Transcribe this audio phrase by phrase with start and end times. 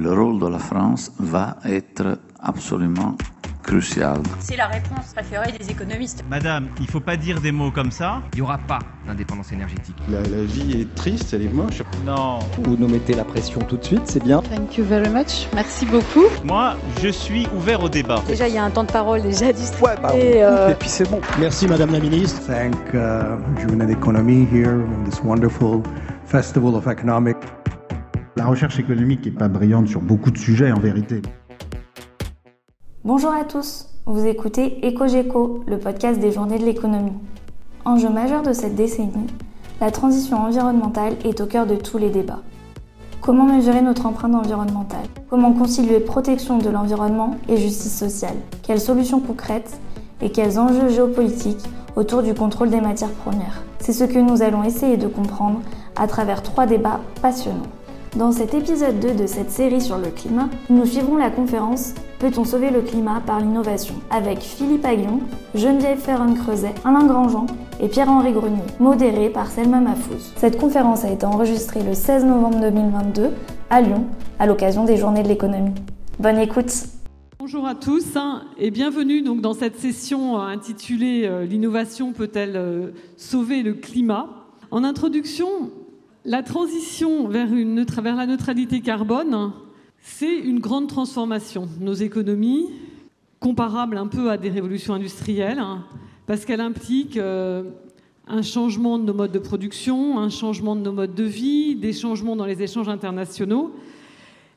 [0.00, 3.16] le rôle de la France va être absolument
[3.62, 4.22] crucial.
[4.38, 6.24] C'est la réponse préférée des économistes.
[6.28, 8.22] Madame, il faut pas dire des mots comme ça.
[8.32, 9.94] Il n'y aura pas d'indépendance énergétique.
[10.08, 11.82] La, la, vie est triste, elle est moche.
[12.06, 12.38] Non.
[12.62, 14.40] Vous nous mettez la pression tout de suite, c'est bien.
[14.40, 15.46] Thank you very much.
[15.54, 16.24] Merci beaucoup.
[16.44, 18.22] Moi, je suis ouvert au débat.
[18.26, 19.90] Déjà, il y a un temps de parole déjà distribué.
[19.90, 20.70] Ouais, bah, et, euh...
[20.70, 21.20] et, puis c'est bon.
[21.38, 22.40] Merci Madame la Ministre.
[22.46, 25.82] Thank uh, d'économie here in this wonderful
[26.24, 27.36] festival of economic.
[28.36, 31.20] La recherche économique n'est pas brillante sur beaucoup de sujets en vérité.
[33.04, 37.18] Bonjour à tous, vous écoutez EcoGeco, le podcast des journées de l'économie.
[37.84, 39.26] Enjeu majeur de cette décennie,
[39.80, 42.42] la transition environnementale est au cœur de tous les débats.
[43.20, 45.06] Comment mesurer notre empreinte environnementale?
[45.28, 48.36] Comment concilier protection de l'environnement et justice sociale?
[48.62, 49.80] Quelles solutions concrètes
[50.22, 51.64] et quels enjeux géopolitiques
[51.96, 53.62] autour du contrôle des matières premières?
[53.80, 55.60] C'est ce que nous allons essayer de comprendre
[55.96, 57.66] à travers trois débats passionnants.
[58.16, 62.44] Dans cet épisode 2 de cette série sur le climat, nous suivrons la conférence Peut-on
[62.44, 65.20] sauver le climat par l'innovation avec Philippe Aguillon,
[65.54, 67.46] Geneviève Ferron-Creuset, Alain Grandjean
[67.80, 70.32] et Pierre-Henri Grenier, modérée par Selma Mahfouz.
[70.36, 73.30] Cette conférence a été enregistrée le 16 novembre 2022
[73.70, 74.04] à Lyon,
[74.40, 75.74] à l'occasion des Journées de l'économie.
[76.18, 76.72] Bonne écoute
[77.38, 83.74] Bonjour à tous hein, et bienvenue donc dans cette session intitulée L'innovation peut-elle sauver le
[83.74, 84.28] climat?
[84.72, 85.48] En introduction,
[86.24, 89.52] la transition vers, la neutralité carbone,
[89.98, 92.66] c'est une grande transformation nos économies,
[93.38, 95.62] comparable un peu à des révolutions industrielles,
[96.26, 97.64] parce qu'elle implique euh,
[98.28, 101.92] un changement de nos modes de production, un changement de nos modes de vie, des
[101.92, 103.72] changements dans les échanges internationaux.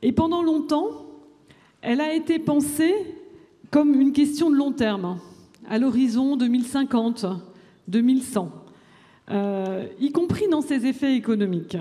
[0.02, 0.90] Et pendant longtemps,
[1.82, 2.94] elle a été pensée
[3.72, 5.18] comme une question de long terme,
[5.68, 7.26] à l'horizon 2050,
[7.88, 8.63] 2100
[9.32, 11.78] euh, y compris dans ses effets économiques.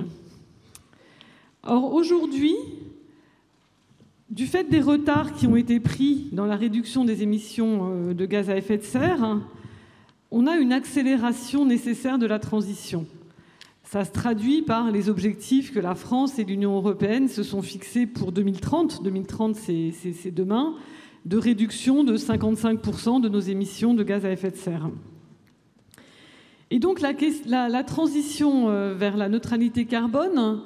[1.65, 2.55] Or, aujourd'hui,
[4.31, 8.51] du fait des retards qui ont été pris dans la réduction des émissions de gaz
[8.51, 9.39] à effet de serre,
[10.31, 13.07] on a une accélération nécessaire de la transition.
[13.93, 18.07] Ça se traduit par les objectifs que la France et l'Union européenne se sont fixés
[18.07, 19.03] pour 2030.
[19.03, 20.75] 2030, c'est demain,
[21.27, 24.89] de réduction de 55% de nos émissions de gaz à effet de serre.
[26.73, 30.63] Et donc la, transition vers la neutralité carbone,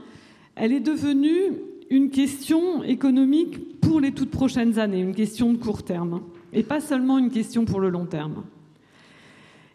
[0.54, 1.52] elle est devenue
[1.90, 6.20] une question économique pour les toutes prochaines années, une question de court terme,
[6.52, 8.44] et pas seulement une question pour le long terme.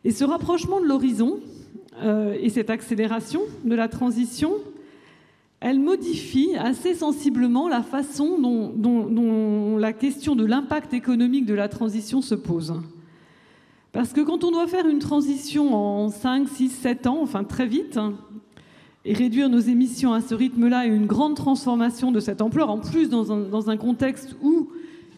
[0.06, 1.42] Et ce rapprochement de l'horizon
[2.02, 4.54] euh, et cette accélération de la transition,
[5.60, 12.22] elle modifie assez sensiblement la façon dont la question de l'impact économique de la transition
[12.22, 12.74] se pose.
[13.92, 17.66] Parce que quand on doit faire une transition en 5, 6, 7 ans, enfin très
[17.66, 18.00] vite,
[19.04, 22.78] et réduire nos émissions à ce rythme-là et une grande transformation de cette ampleur, en
[22.78, 24.70] plus dans un, contexte où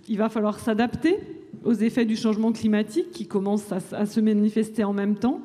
[0.09, 1.19] il va falloir s'adapter
[1.63, 5.39] aux effets du changement climatique qui commencent à, se manifester en même temps.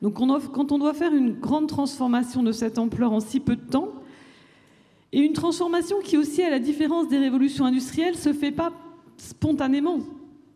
[0.00, 3.70] Donc quand on doit faire une grande transformation de cette ampleur en si peu de
[3.70, 3.88] temps,
[5.12, 8.72] et une transformation qui aussi, à la différence des révolutions industrielles, se fait pas
[9.16, 9.98] spontanément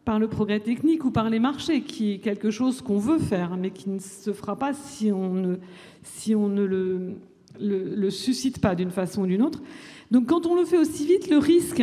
[0.05, 3.57] par le progrès technique ou par les marchés, qui est quelque chose qu'on veut faire,
[3.57, 5.57] mais qui ne se fera pas si on ne,
[6.03, 7.15] si on ne le,
[7.59, 9.63] le, le suscite pas d'une façon ou d'une autre.
[10.11, 11.83] Donc quand on le fait aussi vite, le risque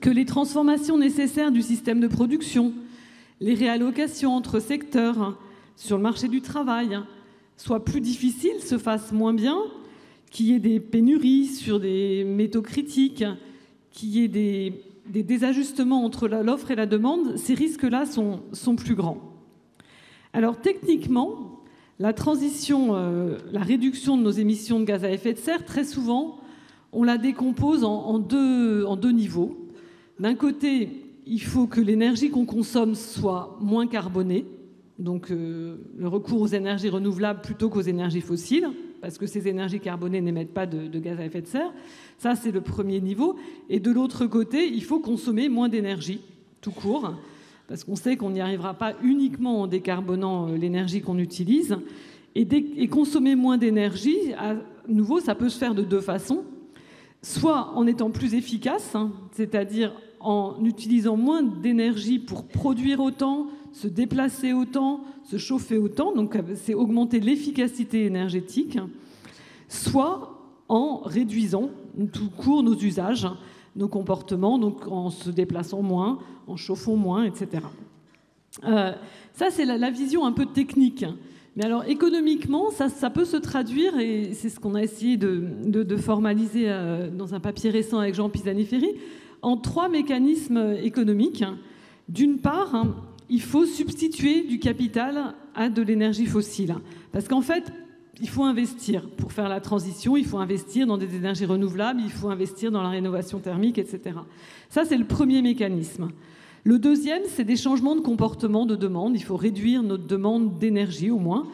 [0.00, 2.72] que les transformations nécessaires du système de production,
[3.40, 5.38] les réallocations entre secteurs
[5.76, 6.98] sur le marché du travail
[7.56, 9.58] soient plus difficiles, se fassent moins bien,
[10.30, 13.24] qu'il y ait des pénuries sur des métaux critiques,
[13.92, 14.72] qu'il y ait des
[15.08, 19.20] des désajustements entre l'offre et la demande, ces risques-là sont, sont, plus grands.
[20.32, 21.60] Alors techniquement,
[21.98, 25.84] la transition, euh, la réduction de nos émissions de gaz à effet de serre, très
[25.84, 26.38] souvent,
[26.92, 29.68] on la décompose en, en, deux, en deux, niveaux.
[30.18, 34.46] D'un côté, il faut que l'énergie qu'on consomme soit moins carbonée,
[34.98, 38.70] donc euh, le recours aux énergies renouvelables plutôt qu'aux énergies fossiles,
[39.04, 41.70] parce que ces énergies carbonées n'émettent pas de, gaz à effet de serre.
[42.16, 43.36] Ça, c'est le premier niveau.
[43.68, 46.22] Et de l'autre côté, il faut consommer moins d'énergie,
[46.62, 47.12] tout court,
[47.68, 51.76] parce qu'on sait qu'on n'y arrivera pas uniquement en décarbonant l'énergie qu'on utilise.
[52.34, 54.54] Et, et, consommer moins d'énergie, à
[54.88, 56.42] nouveau, ça peut se faire de deux façons.
[57.20, 63.88] Soit en étant plus efficace, hein, c'est-à-dire en utilisant moins d'énergie pour produire autant, se
[63.88, 68.78] déplacer autant, se chauffer autant, donc c'est augmenter l'efficacité énergétique,
[69.68, 71.70] soit en réduisant
[72.12, 73.28] tout court nos usages,
[73.74, 77.64] nos comportements, donc en se déplaçant moins, en chauffant moins, etc.
[78.62, 78.92] Euh,
[79.32, 81.04] ça, c'est la, vision un peu technique
[81.56, 85.96] Mais alors économiquement, ça, ça peut se traduire, et c'est ce qu'on a essayé de
[85.96, 88.94] formaliser euh, dans un papier récent avec Jean Pisani-Ferry,
[89.42, 91.44] en trois mécanismes économiques.
[92.08, 92.94] D'une part, hein,
[93.28, 96.74] il faut substituer du capital à de l'énergie fossile.
[97.12, 97.72] Parce qu'en fait,
[98.20, 102.10] il faut investir pour faire la transition, il faut investir dans des énergies renouvelables, il
[102.10, 104.16] faut investir dans la rénovation thermique, etc.
[104.68, 106.08] Ça, c'est le premier mécanisme.
[106.62, 109.16] Le deuxième, c'est des changements de comportement de demande.
[109.16, 111.46] Il faut réduire notre demande d'énergie au moins.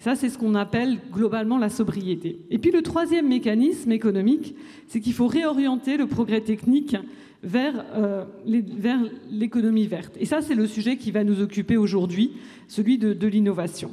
[0.00, 2.40] Ça, c'est ce qu'on appelle globalement la sobriété.
[2.50, 4.54] Et puis le troisième mécanisme économique,
[4.86, 6.96] c'est qu'il faut réorienter le progrès technique
[7.42, 9.00] vers, euh, vers
[9.30, 10.16] l'économie verte.
[10.18, 12.32] Et ça, c'est le sujet qui va nous occuper aujourd'hui,
[12.66, 13.90] celui de, l'innovation.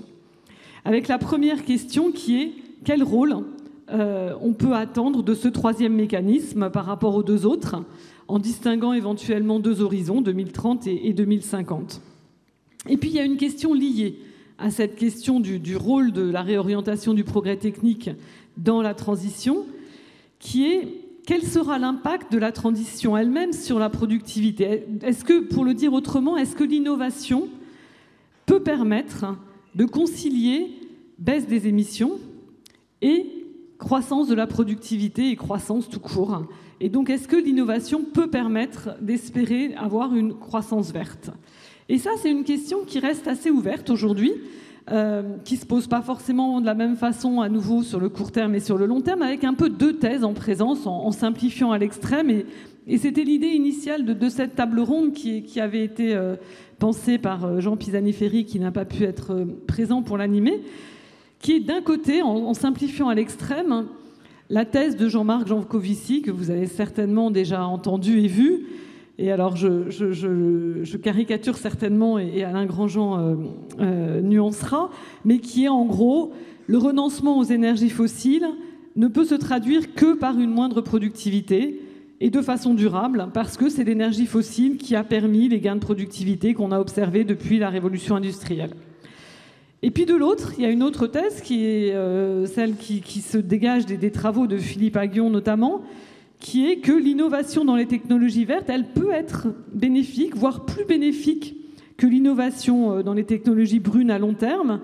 [0.83, 2.51] Avec la première question qui est
[2.83, 3.37] quel rôle
[3.91, 7.83] euh, on peut attendre de ce troisième mécanisme par rapport aux deux autres
[8.27, 12.01] en distinguant éventuellement deux horizons, 2030 et, 2050.
[12.89, 14.17] Et puis il y a une question liée
[14.57, 18.09] à cette question du, rôle de la réorientation du progrès technique
[18.57, 19.65] dans la transition,
[20.39, 25.65] qui est quel sera l'impact de la transition elle-même sur la productivité Est-ce que, pour
[25.65, 27.49] le dire autrement, est-ce que l'innovation
[28.45, 29.25] peut permettre
[29.73, 30.71] de concilier
[31.17, 32.19] baisse des émissions
[33.01, 33.25] et
[33.79, 36.43] croissance de la productivité et croissance tout court?
[36.79, 41.31] Et donc, est-ce que l'innovation peut permettre d'espérer avoir une croissance verte?
[41.89, 44.33] Et ça, c'est une question qui reste assez ouverte aujourd'hui,
[44.91, 48.31] euh, qui se pose pas forcément de la même façon à nouveau sur le court
[48.31, 51.71] terme et sur le long terme, avec un peu deux thèses en présence, en, simplifiant
[51.71, 52.29] à l'extrême.
[52.29, 56.35] Et, c'était l'idée initiale de, cette table ronde qui, avait été euh,
[56.77, 60.61] pensée par euh, Jean Pisani-Ferry, qui n'a pas pu être euh, présent pour l'animer,
[61.39, 63.87] qui est d'un côté, en, simplifiant à l'extrême,
[64.49, 68.67] la thèse de Jean-Marc Jancovici, que vous avez certainement déjà entendu et vu.
[69.17, 73.35] Et alors, je, caricature certainement, et, Alain Grandjean euh,
[73.79, 74.89] euh, nuancera,
[75.23, 76.33] mais qui est en gros
[76.67, 78.47] le renoncement aux énergies fossiles
[78.95, 81.81] ne peut se traduire que par une moindre productivité
[82.21, 85.81] et de façon durable, parce que c'est l'énergie fossile qui a permis les gains de
[85.81, 88.71] productivité qu'on a observés depuis la révolution industrielle.
[89.81, 93.01] Et puis de l'autre, il y a une autre thèse qui est euh, celle qui,
[93.01, 95.83] qui, se dégage des, des, travaux de Philippe Aguillon notamment,
[96.45, 101.55] qui est que l'innovation dans les technologies vertes, elle peut être bénéfique, voire plus bénéfique
[101.97, 104.81] que l'innovation euh, dans les technologies brunes à long terme,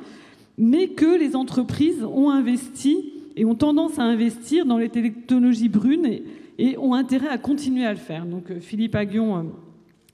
[0.58, 6.22] mais que les entreprises ont investi et ont tendance à investir dans les technologies brunes
[6.58, 8.26] et, ont intérêt à continuer à le faire.
[8.26, 9.52] Donc euh, Philippe Aguillon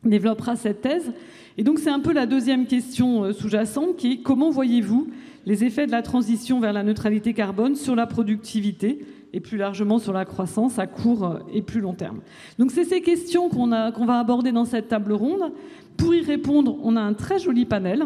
[0.04, 1.14] développera cette thèse.
[1.58, 5.08] Et donc c'est un peu la deuxième question euh, sous-jacente qui est comment voyez-vous
[5.46, 9.00] les effets de la transition vers la neutralité carbone sur la productivité
[9.34, 12.22] et plus largement sur la croissance à court euh, et plus long terme.
[12.60, 15.52] Donc c'est ces questions qu'on va aborder dans cette table ronde.
[15.98, 18.06] Pour y répondre, on a un très joli panel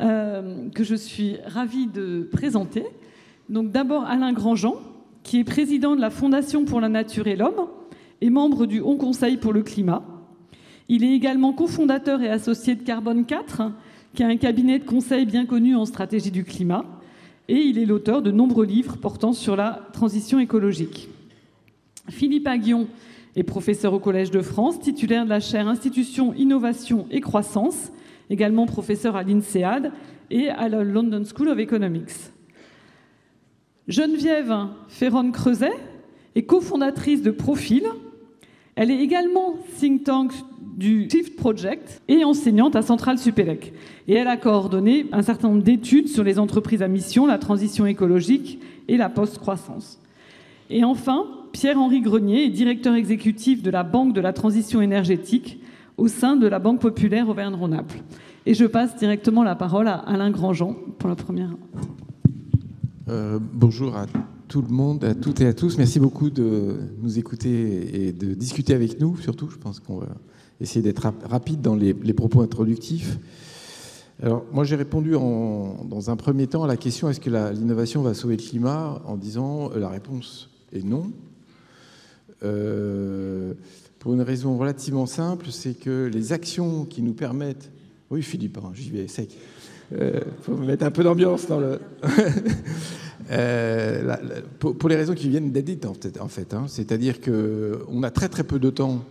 [0.00, 2.84] euh, que je suis ravie de présenter.
[3.48, 4.76] Donc d'abord Alain Grandjean,
[5.22, 7.68] qui est président de la Fondation pour la nature et l'homme
[8.20, 10.02] et membre du Haut Conseil pour le climat.
[10.88, 13.62] Il est également cofondateur et associé de Carbone 4,
[14.14, 16.84] qui est un cabinet de conseil bien connu en stratégie du climat.
[17.48, 21.08] Et il est l'auteur de nombreux livres portant sur la transition écologique.
[22.08, 22.88] Philippe Aguillon
[23.36, 27.92] est professeur au Collège de France, titulaire de la chaire Institutions, Innovation et Croissance,
[28.30, 29.92] également professeur à l'INSEAD
[30.30, 32.12] et à la London School of Economics.
[33.88, 34.54] Geneviève
[34.88, 35.72] Ferron-Creuset
[36.34, 37.84] est cofondatrice de Profil.
[38.76, 40.32] Elle est également think tank
[40.76, 43.72] du Shift Project et enseignante à Centrale Supélec.
[44.08, 47.86] Et elle a coordonné un certain nombre d'études sur les entreprises à mission, la transition
[47.86, 49.98] écologique et la post-croissance.
[50.70, 55.60] Et enfin, Pierre-Henri Grenier est directeur exécutif de la Banque de la transition énergétique
[55.96, 57.92] au sein de la Banque populaire Auvergne-Rhône-Alpes.
[58.46, 61.50] Et je passe directement la parole à Alain Grandjean pour la première.
[63.08, 64.06] Euh, bonjour à
[64.48, 65.78] tout le monde, à toutes et à tous.
[65.78, 69.48] Merci beaucoup de nous écouter et de discuter avec nous, surtout.
[69.48, 70.08] Je pense qu'on va
[70.62, 73.18] essayer d'être rapide dans les, propos introductifs.
[74.22, 78.14] Alors, moi, j'ai répondu dans un premier temps à la question est-ce que l'innovation va
[78.14, 81.10] sauver le climat en disant euh, la réponse est non.
[82.44, 83.54] Euh,
[83.98, 87.72] pour une raison relativement simple, c'est que les actions qui nous permettent.
[88.10, 89.36] Oui, Philippe, hein, j'y vais sec.
[89.90, 91.80] Il euh, faut mettre un peu d'ambiance dans le.
[94.58, 96.54] pour, les raisons qui viennent d'être dites, en fait.
[96.54, 99.04] Hein, C'est-à-dire qu'on a très très peu de temps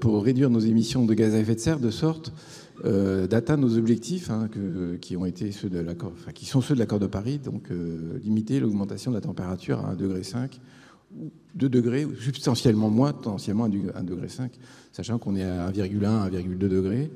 [0.00, 2.32] pour réduire nos émissions de gaz à effet de serre, de sorte
[2.84, 4.48] euh, d'atteindre nos objectifs hein,
[5.00, 8.20] qui, ont été ceux de enfin, qui sont ceux de l'accord de Paris, donc euh,
[8.22, 10.24] limiter l'augmentation de la température à 1,5 degré
[11.16, 14.28] ou 2 degrés, ou substantiellement moins, potentiellement 1,5 degré,
[14.92, 17.10] sachant qu'on est à 1,1, 1,2 degrés.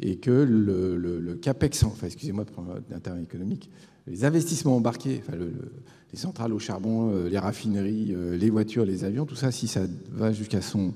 [0.00, 3.70] et que le, CAPEX, enfin excusez-moi prendre un terme économique,
[4.06, 9.02] les investissements embarqués, enfin les centrales au charbon, euh, les raffineries, euh, les voitures, les
[9.02, 9.80] avions, tout ça, si ça
[10.12, 10.94] va jusqu'à son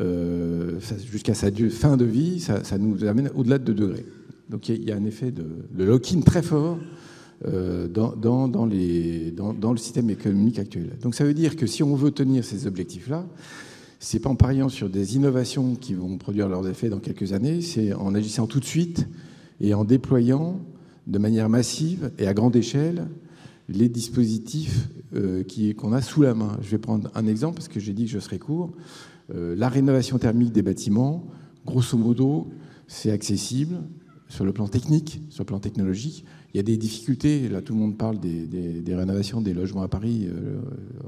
[0.00, 0.78] euh,
[1.10, 4.06] jusqu'à sa fin de vie, ça, nous amène au-delà de 2 degrés.
[4.48, 5.44] Donc il y, a un effet de,
[5.76, 6.78] lock-in très fort
[7.44, 10.90] les, dans, le système économique actuel.
[11.02, 13.26] Donc ça veut dire que si on veut tenir ces objectifs-là,
[13.98, 17.60] c'est pas en pariant sur des innovations qui vont produire leurs effets dans quelques années,
[17.60, 19.08] c'est en agissant tout de suite
[19.60, 20.60] et en déployant
[21.06, 23.06] de manière massive et à grande échelle
[23.68, 25.42] les dispositifs euh,
[25.76, 26.58] qu'on a sous la main.
[26.62, 28.70] Je vais prendre un exemple parce que j'ai dit que je serais court.
[29.34, 31.26] Euh, la rénovation thermique des bâtiments,
[31.64, 32.48] grosso modo,
[32.86, 33.78] c'est accessible
[34.28, 36.24] sur le plan technique, sur le plan technologique.
[36.52, 37.48] Il y a des difficultés.
[37.48, 40.28] Là, tout le monde parle des, rénovations des logements à Paris.
[40.28, 40.58] Euh,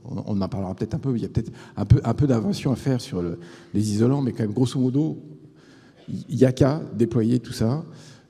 [0.04, 1.16] on, en parlera peut-être un peu.
[1.16, 3.22] Il y a peut-être un peu, d'invention à faire sur
[3.74, 5.18] les isolants, mais quand même, grosso modo,
[6.08, 7.84] il n'y a qu'à déployer tout ça.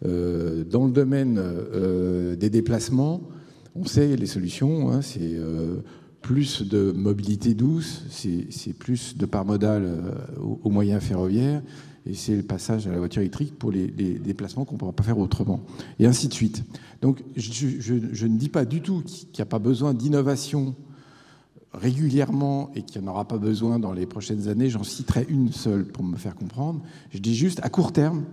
[0.04, 1.40] Euh, dans le domaine
[2.38, 3.22] des déplacements,
[3.74, 4.90] on sait les solutions.
[4.90, 5.36] Hein, c'est
[6.22, 9.88] plus de mobilité douce, c'est plus de part modale
[10.38, 11.62] aux moyens ferroviaires
[12.08, 15.02] et c'est le passage à la voiture électrique pour les, déplacements qu'on ne pourra pas
[15.02, 15.60] faire autrement,
[15.98, 16.64] et ainsi de suite.
[17.02, 20.74] Donc je, ne dis pas du tout qu'il n'y a pas besoin d'innovation
[21.74, 24.70] régulièrement et qu'il n'y en aura pas besoin dans les prochaines années.
[24.70, 26.80] J'en citerai une seule pour me faire comprendre.
[27.10, 28.24] Je dis juste à court terme,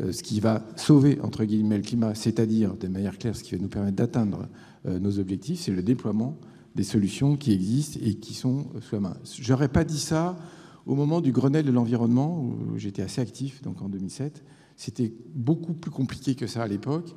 [0.00, 3.54] euh, ce qui va sauver, entre guillemets, le climat, c'est-à-dire de manière claire ce qui
[3.54, 4.48] va nous permettre d'atteindre
[4.86, 6.36] euh, nos objectifs, c'est le déploiement
[6.78, 9.16] des solutions qui existent et qui sont sous la main.
[9.24, 10.38] Je n'aurais pas dit ça
[10.86, 14.44] au moment du Grenelle de l'environnement, où j'étais assez actif, donc en 2007,
[14.76, 17.16] c'était beaucoup plus compliqué que ça à l'époque.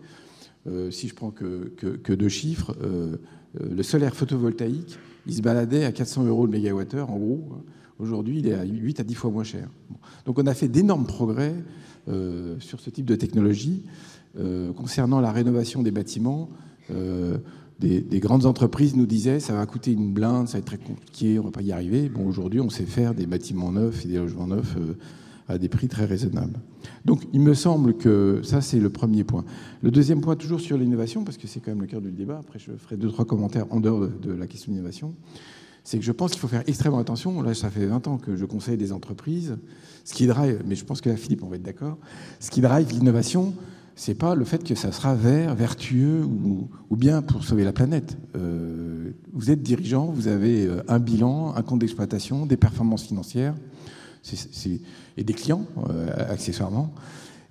[0.66, 3.18] Euh, si je prends que, que, deux chiffres, euh,
[3.62, 7.50] euh, le solaire photovoltaïque, il se baladait à 400 euros le mégawattheure, en gros.
[8.00, 9.70] Aujourd'hui, il est à 8 à 10 fois moins cher.
[10.26, 11.54] Donc on a fait d'énormes progrès
[12.58, 13.84] sur ce type de technologie.
[14.76, 16.50] concernant la rénovation des bâtiments,
[17.82, 21.40] des, grandes entreprises nous disaient ça va coûter une blinde, ça va être très compliqué,
[21.40, 22.10] on ne va pas y arriver.
[22.10, 24.94] Bon, aujourd'hui, on sait faire des bâtiments neufs et des logements neufs euh,
[25.48, 26.60] à des prix très raisonnables.
[27.06, 29.44] Donc, il me semble que ça, c'est le premier point.
[29.82, 32.38] Le deuxième point, toujours sur l'innovation, parce que c'est quand même le cœur du débat,
[32.40, 35.16] après je ferai deux, trois commentaires en dehors de, la question de l'innovation,
[35.84, 37.42] c'est que je pense qu'il faut faire extrêmement attention.
[37.42, 39.58] Là, ça fait 20 ans que je conseille des entreprises.
[40.06, 41.98] Ce qui drive, mais je pense que là, Philippe, on va être d'accord,
[42.40, 43.56] ce qui drive l'innovation,
[44.02, 48.18] c'est pas le fait que ça sera vert, vertueux ou, bien pour sauver la planète.
[48.36, 53.54] Euh, vous êtes dirigeant, vous avez euh, un bilan, un compte d'exploitation, des performances financières
[55.18, 56.96] et des clients, euh, accessoirement.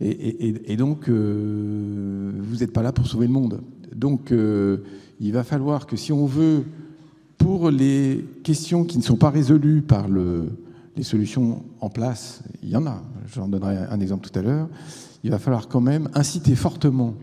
[0.01, 3.61] Et, donc, vous n'êtes pas là pour sauver le monde.
[3.95, 4.33] Donc,
[5.21, 6.65] il va falloir que si on veut,
[7.39, 12.77] pour les questions qui ne sont pas résolues par les solutions en place, il y
[12.77, 14.69] en a, j'en donnerai un exemple tout à l'heure,
[15.25, 17.15] il va falloir quand même inciter fortement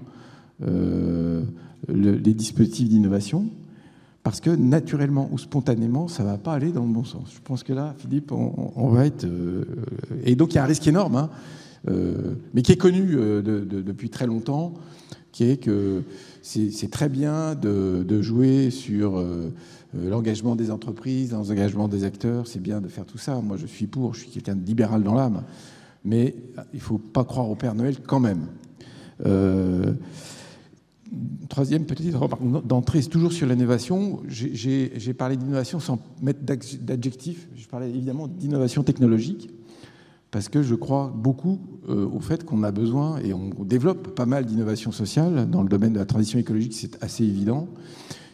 [0.66, 1.44] euh,
[1.90, 3.46] les dispositifs d'innovation,
[4.24, 7.32] parce que naturellement ou spontanément, ça ne va pas aller dans le bon sens.
[7.34, 9.26] Je pense que là, Philippe, on, va être...
[9.26, 9.64] Euh,
[10.26, 11.30] et donc il y a un risque énorme, hein,
[11.88, 14.74] euh, mais qui est connu depuis très longtemps,
[15.32, 16.04] qui est que
[16.42, 19.24] c'est très bien de, jouer sur
[19.94, 23.40] l'engagement des entreprises, l'engagement des acteurs, c'est bien de faire tout ça.
[23.40, 25.44] Moi, je suis pour, je suis quelqu'un de libéral dans l'âme
[26.08, 26.36] mais
[26.74, 28.48] il ne faut pas croire au Père Noël quand même.
[29.26, 29.92] Euh,
[31.50, 34.22] troisième petite remarque d'entrée, c'est toujours sur l'innovation.
[34.30, 36.40] J'ai parlé d'innovation sans mettre
[36.82, 37.50] d'adjectif.
[37.56, 39.50] Je parlais évidemment d'innovation technologique
[40.32, 41.60] parce que je crois beaucoup
[41.90, 45.70] euh, au fait qu'on a besoin et on développe pas mal d'innovation sociale dans le
[45.70, 47.68] domaine de la transition écologique, c'est assez évident.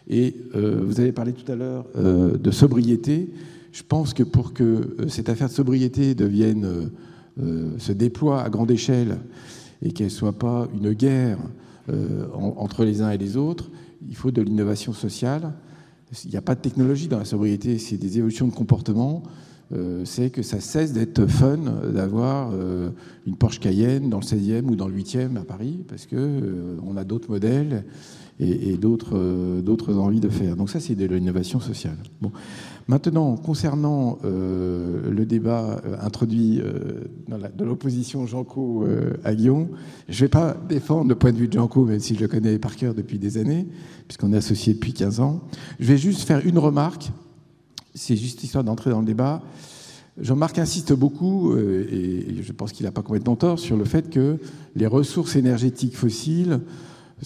[0.07, 3.33] Et euh, vous avez parlé tout à l'heure de sobriété.
[3.71, 6.91] Je pense que pour que cette affaire de sobriété devienne
[7.37, 9.19] se déploie à grande échelle
[9.83, 11.37] et qu'elle ne soit pas une guerre
[11.89, 13.69] euh, entre les uns et les autres,
[14.07, 15.53] il faut de l'innovation sociale.
[16.23, 19.23] Il n'y a pas de technologie dans la sobriété, c'est des évolutions de comportement.
[19.73, 21.57] Euh, c'est que ça cesse d'être fun
[21.93, 22.51] d'avoir
[23.25, 26.41] une Porsche Cayenne dans le 16e ou dans le 8e à Paris, parce qu'on
[26.85, 27.83] on a d'autres modèles
[28.39, 30.55] et, d'autres envies de faire.
[30.55, 31.97] Donc ça, c'est de l'innovation sociale.
[32.87, 38.85] Maintenant, concernant euh, le débat euh, introduit euh, dans de l'opposition Janco
[39.23, 39.69] à Guillaume,
[40.09, 42.27] je ne vais pas défendre le point de vue de Janco, même si je le
[42.27, 43.67] connais par cœur depuis des années,
[44.07, 45.41] puisqu'on est associés depuis 15 ans.
[45.79, 47.11] Je vais juste faire une remarque,
[47.93, 49.41] c'est juste histoire d'entrer dans le débat.
[50.19, 54.37] Jean-Marc insiste beaucoup, et je pense qu'il n'a pas complètement tort, sur le fait que
[54.75, 56.59] les ressources énergétiques fossiles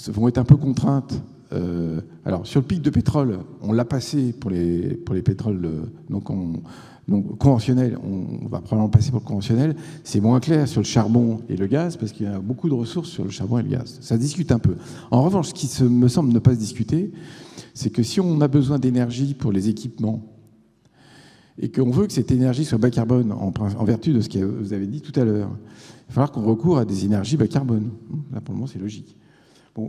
[0.08, 1.22] vont être un peu contraintes
[1.54, 5.70] euh, alors, sur le pic de pétrole, on l'a passé pour les, pour les pétroles
[6.10, 6.26] donc
[7.38, 7.98] conventionnels.
[8.04, 9.76] On va probablement passer pour le conventionnel.
[10.04, 12.74] C'est moins clair sur le charbon et le gaz parce qu'il y a beaucoup de
[12.74, 13.98] ressources sur le charbon et le gaz.
[14.02, 14.76] Ça discute un peu.
[15.12, 17.12] En revanche, ce qui me semble ne pas se discuter,
[17.74, 20.22] c'est que si on a besoin d'énergie pour les équipements
[21.60, 24.40] et qu'on veut que cette énergie soit bas carbone en, en vertu de ce que
[24.40, 27.48] vous avez dit tout à l'heure, il va falloir qu'on recourt à des énergies bas
[27.48, 27.90] carbone.
[28.34, 29.18] Là, pour le moment, c'est logique.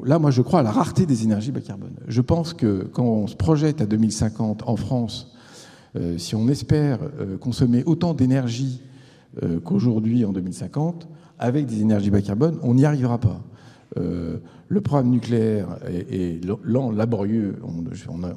[0.04, 1.94] Là, moi, je crois à la rareté des énergies bas carbone.
[2.06, 5.32] Je pense que quand on se projette à 2050 en France,
[5.96, 8.82] euh, si on espère euh, consommer autant d'énergie
[9.42, 13.40] euh, qu'aujourd'hui en 2050, avec des énergies bas carbone, on n'y arrivera pas.
[13.96, 17.56] le programme nucléaire est, lent, laborieux.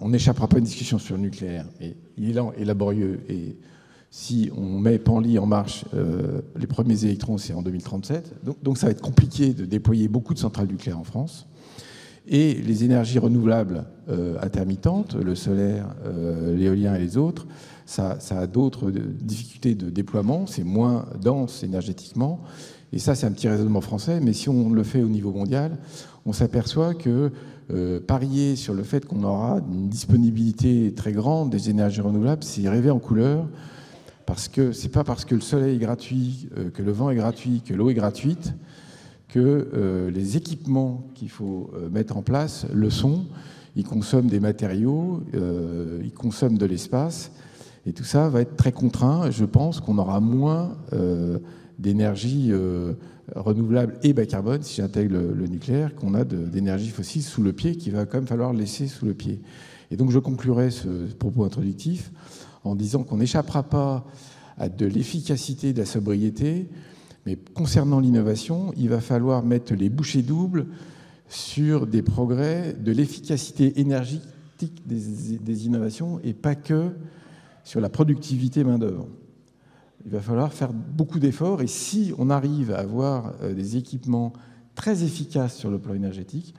[0.02, 3.20] On n'échappera pas à une discussion sur le nucléaire, mais il est lent et laborieux.
[4.12, 5.86] Si on met Panly en marche,
[6.60, 8.36] les premiers électrons, c'est en 2037.
[8.62, 11.48] Donc, ça va être compliqué de déployer beaucoup de centrales nucléaires en France.
[12.28, 17.48] Et les énergies renouvelables euh, intermittentes, le solaire, euh, l'éolien et les autres,
[17.86, 22.40] ça, a d'autres difficultés de déploiement, c'est moins dense énergétiquement.
[22.94, 25.78] Et ça, c'est un petit raisonnement français, mais si on le fait au niveau mondial,
[26.26, 27.32] on s'aperçoit que
[27.74, 32.70] euh, parier sur le fait qu'on aura une disponibilité très grande des énergies renouvelables, c'est
[32.70, 33.48] rêver en couleur,
[34.26, 37.62] parce que c'est pas parce que le soleil est gratuit, que le vent est gratuit,
[37.66, 38.54] que l'eau est gratuite,
[39.32, 43.26] que euh, les équipements qu'il faut euh, mettre en place le sont.
[43.76, 47.32] Ils consomment des matériaux, euh, ils consomment de l'espace,
[47.86, 49.32] et tout ça va être très contraint.
[49.32, 50.76] Je pense qu'on aura moins
[51.80, 52.52] d'énergie
[53.34, 57.78] renouvelable et bas carbone, si j'intègre le, nucléaire, qu'on a d'énergie fossile sous le pied,
[57.78, 59.40] qu'il va quand même falloir laisser sous le pied.
[59.90, 62.12] Et donc je conclurai ce propos introductif
[62.64, 64.06] en disant qu'on n'échappera pas
[64.58, 66.70] à de l'efficacité, de la sobriété,
[67.26, 70.68] mais concernant l'innovation, il va falloir mettre les bouchées doubles
[71.30, 74.32] sur des progrès de l'efficacité énergétique
[74.86, 76.92] des, innovations et pas que
[77.64, 79.08] sur la productivité main-d'œuvre.
[80.06, 84.34] Il va falloir faire beaucoup d'efforts et si on arrive à avoir euh, des équipements
[84.76, 86.56] très efficaces sur le plan énergétique,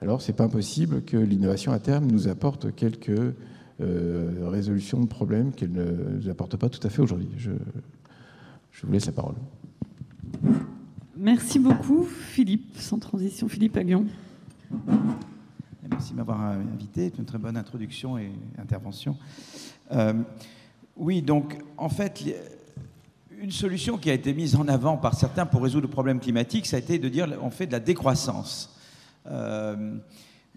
[0.00, 3.34] alors c'est pas impossible que l'innovation à terme nous apporte quelques
[3.80, 7.28] euh, résolutions de problèmes qu'elle ne nous apporte pas tout à fait aujourd'hui.
[7.36, 7.50] Je,
[8.72, 9.34] je vous laisse la parole.
[11.16, 14.06] Merci beaucoup, Philippe, sans transition, Philippe Aguillon.
[15.90, 17.10] Merci de m'avoir invité.
[17.10, 19.16] C'est une très bonne introduction et intervention.
[19.92, 20.14] Euh,
[20.96, 22.24] oui, donc, en fait,
[23.40, 26.66] une solution qui a été mise en avant par certains pour résoudre le problème climatique,
[26.66, 28.76] ça a été de dire on fait de la décroissance.
[29.26, 29.96] Euh,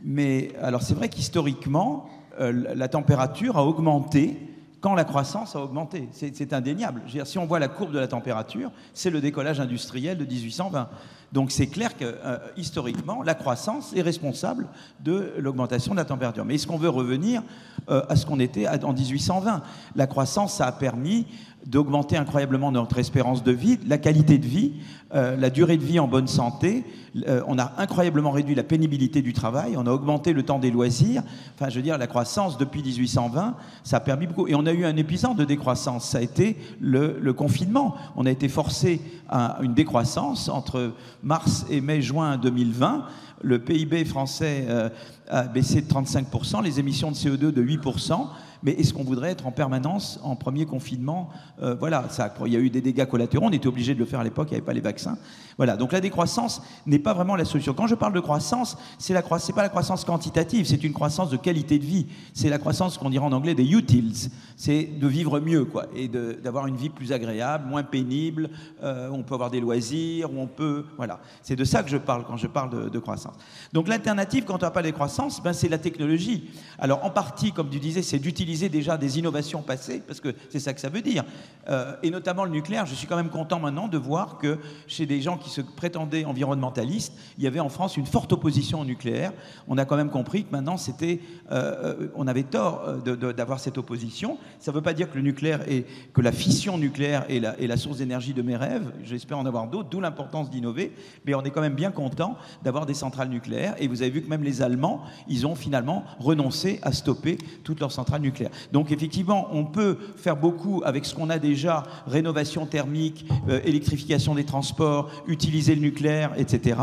[0.03, 4.37] mais alors, c'est vrai qu'historiquement, euh, la température a augmenté
[4.79, 6.07] quand la croissance a augmenté.
[6.11, 7.01] C'est indéniable.
[7.25, 10.89] si on voit la courbe de la température, c'est le décollage industriel de 1820.
[11.31, 14.67] Donc c'est clair que euh, historiquement, la croissance est responsable
[15.01, 16.45] de l'augmentation de la température.
[16.45, 17.41] Mais est-ce qu'on veut revenir
[17.89, 19.61] euh, à ce qu'on était en 1820
[19.95, 21.25] La croissance, ça a permis
[21.67, 24.73] d'augmenter incroyablement notre espérance de vie, la qualité de vie,
[25.13, 26.85] euh, la durée de vie en bonne santé.
[27.27, 30.71] Euh, on a incroyablement réduit la pénibilité du travail, on a augmenté le temps des
[30.71, 31.23] loisirs.
[31.55, 34.47] Enfin, je veux dire, la croissance depuis 1820, ça a permis beaucoup.
[34.47, 37.95] Et on a eu un épisode de décroissance, ça a été le, confinement.
[38.15, 43.03] On a été forcé à une décroissance entre mars et mai-juin 2020.
[43.41, 44.89] Le PIB français euh,
[45.29, 48.27] a baissé de 35%, les émissions de CO2 de 8%
[48.63, 51.29] mais est-ce qu'on voudrait être en permanence en premier confinement
[51.61, 52.05] euh, Voilà,
[52.45, 54.47] il y a eu des dégâts collatéraux, on était obligé de le faire à l'époque,
[54.49, 55.17] il n'y avait pas les vaccins.
[55.57, 57.73] Voilà, donc la décroissance n'est pas vraiment la solution.
[57.73, 61.37] Quand je parle de croissance, c'est la pas la croissance quantitative, c'est une croissance de
[61.37, 62.05] qualité de vie.
[62.33, 64.29] C'est la croissance qu'on dirait en anglais des utils.
[64.55, 68.49] C'est de vivre mieux, quoi, et d'avoir une vie plus agréable, moins pénible.
[68.83, 71.19] Euh, on peut avoir des loisirs, on peut, voilà.
[71.41, 73.35] C'est de ça que je parle quand je parle de, croissance.
[73.73, 76.49] Donc l'alternative quand on n'a pas les croissances, ben, c'est la technologie.
[76.79, 80.59] Alors en partie, comme tu disais, c'est d'utiliser déjà des innovations passées, parce que c'est
[80.59, 81.23] ça que ça veut dire.
[81.69, 82.85] Euh, et notamment le nucléaire.
[82.85, 84.57] Je suis quand même content maintenant de voir que
[84.87, 88.79] chez des gens qui se prétendait environnementaliste, il y avait en France une forte opposition
[88.81, 89.33] au nucléaire.
[89.67, 91.19] On a quand même compris que maintenant, c'était,
[91.51, 94.37] euh, euh, on avait tort d'avoir cette opposition.
[94.59, 97.59] Ça ne veut pas dire que le nucléaire est, que la fission nucléaire est la,
[97.59, 98.91] est la source d'énergie de mes rêves.
[99.03, 100.93] J'espère en avoir d'autres, d'où l'importance d'innover.
[101.25, 103.75] Mais on est quand même bien content d'avoir des centrales nucléaires.
[103.79, 107.79] Et vous avez vu que même les Allemands, ils ont finalement renoncé à stopper toutes
[107.79, 108.36] leurs centrales nucléaires.
[108.71, 113.25] Donc effectivement, on peut faire beaucoup avec ce qu'on a déjà rénovation thermique,
[113.63, 116.75] électrification des transports, utiliser le nucléaire, etc.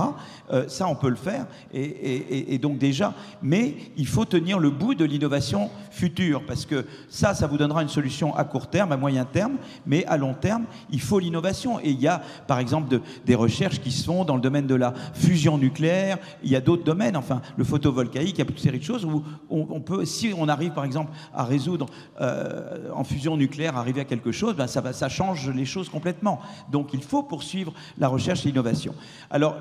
[0.52, 4.94] Euh, ça, on peut le faire, et, donc déjà, mais il faut tenir le bout
[4.94, 8.96] de l'innovation future, parce que ça, ça vous donnera une solution à court terme, à
[8.96, 11.80] moyen terme, mais à long terme, il faut l'innovation.
[11.80, 14.74] Et il y a, par exemple, des recherches qui se font dans le domaine de
[14.74, 18.56] la fusion nucléaire, il y a d'autres domaines, enfin, le photovoltaïque, il y a toute
[18.56, 21.86] une série de choses où on, peut, si on arrive, par exemple, à résoudre
[22.20, 26.40] euh, en fusion nucléaire, arriver à quelque chose, ben ça, change les choses complètement.
[26.70, 28.94] Donc il faut poursuivre la recherche et l'innovation.
[29.30, 29.56] Alors,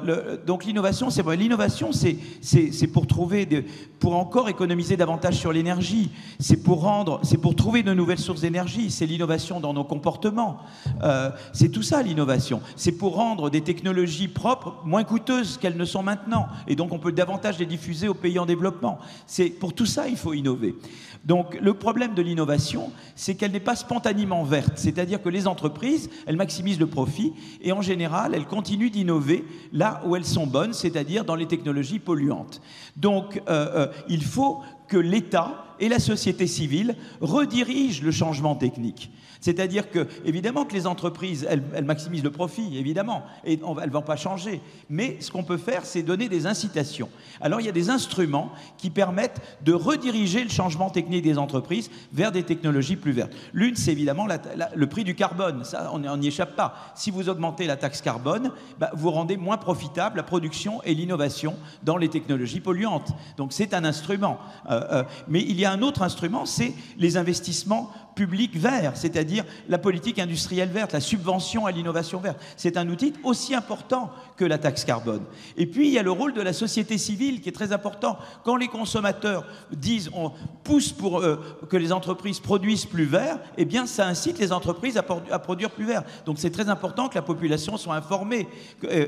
[0.46, 3.64] donc l'innovation, c'est l'innovation, c'est pour trouver, de,
[4.00, 6.12] pour encore économiser davantage sur l'énergie.
[6.40, 8.92] C'est pour rendre, c'est pour trouver de nouvelles sources d'énergie.
[8.92, 10.60] C'est l'innovation dans nos comportements.
[11.04, 12.62] Euh, c'est tout ça l'innovation.
[12.76, 16.48] C'est pour rendre des technologies propres moins coûteuses qu'elles ne sont maintenant.
[16.68, 19.00] Et donc on peut davantage les diffuser aux pays en développement.
[19.26, 20.76] C'est pour tout ça il faut innover.
[21.24, 26.10] Donc le problème de l'innovation, c'est qu'elle n'est pas spontanément verte, c'est-à-dire que les entreprises,
[26.28, 30.74] elles maximisent le profit et en général, elles continuent d'innover là où elles sont bonnes,
[30.74, 32.62] c'est-à-dire dans les technologies polluantes.
[32.98, 39.12] Donc euh, euh, il faut que l'État et la société civile redirigent le changement technique.
[39.44, 44.02] C'est-à-dire que, évidemment, que les entreprises, elles, maximisent le profit, évidemment, et elles ne vont
[44.02, 44.62] pas changer.
[44.90, 47.10] Mais ce qu'on peut faire, c'est donner des incitations.
[47.42, 51.92] Alors, il y a des instruments qui permettent de rediriger le changement technique des entreprises
[52.14, 53.34] vers des technologies plus vertes.
[53.52, 54.28] L'une, c'est évidemment
[54.76, 55.66] le prix du carbone.
[55.66, 56.94] Ça, on n'y échappe pas.
[56.96, 61.58] Si vous augmentez la taxe carbone, bah, vous rendez moins profitable la production et l'innovation
[61.84, 63.12] dans les technologies polluantes.
[63.36, 64.40] Donc, c'est un instrument.
[64.70, 69.44] Euh, euh, mais il y a un autre instrument, c'est les investissements public vert, c'est-à-dire
[69.68, 72.40] la politique industrielle verte, la subvention à l'innovation verte.
[72.56, 75.24] C'est un outil aussi important que la taxe carbone.
[75.58, 78.18] Et puis, il y a le rôle de la société civile qui est très important.
[78.44, 80.32] Quand les consommateurs disent, on
[80.64, 81.38] pousse pour euh,
[81.70, 85.04] que les entreprises produisent plus vert, eh bien, ça incite les entreprises à,
[85.40, 86.04] produire plus vert.
[86.26, 88.48] Donc, c'est très important que la population soit informée.
[88.86, 89.06] Euh,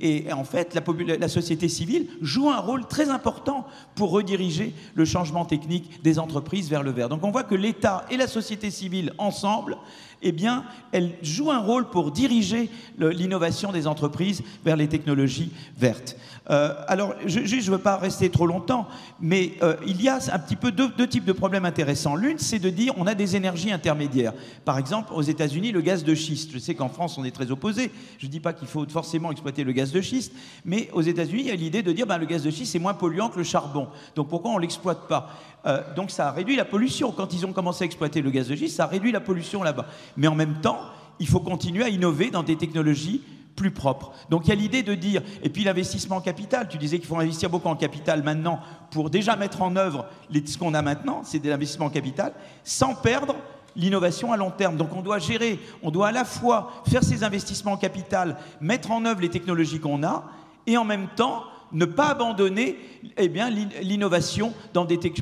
[0.00, 5.44] et, en fait, la, société civile joue un rôle très important pour rediriger le changement
[5.44, 7.08] technique des entreprises vers le vert.
[7.08, 9.76] Donc, on voit que l'État et la société civile ensemble,
[10.22, 16.16] eh bien, elle joue un rôle pour diriger l'innovation des entreprises vers les technologies vertes.
[16.50, 18.86] Euh, alors, je ne veux pas rester trop longtemps,
[19.20, 22.14] mais euh, il y a un petit peu deux, types de problèmes intéressants.
[22.14, 24.32] L'une, c'est de dire on a des énergies intermédiaires.
[24.64, 26.50] Par exemple, aux États-Unis, le gaz de schiste.
[26.52, 27.90] Je sais qu'en France, on est très opposé.
[28.18, 30.32] Je ne dis pas qu'il faut forcément exploiter le gaz de schiste,
[30.64, 32.78] mais aux États-Unis, il y a l'idée de dire ben, le gaz de schiste, c'est
[32.78, 33.88] moins polluant que le charbon.
[34.14, 35.30] Donc pourquoi on ne l'exploite pas?
[35.66, 37.10] Euh, Donc ça a réduit la pollution.
[37.10, 39.62] Quand ils ont commencé à exploiter le gaz de schiste, ça a réduit la pollution
[39.62, 39.86] là-bas.
[40.16, 40.78] Mais en même temps,
[41.18, 43.22] il faut continuer à innover dans des technologies
[43.56, 44.12] plus propre.
[44.30, 47.08] Donc il y a l'idée de dire, et puis l'investissement en capital, tu disais qu'il
[47.08, 51.22] faut investir beaucoup en capital maintenant pour déjà mettre en œuvre ce qu'on a maintenant,
[51.24, 53.34] c'est de l'investissement en capital, sans perdre
[53.74, 54.76] l'innovation à long terme.
[54.76, 58.90] Donc on doit gérer, on doit à la fois faire ces investissements en capital, mettre
[58.90, 60.24] en œuvre les technologies qu'on a,
[60.66, 62.78] et en même temps ne pas abandonner
[63.16, 64.54] eh bien, l'innovation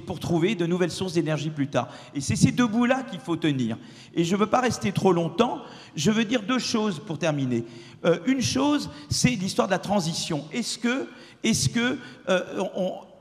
[0.06, 1.88] pour trouver de nouvelles sources d'énergie plus tard.
[2.14, 3.78] Et c'est ces deux bouts-là qu'il faut tenir.
[4.14, 5.62] Et je ne veux pas rester trop longtemps,
[5.96, 7.64] je veux dire deux choses pour terminer.
[8.04, 10.44] Euh, une chose, c'est l'histoire de la transition.
[10.52, 11.08] Est-ce que,
[11.42, 12.40] est-ce que euh,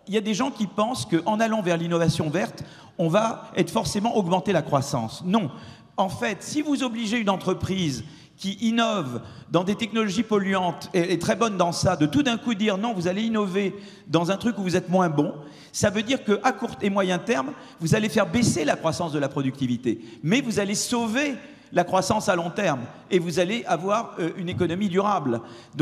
[0.07, 2.63] il y a des gens qui pensent qu'en allant vers l'innovation verte,
[2.97, 5.23] on va être forcément augmenter la croissance.
[5.25, 5.49] Non.
[5.97, 8.03] En fait, si vous obligez une entreprise
[8.35, 12.37] qui innove dans des technologies polluantes et est très bonne dans ça, de tout d'un
[12.37, 13.75] coup dire non, vous allez innover
[14.07, 15.33] dans un truc où vous êtes moins bon,
[15.71, 19.19] ça veut dire qu'à court et moyen terme, vous allez faire baisser la croissance de
[19.19, 21.35] la productivité, mais vous allez sauver
[21.73, 25.41] la croissance à long terme et vous allez avoir euh, une économie durable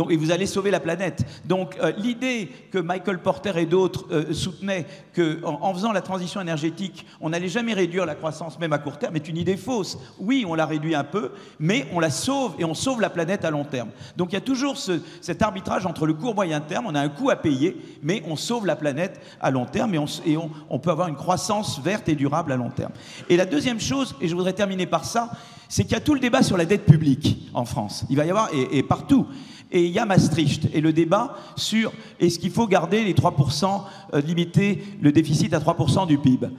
[0.10, 1.26] et vous allez sauver la planète.
[1.46, 6.42] Donc euh, l'idée que Michael Porter et d'autres euh, soutenaient qu'en en, faisant la transition
[6.42, 9.98] énergétique, on n'allait jamais réduire la croissance même à court terme est une idée fausse.
[10.20, 13.44] Oui, on la réduit un peu, mais on la sauve et on sauve la planète
[13.44, 13.90] à long terme.
[14.16, 17.10] Donc il y a toujours cet arbitrage entre le court moyen terme, on a un
[17.10, 21.10] coût à payer, mais on sauve la planète à long terme et on peut avoir
[21.10, 22.92] une croissance verte et durable à long terme.
[23.30, 25.32] Et la deuxième chose, et je voudrais terminer par ça,
[25.72, 28.04] c'est qu'il y a tout le débat sur la dette publique en France.
[28.10, 29.26] Il va y avoir, et, partout.
[29.72, 33.84] Et il y a Maastricht et le débat sur est-ce qu'il faut garder les 3%,
[34.14, 36.50] euh, limiter le déficit à 3% du PIB.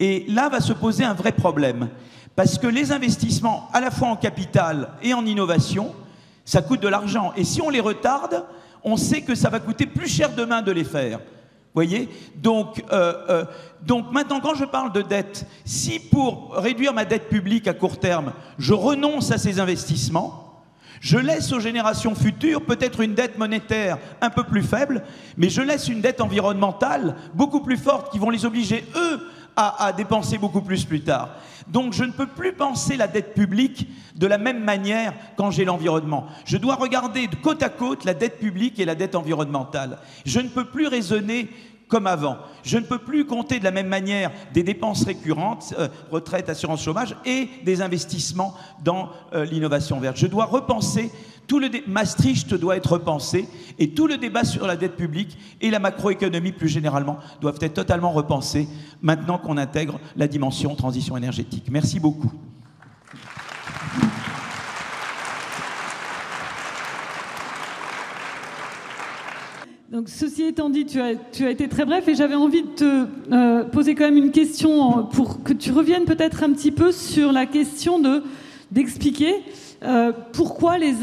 [0.00, 1.90] Et là va se poser un vrai problème.
[2.34, 5.92] Parce que les investissements, à la fois en capital et en innovation,
[6.46, 7.34] ça coûte de l'argent.
[7.36, 8.46] Et si on les retarde,
[8.84, 11.20] on sait que ça va coûter plus cher demain de les faire
[11.74, 12.08] voyez?
[12.36, 13.44] Donc, euh, euh,
[13.82, 17.98] donc maintenant, quand je parle de dette, si pour réduire ma dette publique à court
[17.98, 20.42] terme, je renonce à ces investissements,
[21.00, 25.02] je laisse aux générations futures peut-être une dette monétaire un peu plus faible,
[25.36, 29.20] mais je laisse une dette environnementale beaucoup plus forte qui vont les obliger, eux,
[29.56, 31.30] à, dépenser beaucoup plus plus tard.
[31.68, 35.64] Donc je ne peux plus penser la dette publique de la même manière quand j'ai
[35.64, 36.26] l'environnement.
[36.44, 39.98] Je dois regarder de côte à côte la dette publique et la dette environnementale.
[40.24, 41.48] Je ne peux plus raisonner
[41.92, 42.38] comme avant.
[42.62, 46.82] Je ne peux plus compter de la même manière des dépenses récurrentes, euh, retraite, assurance
[46.82, 50.16] chômage, et des investissements dans euh, l'innovation verte.
[50.16, 51.10] Je dois repenser
[51.46, 55.70] tout le Maastricht doit être repensé et tout le débat sur la dette publique et
[55.70, 58.68] la macroéconomie plus généralement doivent être totalement repensés
[59.00, 61.68] maintenant qu'on intègre la dimension transition énergétique.
[61.70, 62.32] Merci beaucoup.
[69.92, 72.68] Donc, ceci étant dit, tu as, tu as été très bref et j'avais envie de
[72.68, 76.92] te euh, poser quand même une question pour que tu reviennes peut-être un petit peu
[76.92, 78.22] sur la question de
[78.70, 79.34] d'expliquer
[79.84, 80.96] euh, pourquoi les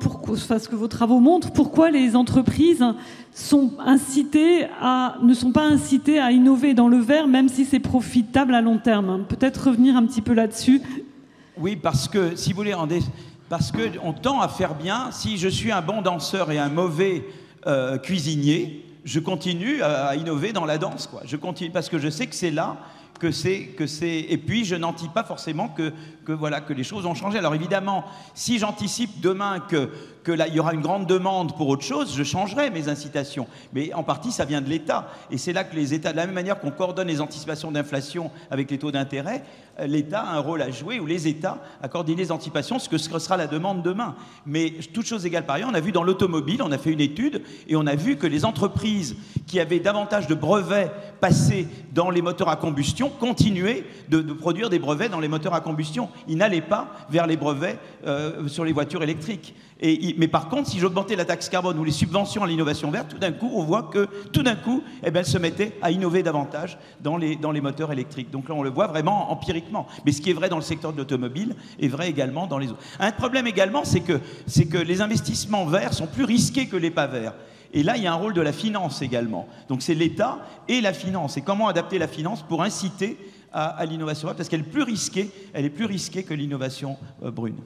[0.00, 2.84] pourquoi, ce que vos travaux montrent, pourquoi les entreprises
[3.32, 7.80] sont incitées à, ne sont pas incitées à innover dans le verre, même si c'est
[7.80, 9.24] profitable à long terme?
[9.28, 10.82] Peut-être revenir un petit peu là-dessus.
[11.58, 12.74] Oui, parce que si vous voulez,
[13.48, 15.10] parce qu'on tend à faire bien.
[15.12, 17.24] Si je suis un bon danseur et un mauvais
[17.66, 21.08] euh, cuisinier, je continue à, innover dans la danse.
[21.24, 22.76] Je continue parce que je sais que c'est là
[23.18, 25.92] que c'est que c'est et puis je n'anticipe pas forcément que,
[26.26, 27.38] que voilà que les choses ont changé.
[27.38, 29.88] Alors évidemment, si j'anticipe demain que
[30.52, 33.46] y aura une grande demande pour autre chose, je changerai mes incitations.
[33.72, 35.08] Mais en partie, ça vient de l'État.
[35.30, 38.30] Et c'est là que les États, de la même manière qu'on coordonne les anticipations d'inflation
[38.50, 39.44] avec les taux d'intérêt,
[39.78, 42.88] euh, l'État a un rôle à jouer, ou les États à coordonner les anticipations, ce
[42.88, 44.14] que sera la demande demain.
[44.46, 47.00] Mais toute chose égale par ailleurs, on a vu dans l'automobile, on a fait une
[47.00, 52.10] étude, et on a vu que les entreprises qui avaient davantage de brevets passés dans
[52.10, 56.08] les moteurs à combustion continuaient de, produire des brevets dans les moteurs à combustion.
[56.28, 60.78] Ils n'allaient pas vers les brevets euh, sur les voitures électriques mais par contre, si
[60.78, 63.84] j'augmentais la taxe carbone ou les subventions à l'innovation verte, tout d'un coup, on voit
[63.84, 67.52] que tout d'un coup, eh ben, elle se mettait à innover davantage dans les, dans
[67.52, 68.30] les moteurs électriques.
[68.30, 69.86] Donc là, on le voit vraiment empiriquement.
[70.04, 72.70] Mais ce qui est vrai dans le secteur de l'automobile est vrai également dans les
[72.70, 72.82] autres.
[72.98, 74.18] Un problème également, c'est que,
[74.70, 77.34] que les investissements verts sont plus risqués que les pas verts.
[77.74, 79.46] Et là, il y a un rôle de la finance également.
[79.68, 81.36] Donc c'est l'État et la finance.
[81.36, 83.18] Et comment adapter la finance pour inciter
[83.56, 87.30] à, l'innovation verte Parce qu'elle est plus risquée, elle est plus risquée que l'innovation euh,
[87.30, 87.56] brune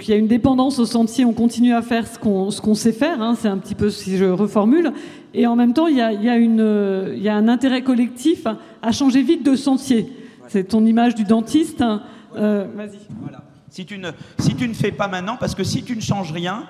[0.00, 3.20] il y a une dépendance au sentier, on continue à faire ce qu'on sait faire,
[3.20, 4.92] hein, c'est un petit peu si je reformule,
[5.34, 8.46] et en même temps il y a, une, il y a un intérêt collectif
[8.80, 10.10] à changer vite de sentier.
[10.48, 11.82] C'est ton image du dentiste.
[11.82, 12.02] Hein.
[12.36, 12.98] Euh, vas-y.
[13.20, 13.42] Voilà.
[13.68, 16.32] Si tu, ne, si tu ne fais pas maintenant, parce que si tu ne changes
[16.32, 16.64] rien,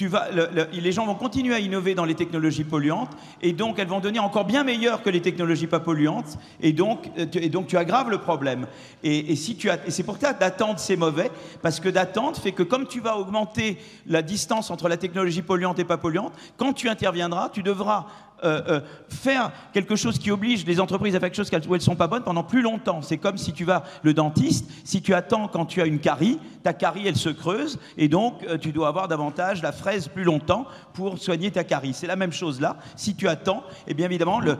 [0.00, 3.10] les gens vont continuer à innover dans les technologies polluantes
[3.42, 7.10] et donc elles vont devenir encore bien meilleures que les technologies pas polluantes et donc,
[7.18, 8.66] euh, et donc tu aggraves le problème.
[9.02, 11.30] Et, si tu et c'est pour ça d'attendre c'est mauvais
[11.62, 15.78] parce que d'attendre fait que comme tu vas augmenter la distance entre la technologie polluante
[15.78, 18.06] et pas polluante, quand tu interviendras, tu devras
[18.44, 21.80] euh, euh, faire quelque chose qui oblige les entreprises à faire quelque chose où elles
[21.80, 23.02] ne sont pas bonnes pendant plus longtemps.
[23.02, 26.38] C'est comme si tu vas le dentiste, si tu attends quand tu as une carie,
[26.62, 30.24] ta carie elle se creuse et donc euh, tu dois avoir davantage la fraise plus
[30.24, 31.94] longtemps pour soigner ta carie.
[31.94, 32.76] C'est la même chose là.
[32.94, 34.58] Si tu attends, et eh bien évidemment le,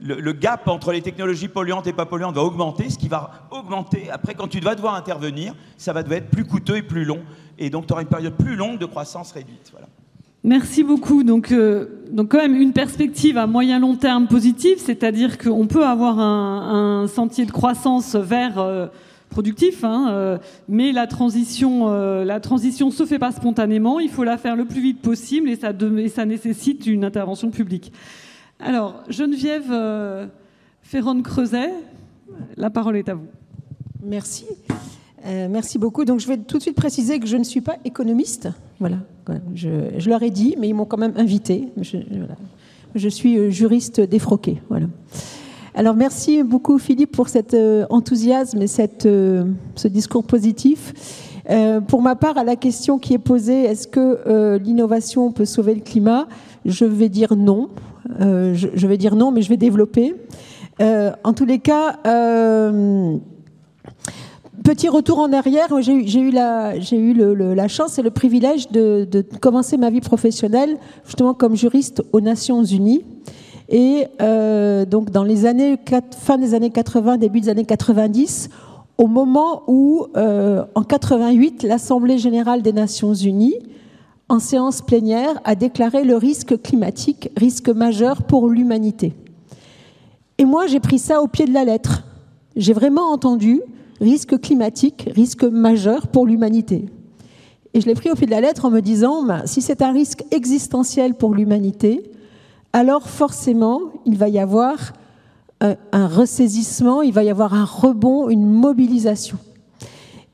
[0.00, 4.10] le, gap entre les technologies polluantes et pas polluantes va augmenter, ce qui va augmenter
[4.10, 7.22] après quand tu vas devoir intervenir, ça va devoir être plus coûteux et plus long
[7.58, 9.70] et donc tu auras une période plus longue de croissance réduite.
[9.72, 9.86] Voilà.
[10.44, 11.22] Merci beaucoup.
[11.22, 15.84] Donc, euh, donc quand même une perspective à moyen long terme positive, c'est-à-dire qu'on peut
[15.84, 18.88] avoir un, sentier de croissance vers euh,
[19.30, 21.88] productif, hein, euh, mais la transition,
[22.24, 24.00] la transition se fait pas spontanément.
[24.00, 27.92] Il faut la faire le plus vite possible et ça, nécessite une intervention publique.
[28.58, 29.72] Alors Geneviève
[30.82, 31.72] Ferron-Creuset,
[32.56, 33.28] la parole est à vous.
[34.02, 34.46] Merci.
[35.24, 36.04] Merci beaucoup.
[36.04, 38.48] Donc je vais tout de suite préciser que je ne suis pas économiste.
[38.80, 38.96] Voilà.
[39.54, 41.68] Je, leur ai dit, mais ils m'ont quand même invité.
[42.94, 44.60] Je, suis euh, juriste défroqué.
[44.68, 44.86] Voilà.
[45.74, 50.92] Alors merci beaucoup Philippe pour cet euh, enthousiasme et cette, euh, ce discours positif.
[51.88, 55.80] pour ma part, à la question qui est posée, est-ce que l'innovation peut sauver le
[55.80, 56.26] climat?
[56.64, 57.70] Je vais dire non.
[58.20, 60.14] Je, vais dire non, mais je vais développer.
[60.80, 61.98] en tous les cas,
[64.64, 70.02] Petit retour en arrière, j'ai eu, la, chance et le privilège de, commencer ma vie
[70.02, 73.02] professionnelle justement comme juriste aux Nations Unies.
[73.70, 75.78] Et euh, donc dans les années
[76.20, 78.50] fin des années 80, début des années 90,
[78.98, 83.56] au moment où, euh, en 88, l'Assemblée générale des Nations Unies,
[84.28, 89.14] en séance plénière, a déclaré le risque climatique risque majeur pour l'humanité.
[90.36, 92.04] Et moi, j'ai pris ça au pied de la lettre.
[92.54, 93.62] J'ai vraiment entendu
[94.02, 96.86] risque climatique, risque majeur pour l'humanité.
[97.74, 99.80] Et je l'ai pris au pied de la lettre en me disant, ben, si c'est
[99.80, 102.02] un risque existentiel pour l'humanité,
[102.74, 104.92] alors forcément, il va y avoir
[105.60, 109.38] un, un, ressaisissement, il va y avoir un rebond, une mobilisation.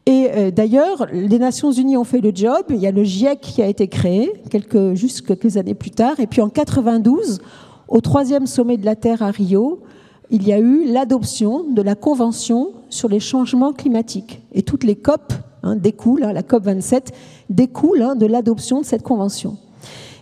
[0.09, 2.65] Et euh, d'ailleurs, les Nations Unies ont fait le job.
[2.71, 6.19] Il y a le GIEC qui a été créé quelques, juste quelques années plus tard.
[6.19, 7.41] Et puis en 92,
[7.89, 9.83] au troisième sommet de la Terre à Rio,
[10.31, 14.43] il y a eu l'adoption de la Convention sur les changements climatiques.
[14.53, 17.13] Et toutes les COP hein, découlent, hein, la COP 27
[17.51, 19.57] découle hein, de l'adoption de cette convention.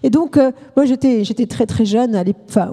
[0.02, 2.22] Et donc, euh, moi, j'étais, très très jeune,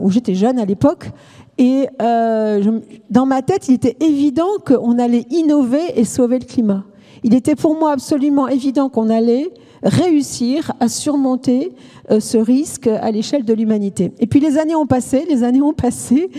[0.02, 1.10] ou j'étais jeune à l'époque,
[1.58, 6.84] et euh, dans ma tête, il était évident qu'on allait innover et sauver le climat.
[7.24, 9.52] Il était pour moi absolument évident qu'on allait
[9.84, 11.74] réussir à surmonter
[12.12, 14.12] euh, ce risque à l'échelle de l'humanité.
[14.20, 16.30] Et puis les années ont passé, les années ont passé,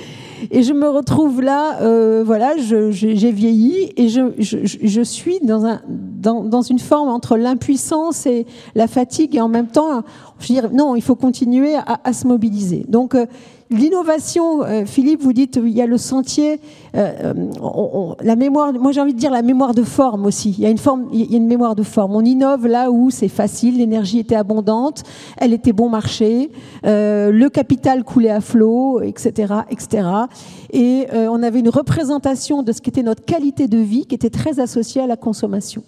[0.51, 7.09] et je me retrouve là, euh, voilà, j'ai vieilli et je, suis dans, une forme
[7.09, 10.03] entre l'impuissance et la fatigue, et en même temps,
[10.39, 12.85] je veux dire, non, il faut continuer à, à se mobiliser.
[12.89, 13.27] Donc, euh,
[13.70, 16.61] L'innovation, euh, Philippe, vous dites il y a le sentier,
[16.94, 17.33] euh,
[18.22, 18.74] la mémoire.
[18.74, 20.55] Moi, j'ai envie de dire la mémoire de forme aussi.
[20.59, 22.14] Il y a une forme, il y a une mémoire de forme.
[22.14, 25.03] On innove là où c'est facile, l'énergie était abondante,
[25.38, 26.50] elle était bon marché,
[26.85, 30.09] euh, le capital coulait à flot, etc., etc.
[30.72, 34.61] Et on avait une représentation de ce qu'était notre qualité de vie qui était très
[34.61, 35.83] associée à la consommation.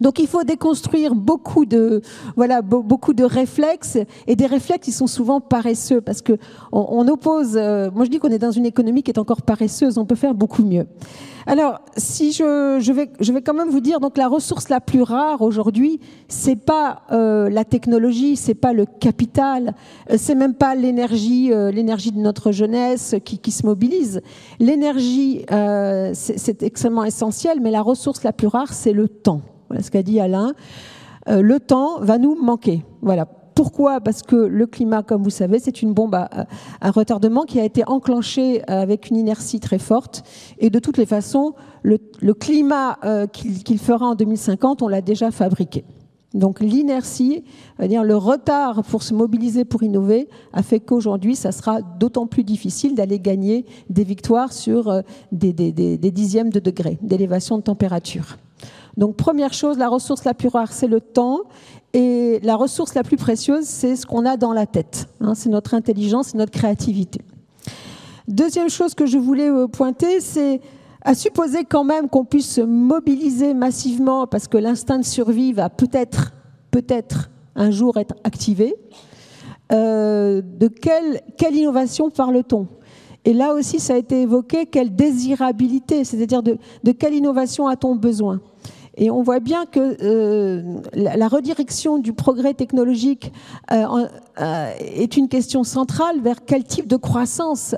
[0.00, 2.02] Donc il faut déconstruire beaucoup de,
[2.36, 6.38] voilà, beaucoup de réflexes et des réflexes qui sont souvent paresseux parce que
[6.72, 7.56] on, oppose.
[7.56, 9.98] Euh, moi je dis qu'on est dans une économie qui est encore paresseuse.
[9.98, 10.86] On peut faire beaucoup mieux.
[11.46, 14.80] Alors si je, je vais, je vais quand même vous dire donc la ressource la
[14.80, 19.74] plus rare aujourd'hui, c'est pas euh, la technologie, c'est pas le capital,
[20.10, 24.20] euh, c'est même pas l'énergie, l'énergie de notre jeunesse qui, qui se mobilise.
[24.60, 25.44] L'énergie,
[26.12, 29.40] c'est extrêmement essentiel, mais la ressource la plus rare, c'est le temps.
[29.68, 30.52] Voilà ce qu'a dit Alain.
[31.28, 32.84] Euh, le temps va nous manquer.
[33.02, 33.26] Voilà.
[33.54, 34.00] Pourquoi?
[34.00, 36.46] Parce que le climat, comme vous savez, c'est une bombe à,
[36.90, 40.22] retardement qui a été enclenché avec une inertie très forte.
[40.60, 41.98] Et de toutes les façons, le,
[42.34, 45.84] climat euh, qu'il fera en 2050, on l'a déjà fabriqué.
[46.34, 47.42] Donc l'inertie,
[47.80, 52.44] dire le retard pour se mobiliser, pour innover, a fait qu'aujourd'hui, ça sera d'autant plus
[52.44, 55.00] difficile d'aller gagner des victoires sur euh,
[55.32, 58.36] des, des dixièmes de degrés d'élévation de température.
[58.98, 61.42] Donc première chose, la ressource la plus rare, c'est le temps.
[61.94, 65.08] Et la ressource la plus précieuse, c'est ce qu'on a dans la tête.
[65.20, 67.20] Hein, c'est notre intelligence, c'est notre créativité.
[68.26, 70.60] Deuxième chose que je voulais euh, pointer, c'est
[71.02, 75.70] à supposer quand même qu'on puisse se mobiliser massivement parce que l'instinct de survie va
[75.70, 76.32] peut-être,
[76.72, 78.74] peut-être un jour être activé.
[79.70, 81.22] Euh, de quelle,
[81.54, 82.66] innovation parle-t-on?
[83.24, 88.40] Et là aussi, ça a été évoqué, quelle désirabilité, c'est-à-dire de quelle innovation a-t-on besoin?
[88.98, 93.32] Et on voit bien que euh, la, redirection du progrès technologique
[93.72, 94.06] euh,
[94.40, 97.76] euh, est une question centrale vers quel type de croissance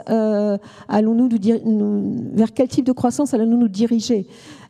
[0.88, 4.26] allons-nous nous, vers quel type de croissance allons-nous nous diriger?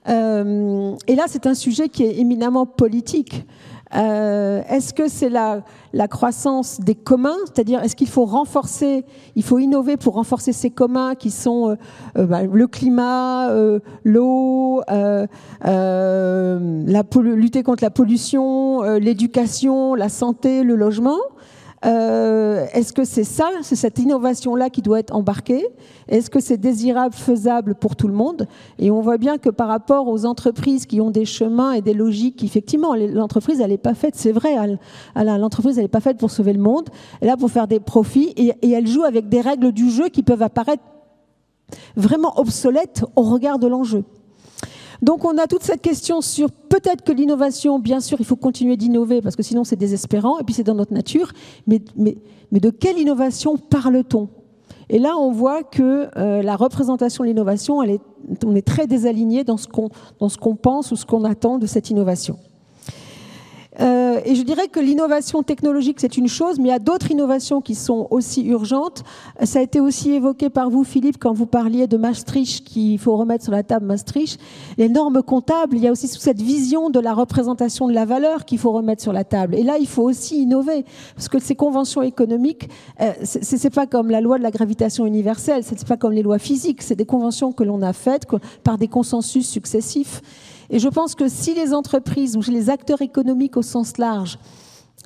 [0.07, 3.45] et là, c'est un sujet qui est éminemment politique.
[3.95, 9.43] Euh, est-ce que c'est la, la, croissance des communs, c'est-à-dire est-ce qu'il faut renforcer, il
[9.43, 11.75] faut innover pour renforcer ces communs qui sont euh,
[12.17, 13.51] euh, bah, le climat,
[14.05, 14.83] l'eau,
[17.21, 21.19] lutter contre la pollution, l'éducation, la santé, le logement
[21.87, 25.67] euh, est-ce que c'est ça, c'est cette innovation-là qui doit être embarquée?
[26.09, 28.47] Est-ce que c'est désirable, faisable pour tout le monde?
[28.79, 31.95] Et on voit bien que par rapport aux entreprises qui ont des chemins et des
[31.95, 34.57] logiques, effectivement, l'entreprise, elle n'est pas faite, c'est vrai,
[35.17, 36.91] l'entreprise, elle n'est pas faite pour sauver le monde,
[37.21, 40.09] elle est là pour faire des profits et elle joue avec des règles du jeu
[40.09, 40.83] qui peuvent apparaître
[41.97, 44.05] vraiment obsolètes au regard de l'enjeu.
[45.03, 48.77] Donc on a toute cette question sur peut-être que l'innovation, bien sûr, il faut continuer
[48.77, 51.33] d'innover parce que sinon c'est désespérant et puis c'est dans notre nature,
[51.67, 54.29] mais, de quelle innovation parle-t-on?
[54.93, 59.57] Et là, on voit que euh, la représentation de l'innovation, on est très désaligné dans
[59.57, 62.39] ce qu'on pense ou ce qu'on attend de cette innovation.
[63.79, 67.11] Euh, et je dirais que l'innovation technologique, c'est une chose, mais il y a d'autres
[67.11, 69.05] innovations qui sont aussi urgentes.
[69.45, 73.17] Ça a été aussi évoqué par vous, Philippe, quand vous parliez de Maastricht, qu'il faut
[73.17, 74.41] remettre sur la table Maastricht.
[74.77, 78.45] Les normes comptables, il y a aussi cette vision de la représentation de la valeur
[78.45, 79.55] qu'il faut remettre sur la table.
[79.55, 82.69] Et là, il faut aussi innover, parce que ces conventions économiques,
[83.01, 86.39] euh, c'est pas comme la loi de la gravitation universelle, c'est pas comme les lois
[86.39, 88.27] physiques, c'est des conventions que l'on a faites
[88.65, 90.23] par des consensus successifs.
[90.71, 94.39] Et je pense que si les entreprises ou les acteurs économiques au sens large,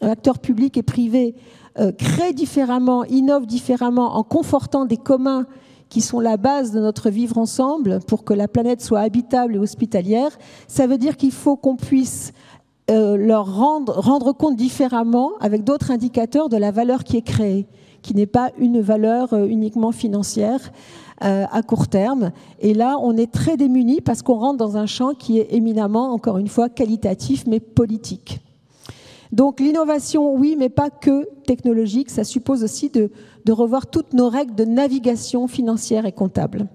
[0.02, 1.34] euh, acteurs publics et privés,
[1.78, 5.46] euh, créent différemment, innovent différemment en confortant des communs
[5.88, 9.58] qui sont la base de notre vivre ensemble pour que la planète soit habitable et
[9.58, 10.30] hospitalière,
[10.68, 12.32] ça veut dire qu'il faut qu'on puisse
[12.90, 17.66] euh, leur rendre, rendre compte différemment avec d'autres indicateurs de la valeur qui est créée,
[18.02, 20.60] qui n'est pas une valeur uniquement financière.
[21.24, 22.32] Euh, à court terme.
[22.60, 26.12] Et là, on est très démunis parce qu'on rentre dans un champ qui est éminemment,
[26.12, 28.40] encore une fois, qualitatif mais politique.
[29.32, 32.10] Donc l'innovation, oui, mais pas que technologique.
[32.10, 33.10] Ça suppose aussi de,
[33.46, 36.68] de revoir toutes nos règles de navigation financière et comptable.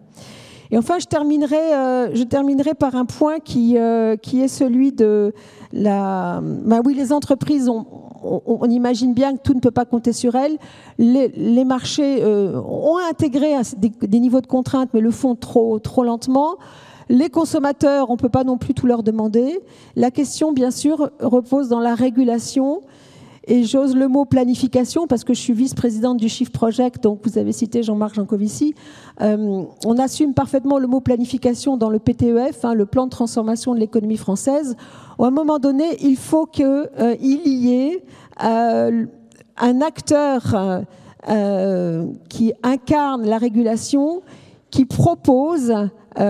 [0.71, 4.91] Et enfin, je terminerai, euh, je terminerai par un point qui, euh, qui est celui
[4.91, 5.33] de
[5.73, 6.41] la.
[6.43, 10.57] Ben oui, les entreprises, on, imagine bien que tout ne peut pas compter sur elles.
[10.99, 15.79] Les, les marchés euh, ont intégré des, des, niveaux de contraintes, mais le font trop,
[15.79, 16.57] trop lentement.
[17.07, 19.59] Les consommateurs, on ne peut pas non plus tout leur demander.
[19.95, 22.81] La question, bien sûr, repose dans la régulation
[23.49, 27.39] et j'ose le mot planification parce que je suis vice-présidente du Shift Project, donc vous
[27.39, 28.75] avez cité Jean-Marc Jancovici.
[29.21, 33.73] Euh, on assume parfaitement le mot planification dans le PTEF, hein, le plan de transformation
[33.73, 34.77] de l'économie française.
[35.17, 38.03] À un moment donné, il faut qu'il euh, y ait
[38.43, 39.05] euh,
[39.57, 40.83] un acteur
[41.27, 44.21] euh, qui incarne la régulation,
[44.69, 45.73] qui propose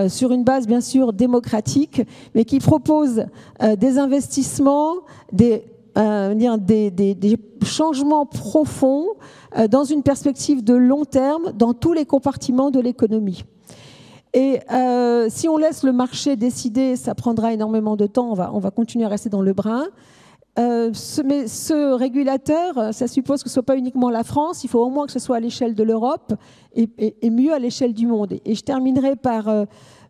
[0.08, 2.04] sur une base bien sûr démocratique,
[2.36, 3.26] mais qui propose
[3.78, 4.94] des investissements,
[5.34, 5.64] des
[6.00, 9.06] euh, des, changements profonds
[9.58, 13.44] euh, dans une perspective de long terme dans tous les compartiments de l'économie.
[14.34, 18.52] Et euh, si on laisse le marché décider, ça prendra énormément de temps, on va,
[18.54, 19.88] on va continuer à rester dans le brin.
[20.58, 24.82] Mais ce régulateur, ça suppose que ce ne soit pas uniquement la France, il faut
[24.82, 26.34] au moins que ce soit à l'échelle de l'Europe
[26.76, 28.34] et, mieux à l'échelle du monde.
[28.44, 29.48] Et, je terminerai par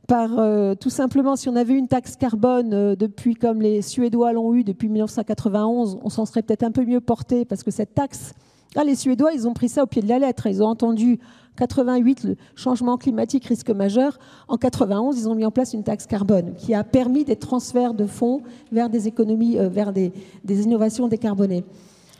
[0.10, 4.34] par euh, tout simplement, si on avait une taxe carbone euh, depuis, comme les Suédois
[4.34, 7.94] l'ont eu depuis 1991, on s'en serait peut-être un peu mieux porté parce que cette
[7.94, 8.34] taxe,
[8.76, 10.48] là, les Suédois, ils ont pris ça au pied de la lettre.
[10.48, 11.20] Ils ont entendu
[11.58, 14.18] 88, le changement climatique risque majeur.
[14.48, 17.94] En 91, ils ont mis en place une taxe carbone qui a permis des transferts
[17.94, 18.42] de fonds
[18.72, 20.12] vers des économies, euh, vers des,
[20.44, 21.66] des, innovations décarbonées.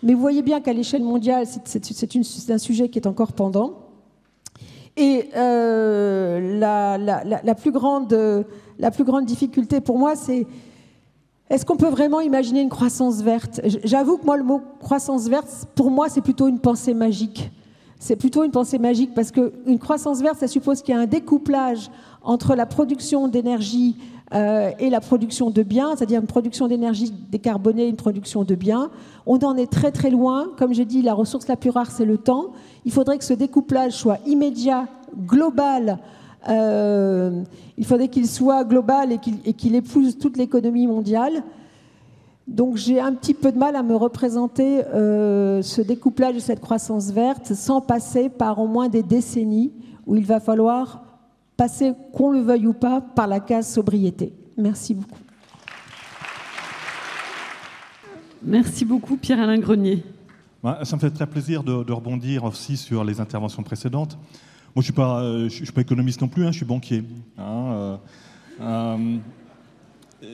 [0.04, 3.89] Mais vous voyez bien qu'à l'échelle mondiale, c'est un sujet qui est encore pendant.
[5.02, 8.14] Et euh, la, plus grande,
[8.78, 10.46] la plus grande difficulté pour moi, c'est
[11.50, 13.62] est-ce qu'on peut vraiment imaginer une croissance verte?
[13.86, 17.50] J'avoue que moi, le mot croissance verte, pour moi, c'est plutôt une pensée magique.
[17.98, 21.08] C'est plutôt une pensée magique parce qu'une croissance verte, ça suppose qu'il y a un
[21.08, 21.90] découplage
[22.22, 23.96] entre la production d'énergie
[24.34, 28.92] euh, et la production de biens, c'est-à-dire une production d'énergie décarbonée, une production de biens.
[29.26, 30.50] On en est très très loin.
[30.58, 32.52] Comme j'ai dit, la ressource la plus rare, c'est le temps.
[32.86, 34.88] Il faudrait que ce découplage soit immédiat,
[35.26, 35.98] global.
[36.48, 37.42] Euh,
[37.78, 41.44] il faudrait qu'il soit global et qu'il qu épouse toute l'économie mondiale.
[42.48, 46.62] Donc j'ai un petit peu de mal à me représenter euh, ce découplage de cette
[46.62, 49.72] croissance verte sans passer par au moins des décennies
[50.08, 51.04] où il va falloir
[51.60, 54.32] passer, qu'on le veuille ou pas, par la case sobriété.
[54.56, 55.20] Merci beaucoup.
[58.42, 60.06] Merci beaucoup, Pierre-Alain Grenier.
[60.84, 64.18] Ça me fait très plaisir de, de, rebondir aussi sur les interventions précédentes.
[64.74, 66.66] Moi, je ne suis, pas, euh, je suis pas économiste non plus, hein, je suis
[66.66, 67.04] banquier.
[67.38, 67.98] Hein, euh,
[68.62, 69.18] euh,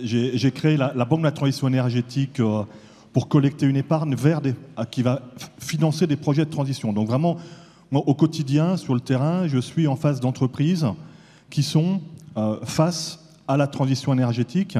[0.03, 2.61] J'ai créé la, la, Banque de la transition énergétique euh,
[3.13, 4.53] pour collecter une épargne vers des,
[4.91, 5.23] qui va
[5.57, 6.93] financer des projets de transition.
[6.93, 7.37] Donc vraiment,
[7.89, 10.85] moi, au quotidien, sur le terrain, je suis en face d'entreprises
[11.55, 12.01] qui sont
[12.35, 14.77] euh, face à la transition énergétique,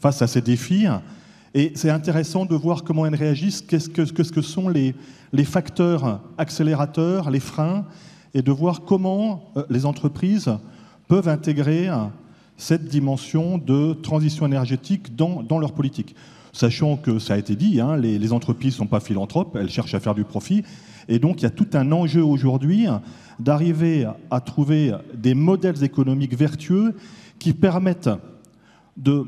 [0.00, 0.86] face à ces défis.
[1.52, 4.94] Et c'est intéressant de voir comment elles réagissent, qu'est-ce que, sont les,
[5.44, 7.84] facteurs accélérateurs, les freins,
[8.32, 10.50] et de voir comment euh, les entreprises
[11.08, 11.90] peuvent intégrer
[12.56, 16.14] cette dimension de transition énergétique dans leur politique.
[16.58, 19.94] Sachant que ça a été dit, hein, les, entreprises ne sont pas philanthropes, elles cherchent
[19.94, 20.64] à faire du profit.
[21.06, 22.86] Et donc il y a tout un enjeu aujourd'hui
[23.38, 26.96] d'arriver à trouver des modèles économiques vertueux
[27.38, 28.10] qui permettent
[28.96, 29.24] de,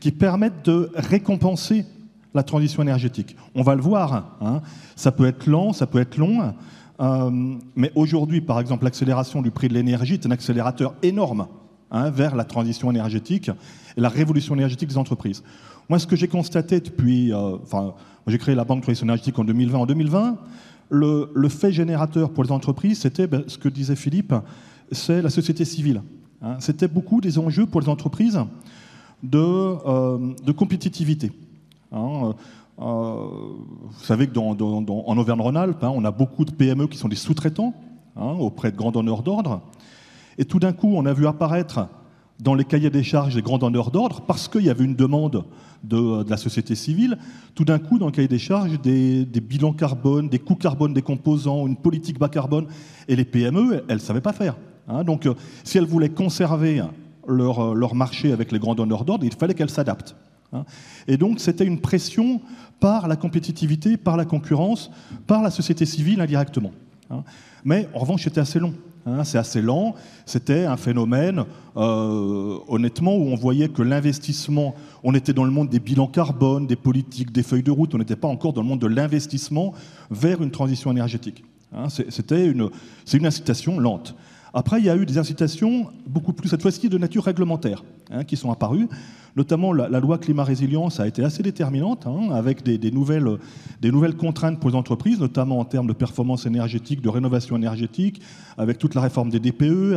[0.00, 1.86] qui permettent de récompenser
[2.34, 3.36] la transition énergétique.
[3.54, 4.60] On va le voir, hein.
[4.96, 6.52] ça peut être lent, ça peut être long,
[7.00, 7.30] euh,
[7.74, 11.46] mais aujourd'hui, par exemple, l'accélération du prix de l'énergie est un accélérateur énorme
[11.90, 13.50] hein, vers la transition énergétique
[13.96, 15.42] et la révolution énergétique des entreprises.
[15.90, 17.94] Moi, ce que j'ai constaté depuis, euh, enfin,
[18.28, 19.76] j'ai créé la Banque énergétique en 2020.
[19.76, 20.38] En 2020,
[20.88, 24.32] le, fait générateur pour les entreprises, c'était ben, ce que disait Philippe,
[24.92, 26.02] c'est la société civile.
[26.42, 26.58] Hein.
[26.60, 28.38] C'était beaucoup des enjeux pour les entreprises
[29.24, 31.32] de, euh, compétitivité.
[31.90, 32.34] Hein.
[32.78, 32.84] Euh,
[33.82, 37.16] vous savez que dans, en Auvergne-Rhône-Alpes, hein, on a beaucoup de PME qui sont des
[37.16, 37.74] sous-traitants
[38.14, 39.60] auprès de grands donneurs d'ordre.
[40.38, 41.88] Et tout d'un coup, on a vu apparaître
[42.40, 45.44] dans les cahiers des charges des grands donneurs d'ordre, parce qu'il y avait une demande
[45.84, 47.18] de, la société civile,
[47.54, 50.94] tout d'un coup, dans le cahier des charges, des, des, bilans carbone, des coûts carbone
[50.94, 52.66] des composants, une politique bas carbone,
[53.08, 54.56] et les PME, elles ne savaient pas faire.
[54.88, 55.04] Hein.
[55.04, 55.34] Donc, euh,
[55.64, 56.82] si elles voulaient conserver
[57.26, 60.16] leur, euh, leur marché avec les grands donneurs d'ordre, il fallait qu'elles s'adaptent.
[60.52, 60.64] Hein.
[61.06, 62.40] Et donc, c'était une pression
[62.80, 64.90] par la compétitivité, par la concurrence,
[65.26, 66.72] par la société civile indirectement.
[67.10, 67.22] Hein.
[67.64, 68.74] Mais en revanche, c'était assez long.
[69.06, 69.94] Hein, c'est assez lent.
[70.26, 71.44] C'était un phénomène,
[71.76, 76.66] euh, honnêtement, où on voyait que l'investissement, on était dans le monde des bilans carbone,
[76.66, 79.72] des politiques, des feuilles de route, on n'était pas encore dans le monde de l'investissement
[80.10, 81.44] vers une transition énergétique.
[81.72, 82.68] Hein, C'était une,
[83.04, 84.14] c'est une incitation lente.
[84.52, 88.24] Après, il y a eu des incitations beaucoup plus, cette fois-ci, de nature réglementaire, hein,
[88.24, 88.88] qui sont apparues.
[89.36, 94.76] Notamment, la, loi climat-résilience a été assez déterminante, hein, avec des, nouvelles, contraintes pour les
[94.76, 98.20] entreprises, notamment en termes de performance énergétique, de rénovation énergétique,
[98.58, 99.96] avec toute la réforme des DPE,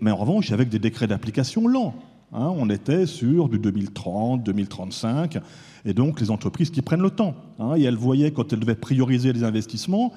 [0.00, 1.94] mais en revanche, avec des décrets d'application lents.
[2.34, 2.50] Hein.
[2.56, 5.38] on était sur du 2030, 2035,
[5.84, 7.34] et donc les entreprises qui prennent le temps.
[7.76, 10.12] et elles voyaient, quand elles devaient prioriser les investissements,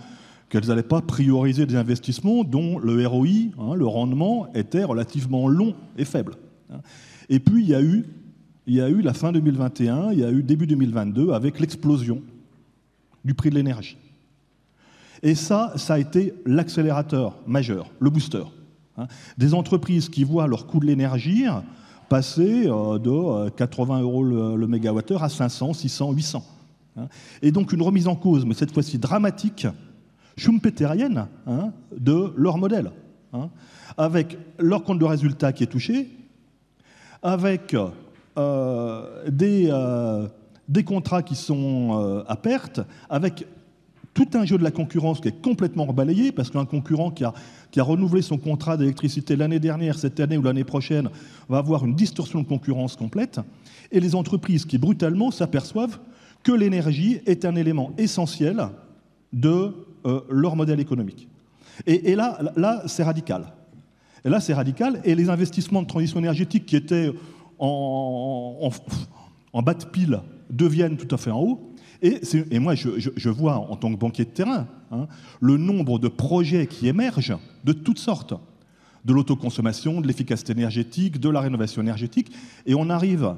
[0.50, 3.28] qu'elles n'allaient pas prioriser des investissements dont le ROI,
[3.60, 6.36] hein, le rendement, était relativement long et faible.
[7.30, 8.06] Et puis il y a eu,
[8.68, 12.22] il y a eu la fin 2021, il y a eu début 2022 avec l'explosion
[13.24, 13.98] du prix de l'énergie.
[15.24, 18.44] Et ça, ça a été l'accélérateur majeur, le booster.
[18.98, 19.08] Hein.
[19.38, 21.46] Des entreprises qui voient leur coût de l'énergie
[22.10, 26.44] passer euh, de 80 euh, euros le, le mégawattheure à 500, 600, 800.
[27.42, 29.68] Et donc une remise en cause, mais cette fois-ci dramatique,
[30.38, 32.92] schumpeterienne hein, de leur modèle,
[33.34, 33.50] hein,
[33.98, 36.10] avec leur compte de résultat qui est touché,
[37.22, 37.76] avec
[38.38, 40.28] euh, des, euh,
[40.68, 43.46] des, contrats qui sont euh, à perte, avec
[44.14, 47.34] tout un jeu de la concurrence qui est complètement rebalayé, parce qu'un concurrent qui a,
[47.72, 51.10] qui a, renouvelé son contrat d'électricité l'année dernière, cette année ou l'année prochaine,
[51.48, 53.40] va avoir une distorsion de concurrence complète,
[53.92, 56.00] et les entreprises qui brutalement s'aperçoivent
[56.44, 58.68] que l'énergie est un élément essentiel
[59.34, 59.74] de
[60.30, 61.28] leur modèle économique.
[61.88, 63.46] Et, là, là c'est radical.
[64.26, 65.00] Et là, c'est radical.
[65.06, 67.12] Et les investissements de transition énergétique qui étaient
[67.60, 68.70] en,
[69.64, 70.20] bas de pile
[70.50, 71.72] deviennent tout à fait en haut.
[72.02, 75.08] Et, moi, je, vois en tant que banquier de terrain hein,
[75.40, 78.34] le nombre de projets qui émergent de toutes sortes
[79.06, 82.32] de l'autoconsommation, de l'efficacité énergétique, de la rénovation énergétique.
[82.66, 83.36] Et on arrive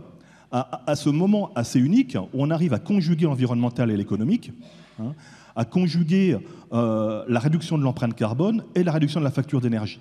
[0.51, 4.51] à, ce moment assez unique où on arrive à conjuguer l'environnemental et l'économique.
[4.99, 5.13] Hein,
[5.55, 6.37] à conjuguer
[6.71, 9.99] euh, la réduction de l'empreinte carbone et la réduction de la facture d'énergie.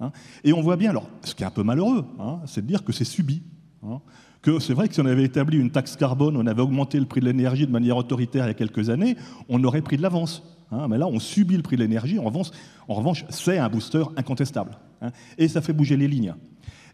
[0.00, 0.12] Hein.
[0.44, 2.84] Et on voit bien, alors, ce qui est un peu malheureux, hein, c'est de dire
[2.84, 3.42] que c'est subi.
[3.82, 4.00] Hein.
[4.42, 7.06] que c'est vrai que si on avait établi une taxe carbone, on avait augmenté le
[7.06, 9.16] prix de l'énergie de manière autoritaire il y a quelques années,
[9.48, 10.42] on aurait pris de l'avance.
[10.88, 12.18] mais là, on subit le prix de l'énergie.
[12.18, 14.78] En revanche, c'est un booster incontestable.
[15.38, 16.34] et ça fait bouger les lignes.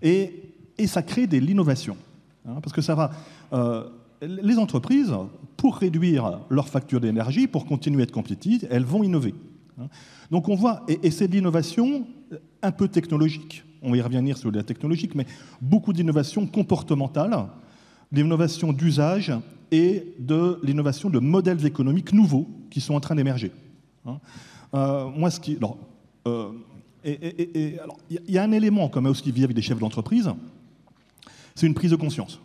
[0.02, 0.42] Et,
[0.86, 1.96] ça crée de l'innovation.
[2.44, 3.10] parce que ça va.
[3.52, 3.84] Euh,
[4.22, 5.12] les entreprises,
[5.56, 9.34] pour réduire leur facture d'énergie, pour continuer à être compétitives, elles vont innover.
[10.30, 12.06] Donc on voit, et, c'est de l'innovation
[12.62, 15.26] un peu technologique, on va y revenir sur la technologique, mais
[15.60, 17.46] beaucoup d'innovation comportementale,
[18.10, 19.32] d'innovation d'usage
[19.70, 23.52] et de l'innovation de modèles économiques nouveaux qui sont en train d'émerger.
[24.06, 24.18] Hein.
[24.74, 25.56] Euh, moi, ce qui.
[25.56, 25.78] Alors,
[26.26, 26.50] euh,
[27.04, 27.78] il
[28.28, 30.28] y a un élément même aussi vis-à-vis des chefs d'entreprise,
[31.54, 32.40] c'est une prise de conscience.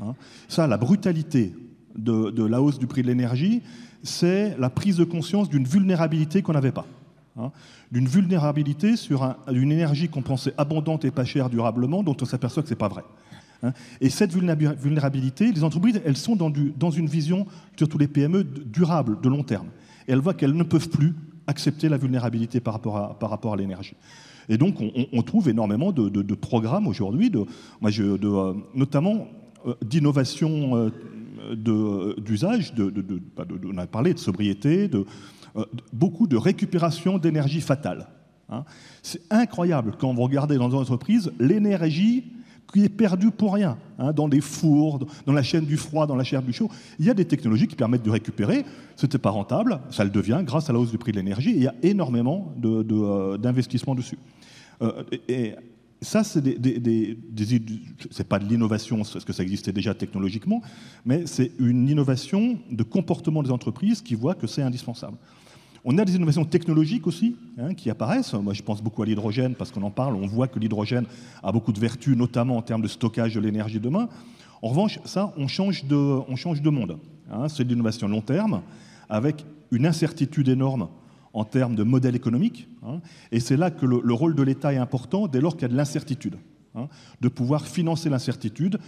[0.00, 0.14] Hein.
[0.48, 1.54] Ça, la brutalité
[1.96, 3.62] de, la hausse du prix de l'énergie,
[4.02, 6.86] c'est la prise de conscience d'une vulnérabilité qu'on n'avait pas.
[7.38, 7.50] Hein.
[7.90, 12.62] d'une vulnérabilité sur une énergie qu'on pensait abondante et pas chère durablement, dont on s'aperçoit
[12.62, 13.04] que ce n'est pas vrai.
[13.62, 13.72] Hein.
[14.02, 19.28] et cette vulnérabilité, les entreprises, elles sont dans, une vision, surtout les PME, durable, de
[19.30, 19.68] long terme.
[20.06, 21.14] Et elles voient qu'elles ne peuvent plus
[21.46, 23.96] accepter la vulnérabilité par rapport à, l'énergie.
[24.50, 24.76] Et donc,
[25.12, 27.32] on, trouve énormément de, programmes aujourd'hui,
[28.74, 29.26] notamment
[29.82, 30.90] d'innovation
[31.56, 32.74] d'usage,
[33.70, 35.06] on a parlé de sobriété, de,
[35.92, 38.08] beaucoup de récupération d'énergie fatale.
[38.48, 38.64] Hein.
[39.02, 42.24] C'est incroyable quand vous regardez dans une entreprise l'énergie
[42.72, 46.16] qui est perdue pour rien, hein, dans des fours, dans la chaîne du froid, dans
[46.16, 46.70] la chaîne du chaud.
[46.98, 48.64] Il y a des technologies qui permettent de récupérer.
[48.96, 51.52] Ce n'était pas rentable, ça le devient grâce à la hausse du prix de l'énergie.
[51.54, 54.18] il y a énormément d'investissements dessus.
[55.28, 55.54] et,
[56.02, 57.16] ça, c'est des,
[58.28, 60.60] pas de l'innovation, parce que ça existait déjà technologiquement,
[61.06, 65.16] mais c'est une innovation de comportement des entreprises qui voient que c'est indispensable.
[65.84, 68.34] On a des innovations technologiques aussi hein, qui apparaissent.
[68.34, 70.14] Moi, je pense beaucoup à l'hydrogène parce qu'on en parle.
[70.14, 71.06] On voit que l'hydrogène
[71.42, 74.08] a beaucoup de vertus, notamment en termes de stockage de l'énergie demain.
[74.62, 76.98] En revanche, ça, on change de, on change de monde.
[77.32, 77.48] Hein.
[77.48, 78.62] C'est de l'innovation long terme,
[79.08, 80.88] avec une incertitude énorme
[81.32, 82.68] en termes de modèle économique.
[82.86, 83.00] Hein.
[83.32, 85.68] et c'est là que le, rôle de l'État est important dès lors qu'il y a
[85.68, 86.36] de l'incertitude.
[87.20, 88.78] De pouvoir financer l'incertitude.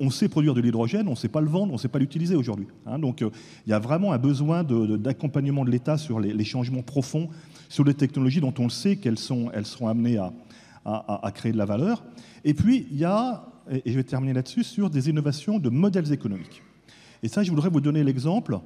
[0.00, 1.98] On sait produire de l'hydrogène, on ne sait pas le vendre, on ne sait pas
[1.98, 2.66] l'utiliser aujourd'hui.
[2.86, 2.98] Hein.
[2.98, 3.30] donc euh,
[3.66, 7.28] il y a vraiment un besoin d'accompagnement de, l'État sur les, changements profonds,
[7.68, 9.18] sur les technologies dont on le sait qu'elles
[9.52, 10.32] elles seront amenées à,
[10.84, 12.04] à, créer de la valeur.
[12.44, 16.12] Et puis il y a, et je vais terminer là-dessus, sur des innovations de modèles
[16.12, 16.62] économiques.
[17.22, 18.60] Et ça, je voudrais vous donner l'exemple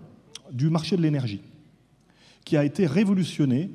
[0.53, 1.40] du marché de l'énergie
[2.44, 3.70] qui a été révolutionné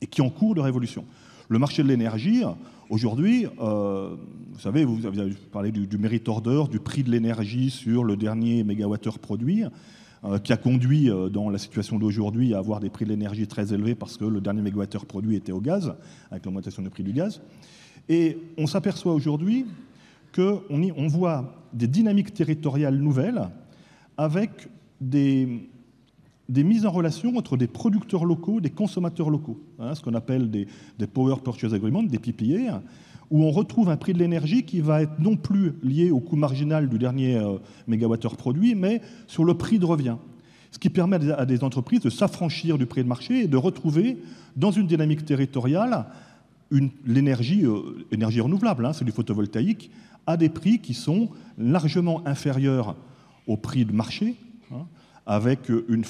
[0.00, 1.04] et qui est en cours de révolution.
[1.48, 2.42] Le marché de l'énergie,
[2.90, 4.16] aujourd'hui, euh,
[4.52, 8.16] vous savez, vous avez parlé du, du merit order, du prix de l'énergie sur le
[8.16, 9.64] dernier mégawattheure produit,
[10.24, 13.46] euh, qui a conduit euh, dans la situation d'aujourd'hui à avoir des prix de l'énergie
[13.46, 15.94] très élevés parce que le dernier mégawattheure produit était au gaz,
[16.30, 17.42] avec l'augmentation du prix du gaz.
[18.08, 19.66] Et on s'aperçoit aujourd'hui
[20.34, 23.50] qu'on on voit des dynamiques territoriales nouvelles
[24.16, 24.68] avec
[24.98, 25.68] des,
[26.48, 30.50] des mises en relation entre des producteurs locaux, des consommateurs locaux, hein, ce qu'on appelle
[30.50, 30.66] des,
[31.12, 32.82] Power Purchase Agreements, des PPA,
[33.30, 36.36] où on retrouve un prix de l'énergie qui va être non plus lié au coût
[36.36, 40.16] marginal du dernier euh, mégawattheure produit, mais sur le prix de revient.
[40.70, 44.18] Ce qui permet à des entreprises de s'affranchir du prix de marché et de retrouver,
[44.56, 46.06] dans une dynamique territoriale,
[47.06, 49.90] l'énergie euh, énergie renouvelable, hein, c'est du photovoltaïque,
[50.26, 52.96] à des prix qui sont largement inférieurs
[53.46, 54.34] au prix de marché,
[54.72, 54.86] hein,
[55.26, 56.04] avec une,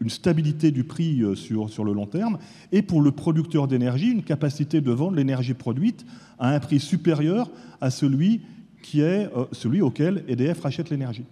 [0.00, 2.38] une, stabilité du prix euh, sur, sur le long terme,
[2.72, 6.06] et pour le producteur d'énergie, une capacité de vendre l'énergie produite
[6.38, 8.40] à un prix supérieur à celui,
[8.82, 11.24] qui est, euh, celui auquel EDF rachète l'énergie.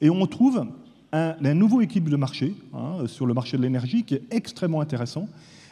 [0.00, 0.64] Et on trouve
[1.12, 4.80] un, un, nouveau équilibre de marché hein, sur le marché de l'énergie qui est extrêmement
[4.80, 5.28] intéressant.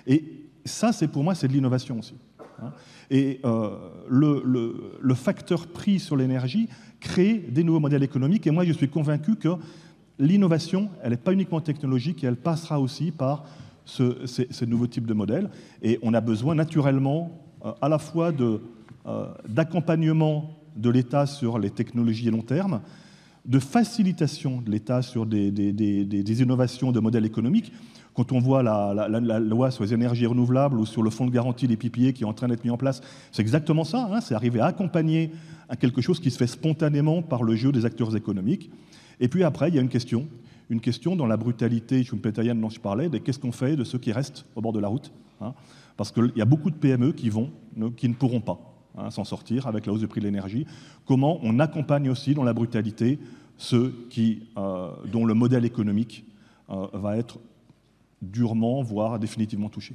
[0.07, 0.25] Et
[0.65, 2.15] ça, c'est pour moi, c'est de l'innovation aussi.
[2.61, 2.73] Hein.
[3.11, 3.71] Et euh,
[4.09, 4.43] le,
[5.01, 6.69] le, facteur prix sur l'énergie
[7.01, 8.47] crée des nouveaux modèles économiques.
[8.47, 9.49] Et moi, je suis convaincu que
[10.21, 13.45] l'innovation, elle n'est pas uniquement technologique, elle passera aussi par
[13.85, 15.51] ce, ces, ces, nouveaux types de modèles.
[15.83, 17.33] Et on a besoin naturellement
[17.65, 18.33] euh, à la fois
[19.49, 22.81] d'accompagnement de, l'État sur les technologies à long terme,
[23.45, 27.73] de facilitation de l'État sur des, innovations de modèles économiques.
[28.15, 29.09] Quand on voit la,
[29.39, 32.27] loi sur les énergies renouvelables ou sur le fonds de garantie des PPA qui est
[32.27, 33.01] en train d'être mis en place,
[33.33, 34.09] c'est exactement ça.
[34.11, 35.33] Hein, c'est arriver à accompagner
[35.69, 38.71] à quelque chose qui se fait spontanément par le jeu des acteurs économiques.
[39.21, 40.27] Et puis après, il y a une question,
[40.71, 43.99] une question dans la brutalité schumpeterienne dont je parlais, de qu'est-ce qu'on fait de ceux
[43.99, 45.55] qui restent au bord de la route hein,
[45.97, 47.51] Parce qu'il y a beaucoup de PME qui vont,
[47.97, 48.59] qui ne pourront pas
[48.97, 50.67] hein, s'en sortir avec la hausse du prix de l'énergie.
[51.05, 53.19] Comment on accompagne aussi dans la brutalité
[53.59, 54.09] ceux
[54.57, 56.25] euh, dont le modèle économique
[56.71, 57.39] euh, va être
[58.23, 59.95] durement, voire définitivement touché?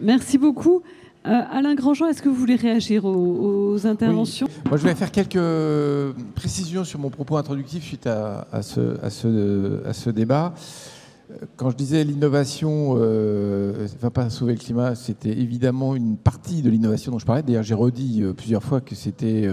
[0.00, 0.82] Merci beaucoup.
[1.26, 4.46] Euh, Alain Grandjean, est-ce que vous voulez réagir aux, aux interventions?
[4.46, 4.62] Oui.
[4.70, 9.10] Moi, je vais faire quelques précisions sur mon propos introductif suite à, à, ce, à,
[9.10, 10.54] ce, à ce, débat.
[11.56, 16.62] Quand je disais l'innovation ne euh, va pas sauver le climat, c'était évidemment une partie
[16.62, 17.42] de l'innovation dont je parlais.
[17.42, 19.46] D'ailleurs, j'ai redit euh, plusieurs fois que c'était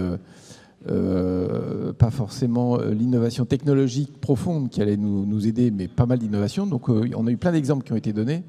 [0.88, 6.64] euh, pas forcément l'innovation technologique profonde qui allait nous, nous aider, mais pas mal d'innovation.
[6.64, 8.44] Donc, on a eu plein d'exemples qui ont été donnés.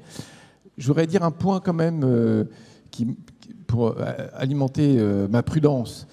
[0.78, 2.44] Je voudrais dire un point quand même euh,
[3.66, 3.94] pour
[4.34, 4.98] alimenter
[5.28, 6.06] ma prudence.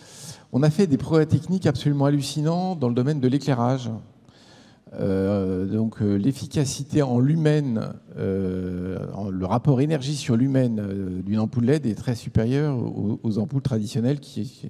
[0.52, 3.90] On a fait des progrès techniques absolument hallucinants dans le domaine de l'éclairage.
[5.00, 9.00] Euh, donc euh, l'efficacité en lumen, euh,
[9.30, 14.20] le rapport énergie sur lumen euh, d'une ampoule LED est très supérieur aux, ampoules traditionnelles
[14.20, 14.70] qui,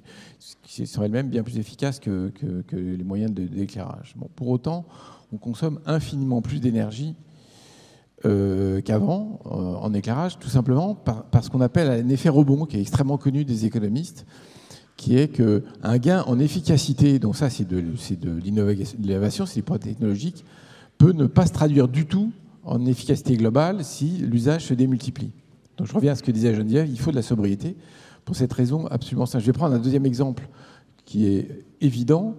[0.86, 2.32] sont elles-mêmes bien plus efficaces que,
[2.72, 4.16] les moyens d'éclairage.
[4.34, 4.86] Pour autant,
[5.32, 7.14] on consomme infiniment plus d'énergie
[8.22, 13.18] qu'avant en éclairage, tout simplement par, ce qu'on appelle un effet rebond qui est extrêmement
[13.18, 14.26] connu des économistes
[14.96, 17.82] qui est qu'un gain en efficacité, donc ça c'est de,
[18.42, 20.44] l'innovation, c'est des progrès technologiques,
[20.98, 22.32] peut ne pas se traduire du tout
[22.64, 25.30] en efficacité globale si l'usage se démultiplie.
[25.76, 27.76] Donc je reviens à ce que disait Geneviève, il faut de la sobriété
[28.24, 29.42] pour cette raison absolument simple.
[29.42, 30.48] Je vais prendre un deuxième exemple
[31.04, 32.34] qui est évident.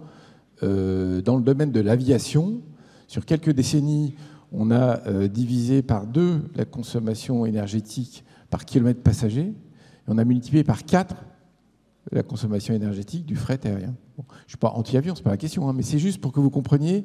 [0.64, 2.60] Euh, dans le domaine de l'aviation,
[3.06, 4.14] sur quelques décennies,
[4.52, 9.54] on a euh, divisé par deux la consommation énergétique par kilomètre passager, et
[10.06, 11.16] on a multiplié par quatre
[12.10, 13.94] la consommation énergétique du fret aérien.
[14.16, 16.32] Je ne suis pas anti-avion, ce n'est pas la question, hein, mais c'est juste pour
[16.32, 17.04] que vous compreniez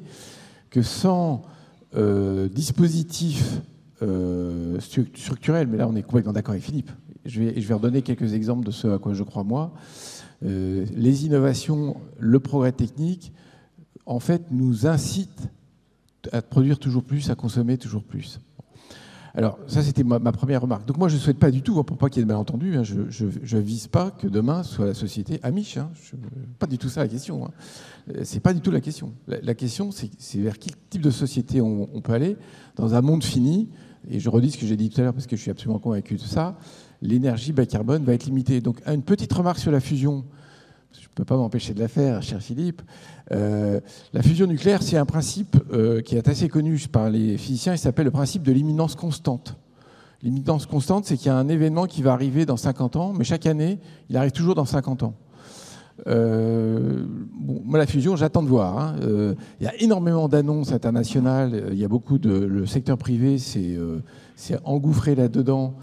[0.70, 1.42] que sans
[1.94, 3.60] euh, dispositif
[4.02, 6.90] euh, structurel, mais là on est complètement d'accord avec Philippe,
[7.26, 9.74] je vais, je vais redonner quelques exemples de ce à quoi je crois moi,
[10.42, 13.32] les innovations, le progrès technique,
[14.06, 15.48] en fait, nous incitent
[16.32, 18.40] à produire toujours plus, à consommer toujours plus.
[19.36, 20.86] Alors, ça, c'était ma, première remarque.
[20.86, 22.28] Donc, moi, je ne souhaite pas du tout, hein, pour pas qu'il y ait de
[22.28, 25.76] malentendus, hein, je ne vise pas que demain soit la société amiche.
[25.76, 25.90] Hein,
[26.60, 27.46] pas du tout ça la question.
[27.46, 27.50] Hein.
[28.22, 29.12] C'est pas du tout la question.
[29.26, 32.36] La, la question, c'est vers quel type de société on, on, peut aller
[32.76, 33.70] dans un monde fini.
[34.08, 35.80] Et je redis ce que j'ai dit tout à l'heure parce que je suis absolument
[35.80, 36.56] convaincu de ça.
[37.02, 38.60] L'énergie bas carbone va être limitée.
[38.60, 40.24] Donc, une petite remarque sur la fusion.
[41.14, 42.82] Je ne peux pas m'empêcher de la faire, cher Philippe.
[43.30, 43.78] Euh,
[44.12, 47.72] la fusion nucléaire, c'est un principe euh, qui est assez connu par les physiciens.
[47.72, 49.56] Il s'appelle le principe de l'imminence constante.
[50.24, 53.22] L'imminence constante, c'est qu'il y a un événement qui va arriver dans 50 ans, mais
[53.22, 53.78] chaque année,
[54.10, 55.14] il arrive toujours dans 50 ans.
[56.08, 58.76] Euh, moi, la fusion, j'attends de voir.
[58.76, 58.96] hein.
[59.60, 61.68] Il y a énormément d'annonces internationales.
[61.70, 62.30] Il y a beaucoup de.
[62.32, 63.78] Le secteur privé s'est
[64.64, 65.74] engouffré là-dedans.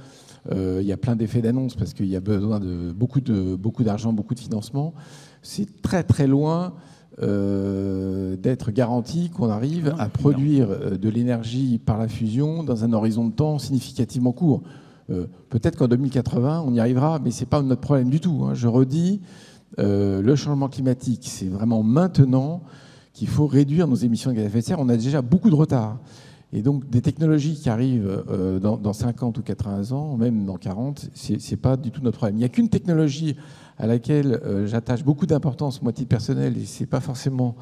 [0.51, 3.55] Euh, il y a plein d'effets d'annonce parce qu'il y a besoin de beaucoup de
[3.55, 4.93] beaucoup d'argent, beaucoup de financement.
[5.43, 6.73] C'est très très loin
[7.21, 12.93] euh, d'être garanti qu'on arrive à produire euh, de l'énergie par la fusion dans un
[12.93, 14.63] horizon de temps significativement court.
[15.09, 18.45] Euh, Peut-être qu'en 2080, on y arrivera, mais ce n'est pas notre problème du tout.
[18.45, 18.53] hein.
[18.53, 19.21] Je redis,
[19.79, 22.63] euh, le changement climatique, c'est vraiment maintenant
[23.13, 24.79] qu'il faut réduire nos émissions de gaz à effet de serre.
[24.79, 25.99] On a déjà beaucoup de retard.
[26.53, 30.57] Et donc, des technologies qui arrivent euh, dans, dans 50 ou 80 ans, même dans
[30.57, 32.35] 40, ce n'est pas du tout notre problème.
[32.35, 33.37] Il n'y a qu'une technologie
[33.77, 37.55] à laquelle euh, j'attache beaucoup d'importance, moi, titre personnel, et ce n'est pas forcément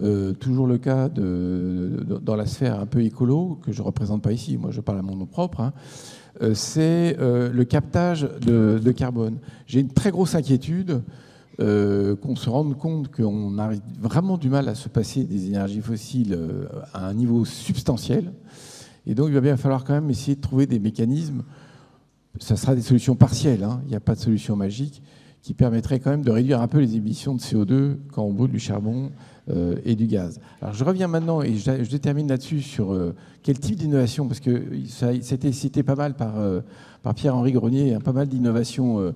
[0.00, 4.32] euh, toujours le cas dans la sphère un peu écolo, que je ne représente pas
[4.32, 5.72] ici, moi je parle à mon nom propre, hein,
[6.54, 9.38] c'est le captage de carbone.
[9.66, 11.02] J'ai une très grosse inquiétude
[11.60, 15.80] euh, qu'on se rende compte qu'on a vraiment du mal à se passer des énergies
[15.80, 18.32] fossiles euh, à un niveau substantiel.
[19.08, 21.42] Et donc il va bien falloir quand même essayer de trouver des mécanismes,
[22.38, 25.02] ça sera des solutions partielles, hein, il n'y a pas de solution magique,
[25.42, 28.52] qui permettraient quand même de réduire un peu les émissions de CO2 quand on brûle
[28.52, 29.10] du charbon
[29.50, 30.38] euh, et du gaz.
[30.62, 32.96] Alors je reviens maintenant et je, termine là-dessus sur
[33.42, 36.34] quel type d'innovation, parce que ça, a été cité pas mal par,
[37.02, 39.12] par Pierre-Henri Grenier, hein, pas mal d'innovations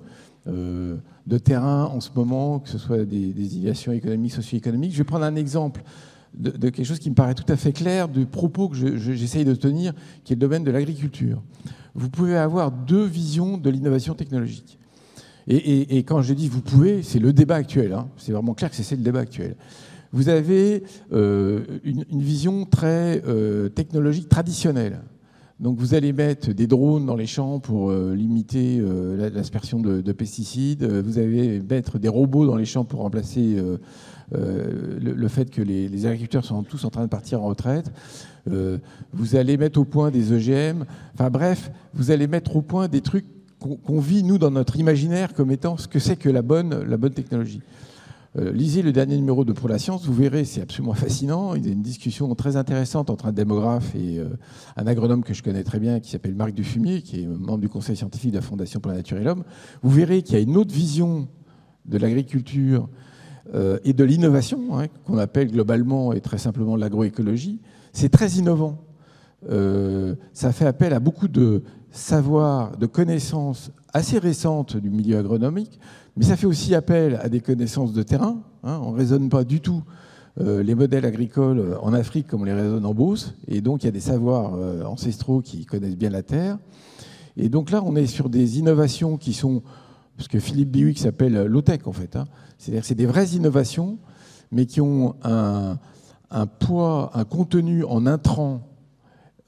[0.48, 4.92] euh, de terrain en ce moment, que ce soit des, des économiques, socio-économiques.
[4.92, 5.82] Je vais prendre un exemple
[6.34, 9.12] de, quelque chose qui me paraît tout à fait clair du propos que je- je-
[9.12, 9.92] j'essaye de tenir,
[10.24, 11.42] qui est le domaine de l'agriculture.
[11.94, 14.78] Vous pouvez avoir deux visions de l'innovation technologique.
[15.48, 17.92] Et, quand je dis vous pouvez, c'est le débat actuel.
[17.92, 18.08] hein.
[18.16, 19.56] C'est vraiment clair que c'est le débat actuel.
[20.12, 25.00] Vous avez euh, une, une vision très euh, technologique traditionnelle.
[25.62, 29.78] Donc vous allez mettre des drones dans les champs pour euh, limiter euh, la- l'aspersion
[29.78, 30.82] de, de pesticides.
[30.82, 33.56] Euh, Vous allez mettre des robots dans les champs pour remplacer
[34.32, 37.92] le, fait que les, agriculteurs sont tous en train de partir en retraite.
[38.46, 40.84] Vous allez mettre au point des EGM.
[41.14, 43.26] Enfin bref, vous allez mettre au point des trucs
[43.60, 47.60] qu'on vit, nous, dans notre imaginaire comme étant ce que c'est que la bonne technologie.
[48.38, 51.54] Euh, lisez le dernier numéro de Pour la science, vous verrez, c'est absolument fascinant.
[51.54, 54.28] Il y a une discussion très intéressante entre un démographe et euh,
[54.76, 57.68] un agronome que je connais très bien, qui s'appelle Marc Dufumier, qui est membre du
[57.68, 59.44] conseil scientifique de la Fondation pour la Nature et l'Homme.
[59.82, 61.28] Vous verrez qu'il y a une autre vision
[61.84, 62.88] de l'agriculture
[63.54, 67.60] euh, et de l'innovation, hein, qu'on appelle globalement et très simplement l'agroécologie.
[67.92, 68.78] C'est très innovant.
[70.32, 75.78] Ça fait appel à beaucoup de savoir, de connaissances assez récentes du milieu agronomique,
[76.16, 78.42] mais ça fait aussi appel à des connaissances de terrain.
[78.64, 78.80] hein.
[78.82, 79.82] on ne raisonne pas du tout
[80.40, 83.86] euh, les modèles agricoles en Afrique comme on les raisonne en Beauce, et donc il
[83.86, 86.58] y a des savoirs euh, ancestraux qui connaissent bien la terre.
[87.36, 89.62] Et donc là, on est sur des innovations qui sont,
[90.18, 92.26] ce que Philippe Biwick s'appelle low-tech en fait, hein.
[92.58, 93.98] c'est-à-dire c'est des vraies innovations,
[94.50, 95.76] mais qui ont un,
[96.60, 98.68] poids, un contenu en intrants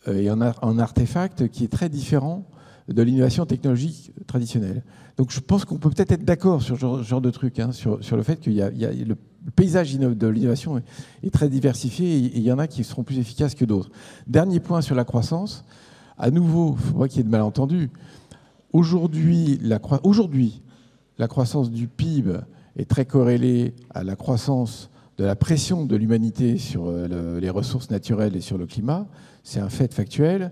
[0.08, 2.44] euh, et en, en artefact qui est très différent
[2.88, 4.82] de l'innovation technologique traditionnelle.
[5.16, 8.02] Donc je pense qu'on peut peut-être être d'accord sur ce genre, de truc, hein, sur,
[8.04, 9.16] sur le fait a- le
[9.54, 10.82] paysage de l'innovation
[11.22, 13.90] est, très diversifié et, il y en a qui seront plus efficaces que d'autres.
[14.26, 15.64] Dernier point sur la croissance.
[16.18, 17.90] À nouveau, il ne faut pas qu'il y ait de malentendus.
[18.72, 19.78] Aujourd'hui, la,
[21.28, 22.40] croissance du PIB
[22.76, 27.50] est très corrélée à la croissance de la pression de l'humanité sur euh, le- les
[27.50, 29.06] ressources naturelles et sur le climat.
[29.44, 30.50] C'est un fait factuel.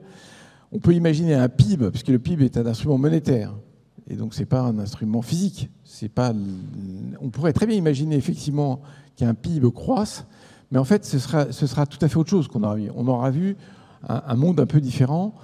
[0.72, 3.54] On peut imaginer un PIB, puisque le PIB est un instrument monétaire,
[4.08, 5.70] et donc ce n'est pas un instrument physique.
[7.20, 8.80] On pourrait très bien imaginer effectivement
[9.16, 10.26] qu'un PIB croisse,
[10.70, 12.90] mais en fait ce sera, tout à fait autre chose qu'on aura vu.
[12.96, 13.56] On aura vu
[14.08, 15.34] un, monde un peu différent,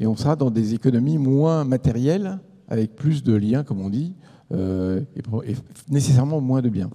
[0.00, 4.14] et on sera dans des économies moins matérielles, avec plus de liens, comme on dit,
[4.52, 5.02] euh,
[5.44, 5.54] et
[5.90, 6.90] nécessairement moins de biens.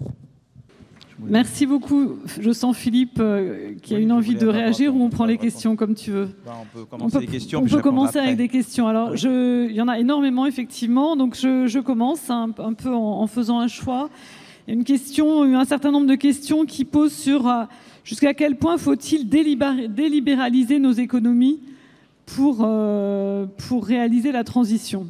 [1.20, 2.18] Merci beaucoup.
[2.39, 5.76] Je sens Philippe euh, qui a une envie de réagir ou on prend les questions
[5.76, 6.30] comme tu veux.
[6.45, 8.28] Bah, on peut commencer les questions, on puis je peut répondrai commencer après.
[8.30, 8.88] avec des questions.
[8.88, 12.89] Alors, je, il y en a énormément effectivement, donc je, je commence un, un peu
[12.93, 14.09] en, en faisant un choix.
[14.68, 17.64] Il y a une question, un certain nombre de questions qui posent sur euh,
[18.03, 21.59] jusqu'à quel point faut-il délibér- délibéraliser nos économies
[22.26, 25.07] pour, euh, pour réaliser la transition.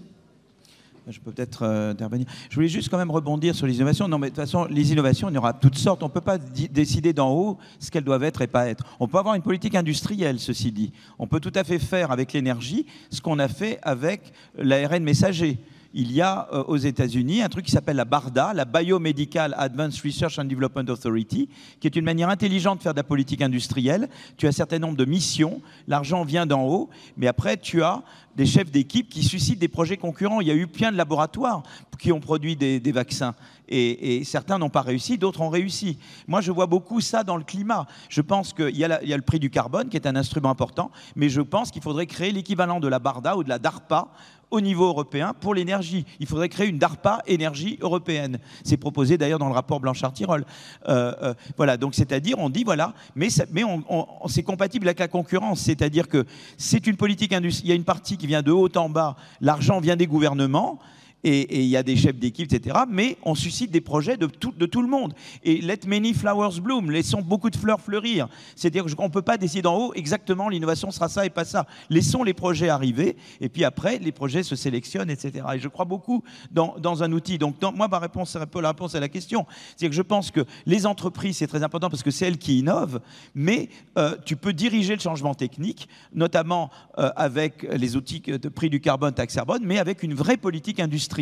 [1.07, 2.27] Je peux peut-être euh, intervenir.
[2.49, 4.07] Je voulais juste quand même rebondir sur les innovations.
[4.07, 6.01] Non, mais de toute façon, les innovations, il y aura toutes sortes.
[6.01, 8.85] On ne peut pas décider d'en haut ce qu'elles doivent être et pas être.
[8.99, 10.93] On peut avoir une politique industrielle, ceci dit.
[11.19, 15.59] On peut tout à fait faire avec l'énergie ce qu'on a fait avec l'ARN messager
[15.93, 20.01] il y a euh, aux États-Unis un truc qui s'appelle la BARDA, la Biomedical Advanced
[20.03, 24.09] Research and Development Authority, qui est une manière intelligente de faire de la politique industrielle.
[24.37, 28.03] Tu as un certain nombre de missions, l'argent vient d'en haut, mais après tu as
[28.35, 30.41] des chefs d'équipe qui suscitent des projets concurrents.
[30.41, 31.61] Il y a eu plein de laboratoires
[31.99, 33.35] qui ont produit des, vaccins.
[33.69, 35.99] Et, certains n'ont pas réussi, d'autres ont réussi.
[36.27, 37.85] Moi, je vois beaucoup ça dans le climat.
[38.09, 40.91] Je pense qu'il y, y, a le prix du carbone, qui est un instrument important,
[41.15, 44.09] mais je pense qu'il faudrait créer l'équivalent de la BARDA ou de la DARPA
[44.53, 46.05] au niveau européen pour l'énergie.
[46.19, 48.37] Il faudrait créer une DARPA énergie européenne.
[48.63, 50.45] C'est proposé d'ailleurs dans le rapport Blanchard-Tirol.
[50.87, 53.83] Euh, euh, voilà, donc c'est-à-dire, on dit voilà, mais, mais on,
[54.27, 55.61] c'est compatible avec la concurrence.
[55.61, 56.25] C'est-à-dire que
[56.55, 57.65] c'est une politique industrielle.
[57.65, 59.15] Il y a une partie qui vient de haut en bas.
[59.41, 60.79] L'argent vient des gouvernements
[61.23, 62.79] et il y a des chefs d'équipe, etc.
[62.89, 65.13] Mais on suscite des projets de tout, le monde.
[65.43, 68.27] Et let many flowers bloom, laissons beaucoup de fleurs fleurir.
[68.55, 71.65] C'est-à-dire qu'on ne peut pas décider en haut exactement l'innovation sera ça et pas ça.
[71.89, 75.45] Laissons les projets arriver, et puis après, les projets se sélectionnent, etc.
[75.55, 77.37] Et je crois beaucoup dans, un outil.
[77.37, 79.45] Donc, moi, ma réponse, c'est un peu la réponse à la question.
[79.77, 82.59] C'est que je pense que les entreprises, c'est très important parce que c'est elles qui
[82.59, 82.99] innovent,
[83.33, 86.69] mais euh, tu peux diriger le changement technique, notamment
[86.99, 90.79] euh, avec les outils de prix du carbone, taxe carbone, mais avec une vraie politique
[90.79, 91.12] industrielle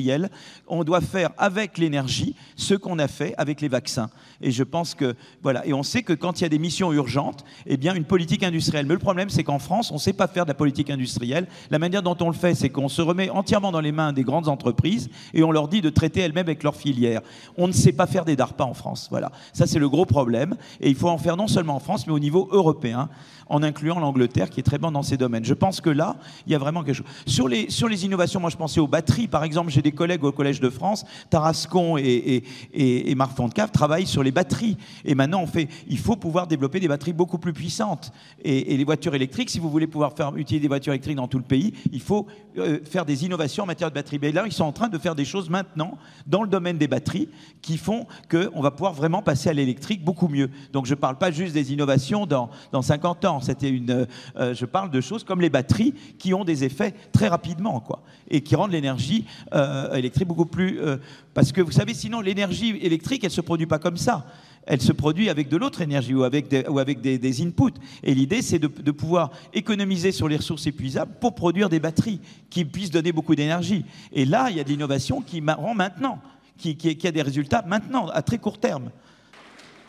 [0.68, 4.10] on doit faire avec l'énergie ce qu'on a fait avec les vaccins.
[4.42, 6.92] Et je pense que, voilà, et on sait que quand il y a des missions
[6.92, 8.86] urgentes, eh bien, une politique industrielle.
[8.86, 11.48] Mais le problème, c'est qu'en France, on ne sait pas faire de la politique industrielle.
[11.70, 14.24] La manière dont on le fait, c'est qu'on se remet entièrement dans les mains des
[14.24, 17.22] grandes entreprises et on leur dit de traiter elles-mêmes avec leurs filières.
[17.58, 19.08] On ne sait pas faire des DARPA en France.
[19.12, 19.32] Voilà.
[19.54, 20.56] Ça, c'est le gros problème.
[20.80, 23.10] Et il faut en faire non seulement en France, mais au niveau européen
[23.52, 25.44] en incluant l'Angleterre qui est très bonne dans ces domaines.
[25.44, 26.16] Je pense que là,
[26.48, 27.06] il y a vraiment quelque chose.
[27.26, 29.28] Sur les, sur les innovations, moi je pensais aux batteries.
[29.28, 32.44] Par exemple, j'ai des collègues au Collège de France, Tarascon et, et,
[32.74, 33.16] et, et
[33.74, 34.78] travaillent sur les batteries.
[35.04, 38.12] Et maintenant, on fait, il faut pouvoir développer des batteries beaucoup plus puissantes.
[38.44, 41.38] Et, les voitures électriques, si vous voulez pouvoir faire, utiliser des voitures électriques dans tout
[41.38, 42.26] le pays, il faut
[42.58, 44.20] euh, faire des innovations en matière de batteries.
[44.22, 46.88] Mais là, ils sont en train de faire des choses maintenant dans le domaine des
[46.88, 47.28] batteries
[47.62, 50.50] qui font qu'on va pouvoir vraiment passer à l'électrique beaucoup mieux.
[50.72, 53.41] Donc je ne parle pas juste des innovations dans, dans 50 ans.
[53.42, 57.28] C'était une, euh, je parle de choses comme les batteries qui ont des effets très
[57.28, 60.80] rapidement, quoi, et qui rendent l'énergie euh, électrique beaucoup plus.
[60.80, 60.98] Euh,
[61.34, 64.26] parce que vous savez, sinon l'énergie électrique, elle se produit pas comme ça.
[64.68, 67.74] Elle se produit avec de l'autre énergie ou avec des, ou avec des, inputs.
[68.04, 72.20] Et l'idée, c'est de, pouvoir économiser sur les ressources épuisables pour produire des batteries
[72.50, 73.86] qui puissent donner beaucoup d'énergie.
[74.14, 76.20] Et là, il y a de l'innovation qui rend maintenant,
[76.58, 78.92] qui, qui a des résultats maintenant, à très court terme.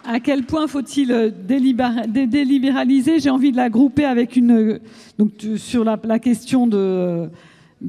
[0.05, 3.21] À quel point faut-il euh, délibéraliser?
[3.21, 4.51] J'ai envie de la grouper avec une.
[4.51, 4.79] Euh,
[5.19, 7.29] donc, sur la, question de,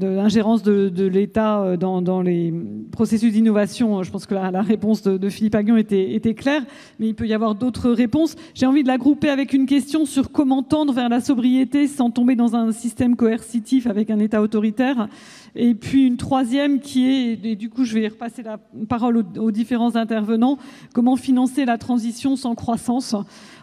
[0.00, 2.52] l'ingérence de, l'État euh, dans, les
[2.92, 6.62] processus d'innovation, je pense que la, réponse de, Philippe Aguillon était, était, claire,
[6.98, 8.36] mais il peut y avoir d'autres réponses.
[8.54, 12.10] J'ai envie de la grouper avec une question sur comment tendre vers la sobriété sans
[12.10, 15.08] tomber dans un système coercitif avec un État autoritaire.
[15.56, 19.50] Et puis une troisième qui est, et du coup je vais repasser la parole aux,
[19.52, 20.58] différents intervenants,
[20.92, 23.14] comment financer la transition sans croissance?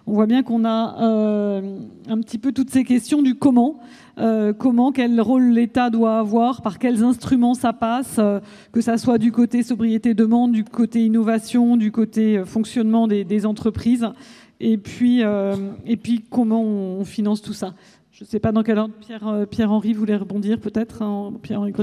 [0.08, 3.80] On voit bien qu'on a euh, un petit peu toutes ces questions du comment.
[4.18, 8.40] Euh, comment, quel rôle l'État doit avoir, par quels instruments ça passe, euh,
[8.72, 14.08] que ça soit du côté sobriété demande, du côté innovation, du côté fonctionnement des, entreprises,
[14.60, 15.24] et puis,
[16.30, 17.74] comment on finance tout ça.
[18.12, 21.74] Je ne sais pas dans quel ordre Pierre, Pierre-Henri voulait rebondir peut-être, hein, Pierre-Henri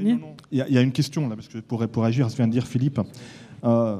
[0.53, 3.01] il, y a une question là, parce que pour, pour agir ce de dire Philippe.
[3.65, 3.97] Euh,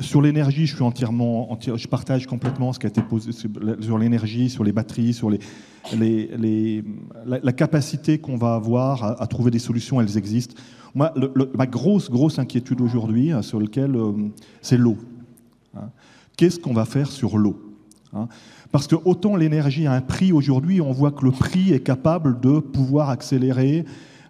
[0.00, 5.14] sur l'énergie, je partage complètement ce qui a été posé sur l'énergie, sur les batteries,
[5.14, 10.54] sur la, capacité qu'on va avoir à, trouver des solutions, elles existent.
[10.94, 14.12] Ma grosse, inquiétude aujourd'hui, hein, sur lequel, euh,
[14.62, 14.96] c'est l'eau.
[15.76, 15.90] Hein.
[16.36, 17.60] Qu'est-ce qu'on va faire sur l'eau
[18.70, 22.40] parce que autant l'énergie a un prix aujourd'hui, on voit que le prix est capable
[22.40, 23.84] de pouvoir accélérer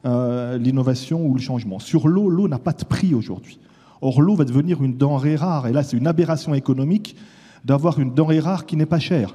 [0.05, 1.79] euh, l'innovation ou le changement.
[1.79, 3.59] Sur l'eau, l'eau n'a pas de prix aujourd'hui.
[4.05, 5.67] Or, l'eau va devenir une denrée rare.
[5.67, 7.17] Et là, c'est une aberration économique
[7.65, 9.35] d'avoir une denrée rare qui n'est pas chère.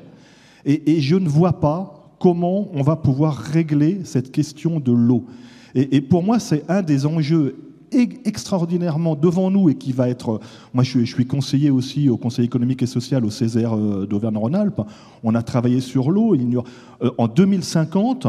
[0.66, 5.26] Et, je ne vois pas comment on va pouvoir régler cette question de l'eau.
[5.74, 10.40] et pour moi, c'est un des enjeux extraordinairement devant nous et qui va être.
[10.74, 14.82] Moi, je suis, conseiller aussi au Conseil économique et social au Césaire euh, d'Auvergne-Rhône-Alpes.
[15.24, 16.36] On a travaillé sur l'eau.
[16.36, 18.28] Euh, en 2050,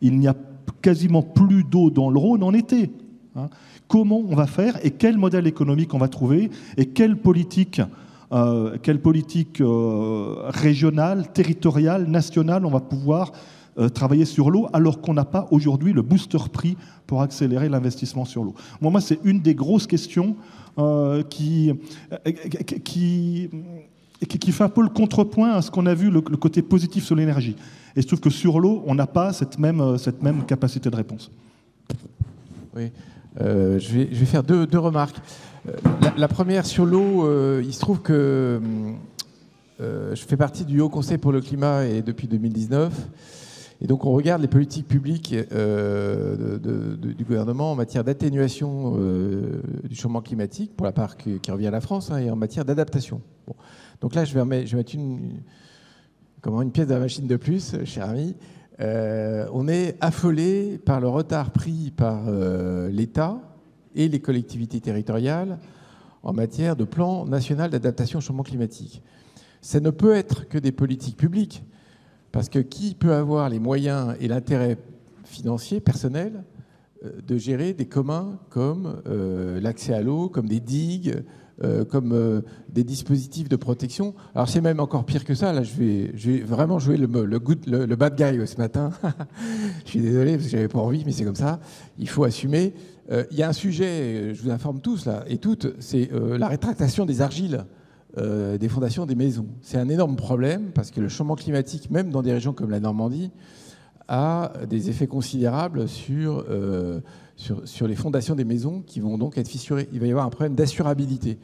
[0.00, 0.34] il n'y a
[0.82, 2.90] quasiment plus d'eau dans le Rhône en été.
[3.36, 3.48] Hein.
[3.88, 7.80] Comment on va faire et quel modèle économique on va trouver et quelle politique,
[8.32, 9.62] euh, quelle politique
[10.48, 13.32] régionale, territoriale, nationale on va pouvoir
[13.76, 16.76] euh, travailler sur l'eau alors qu'on n'a pas aujourd'hui le booster prix
[17.08, 18.54] pour accélérer l'investissement sur l'eau.
[18.80, 20.36] Moi, c'est une des grosses questions
[20.78, 21.72] euh, qui,
[22.12, 22.30] euh,
[22.84, 23.50] qui,
[24.28, 27.16] qui, fait un peu le contrepoint à ce qu'on a vu, le, côté positif sur
[27.16, 27.56] l'énergie.
[27.96, 30.94] Et je trouve que sur l'eau, on n'a pas cette même, cette même capacité de
[30.94, 31.32] réponse.
[32.76, 32.92] Oui.
[33.38, 35.16] Je, vais, je, vais, faire deux, remarques.
[36.02, 38.60] La, la, première sur l'eau, il se trouve que
[39.80, 42.92] je fais partie du Haut Conseil pour le climat et depuis 2019.
[43.80, 46.58] Et donc on regarde les politiques publiques euh,
[46.96, 51.70] du gouvernement en matière d'atténuation euh, du changement climatique, pour la part qui, revient à
[51.70, 53.20] la France, hein, et en matière d'adaptation.
[54.00, 55.42] Donc là, je vais, mettre une
[56.72, 58.34] pièce de la machine de plus, cher ami.
[58.80, 63.40] Euh, on est affolé par le retard pris par euh, l'État
[63.94, 65.58] et les collectivités territoriales
[66.24, 69.02] en matière de plan national d'adaptation au changement climatique.
[69.60, 71.62] Ça ne peut être que des politiques publiques
[72.32, 74.76] parce que qui peut avoir les moyens et l'intérêt
[75.24, 76.42] financier, personnel,
[77.04, 79.02] euh, de gérer des communs comme
[79.60, 81.22] l'accès à l'eau, comme des digues,
[81.62, 84.14] euh, comme euh, des dispositifs de protection.
[84.34, 85.52] Alors c'est même encore pire que ça.
[85.52, 88.90] Là, je vais, vraiment jouer le, bad guy ce matin.
[89.84, 91.60] je suis désolé parce que j'avais pas envie, mais c'est comme ça.
[91.96, 92.74] Il faut assumer.
[93.12, 96.48] Euh, il y a un sujet, je vous informe tous là et toutes, c'est la
[96.48, 97.64] rétractation des argiles.
[98.16, 99.46] Des fondations des maisons.
[99.60, 102.78] C'est un énorme problème parce que le changement climatique, même dans des régions comme la
[102.78, 103.32] Normandie,
[104.06, 106.44] a des effets considérables sur,
[107.36, 109.88] sur, sur, les fondations des maisons qui vont donc être fissurées.
[109.92, 111.38] Il va y avoir un problème d'assurabilité.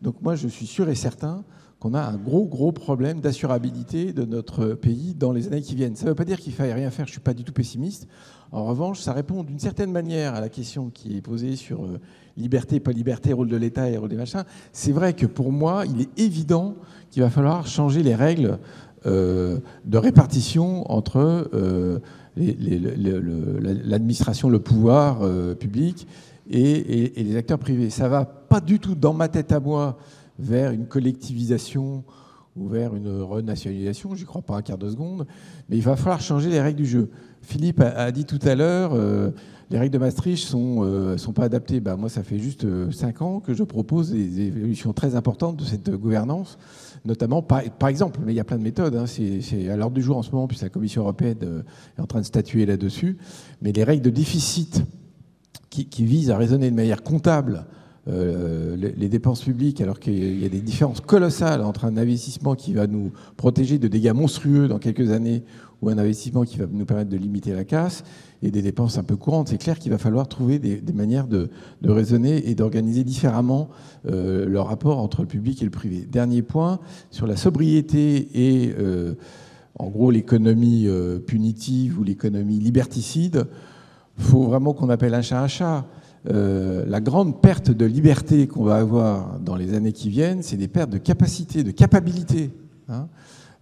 [0.00, 1.44] Donc moi, je suis sûr et certain
[1.82, 5.96] qu'on a un gros, gros problème d'assurabilité de notre pays dans les années qui viennent.
[5.96, 7.52] Ça ne veut pas dire qu'il faille rien faire, je ne suis pas du tout
[7.52, 8.06] pessimiste.
[8.52, 11.98] En revanche, ça répond d'une certaine manière à la question qui est posée sur euh,
[12.36, 14.44] liberté, pas liberté, rôle de l'État et rôle des machins.
[14.72, 16.76] C'est vrai que pour moi, il est évident
[17.10, 18.58] qu'il va falloir changer les règles
[19.06, 21.98] euh, de répartition entre euh,
[22.36, 26.06] l'administration, le, pouvoir euh, public
[26.50, 27.90] et, les acteurs privés.
[27.90, 29.98] Ça va pas du tout dans ma tête à moi
[30.38, 32.04] vers une collectivisation
[32.56, 35.26] ou vers une renationalisation, j'y crois pas un quart de seconde,
[35.68, 37.08] mais il va falloir changer les règles du jeu.
[37.40, 39.30] Philippe a, a dit tout à l'heure, euh,
[39.72, 41.80] les règles de Maastricht sont euh, sont pas adaptées.
[41.80, 45.56] Ben, moi, ça fait juste euh, cinq ans que je propose des évolutions très importantes
[45.56, 46.58] de cette gouvernance,
[47.06, 48.94] notamment par, par exemple, mais il y a plein de méthodes.
[48.94, 51.62] Hein, c'est à l'ordre du jour en ce moment, puisque la Commission européenne euh,
[51.96, 53.16] est en train de statuer là-dessus.
[53.62, 54.84] Mais les règles de déficit
[55.70, 57.64] qui, qui visent à raisonner de manière comptable
[58.08, 62.72] euh, les, dépenses publiques, alors qu'il y a des différences colossales entre un investissement qui
[62.72, 65.44] va nous protéger de dégâts monstrueux dans quelques années
[65.80, 68.02] ou un investissement qui va nous permettre de limiter la casse
[68.42, 69.48] et des dépenses un peu courantes.
[69.48, 71.48] C'est clair qu'il va falloir trouver des, manières de,
[71.84, 73.68] raisonner et d'organiser différemment
[74.06, 76.04] euh, le rapport entre le public et le privé.
[76.10, 76.80] Dernier point,
[77.12, 79.14] sur la sobriété et euh,
[79.78, 80.88] en gros l'économie
[81.28, 83.46] punitive ou l'économie liberticide,
[84.18, 85.86] il faut vraiment qu'on appelle un chat un chat.
[86.30, 90.56] Euh, la grande perte de liberté qu'on va avoir dans les années qui viennent, c'est
[90.56, 92.50] des pertes de capacité, de capacité.
[92.88, 93.08] Hein.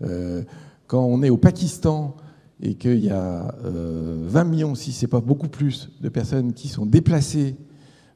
[0.03, 0.43] Euh,
[0.87, 2.17] quand on est au Pakistan
[2.63, 6.53] et qu'il y a euh, 20 millions, si ce n'est pas beaucoup plus, de personnes
[6.53, 7.57] qui sont déplacées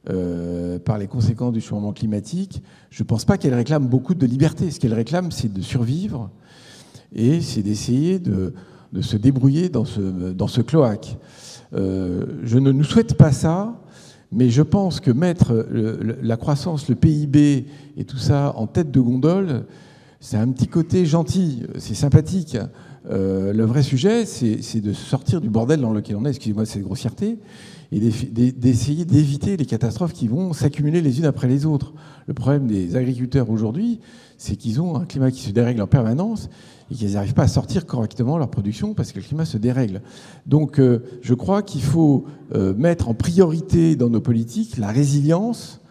[0.09, 4.25] euh, par les conséquences du changement climatique, je ne pense pas qu'elles réclament beaucoup de
[4.25, 4.69] liberté.
[4.69, 6.29] Ce qu'elles réclament, c'est de survivre
[7.13, 8.53] et c'est d'essayer de,
[8.93, 11.17] de, se débrouiller dans ce, dans ce cloaque.
[11.73, 13.81] Euh, je ne nous souhaite pas ça.
[14.31, 15.67] Mais je pense que mettre
[16.21, 17.65] la croissance, le PIB
[17.97, 19.65] et tout ça en tête de gondole,
[20.19, 22.57] c'est un petit côté gentil, c'est sympathique.
[23.09, 26.81] Euh, le vrai sujet, c'est de sortir du bordel dans lequel on est, excusez-moi cette
[26.81, 27.37] grossièreté,
[27.91, 31.93] et d'essayer d'éviter les catastrophes qui vont s'accumuler les unes après les autres.
[32.25, 33.99] Le problème des agriculteurs aujourd'hui,
[34.37, 36.49] c'est qu'ils ont un climat qui se dérègle en permanence
[36.91, 40.01] et qu'ils n'arrivent pas à sortir correctement leur production parce que le climat se dérègle.
[40.45, 45.81] Donc euh, je crois qu'il faut euh, mettre en priorité dans nos politiques la résilience,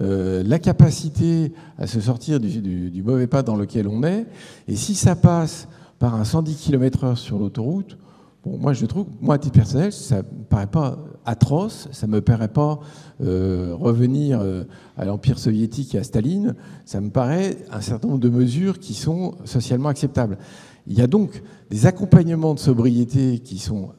[0.00, 4.26] euh, la capacité à se sortir du, mauvais pas dans lequel on est.
[4.68, 7.96] Et si ça passe par un 110 km/h sur l'autoroute,
[8.44, 12.06] bon, moi je trouve, moi à titre personnel, ça ne me paraît pas atroce, ça
[12.06, 12.80] ne me paraît pas
[13.22, 14.64] euh, revenir euh,
[14.96, 16.54] à l'Empire soviétique et à Staline,
[16.84, 20.38] ça me paraît un certain nombre de mesures qui sont socialement acceptables.
[20.86, 23.90] Il y a donc des accompagnements de sobriété qui sont,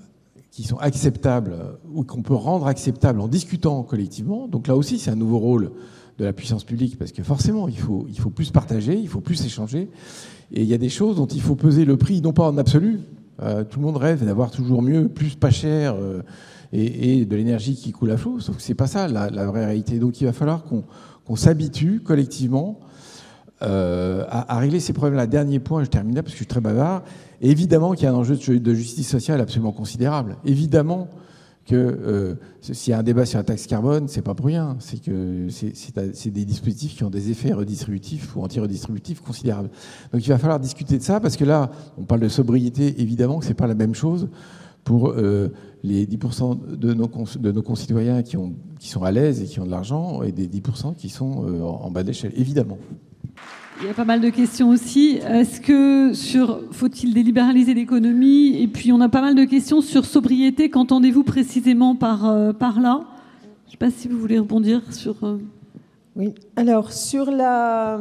[0.80, 1.56] acceptables
[1.94, 4.48] ou qu'on peut rendre acceptables en discutant collectivement.
[4.48, 5.72] Donc là aussi, c'est un nouveau rôle
[6.20, 9.22] de la puissance publique parce que forcément, il faut, il faut plus partager, il faut
[9.22, 9.90] plus échanger.
[10.52, 12.58] Et il y a des choses dont il faut peser le prix, non pas en
[12.58, 13.00] absolu.
[13.42, 15.96] Euh, tout le monde rêve d'avoir toujours mieux, plus, pas cher.
[15.96, 16.22] Euh,
[16.74, 18.40] et, de l'énergie qui coule à flot.
[18.40, 20.00] Sauf que c'est pas ça la, vraie réalité.
[20.00, 20.84] Donc il va falloir qu'on
[21.28, 22.80] qu s'habitue collectivement
[23.62, 25.28] euh, à, régler ces problèmes-là.
[25.28, 27.04] Dernier point, je termine là parce que je suis très bavard.
[27.42, 30.36] évidemment qu'il y a un enjeu de, de, justice sociale absolument considérable.
[30.46, 31.08] Évidemment
[31.66, 34.76] que euh, s'il y a un débat sur la taxe carbone, c'est pas pour rien.
[34.80, 39.70] C'est que c'est des dispositifs qui ont des effets redistributifs ou anti-redistributifs considérables.
[40.12, 43.02] Donc il va falloir discuter de ça parce que là, on parle de sobriété.
[43.02, 44.28] Évidemment que c'est pas la même chose
[44.84, 45.50] pour euh,
[45.84, 47.10] les 10% de nos,
[47.40, 50.32] de nos concitoyens qui, ont, qui sont à l'aise et qui ont de l'argent, et
[50.32, 52.78] des 10% qui sont euh, en bas de l'échelle, évidemment.
[53.82, 55.20] Il y a pas mal de questions aussi.
[55.28, 58.62] Est-ce que sur faut-il délibéraliser l'économie?
[58.62, 60.70] Et puis on a pas mal de questions sur sobriété.
[60.70, 63.02] Qu'entendez-vous précisément par, euh, par là?
[63.64, 65.16] Je ne sais pas si vous voulez rebondir sur.
[66.16, 66.34] Oui.
[66.56, 68.00] Alors sur la,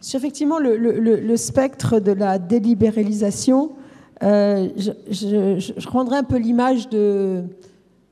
[0.00, 3.72] sur effectivement le, le, le spectre de la délibéralisation,
[4.22, 4.90] euh, je,
[5.58, 7.42] je, rendrai un peu l'image de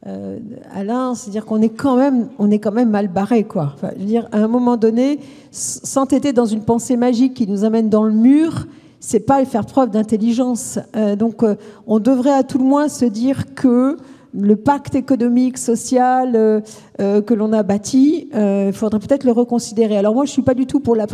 [0.07, 0.39] euh,
[0.73, 3.73] Alain, c'est-à-dire qu'on est quand même, on est quand même mal barré, quoi.
[3.75, 7.65] Enfin, je veux dire, à un moment donné, s'entêter dans une pensée magique qui nous
[7.65, 8.67] amène dans le mur,
[9.01, 10.79] c'est pas faire preuve d'intelligence.
[10.97, 11.45] Euh, donc,
[11.87, 13.97] on devrait à tout le moins se dire que
[14.35, 16.61] le pacte économique, social euh,
[17.01, 19.97] euh, que l'on a bâti, euh, il faudrait peut-être le reconsidérer.
[19.97, 21.07] Alors moi, je suis pas du tout pour la,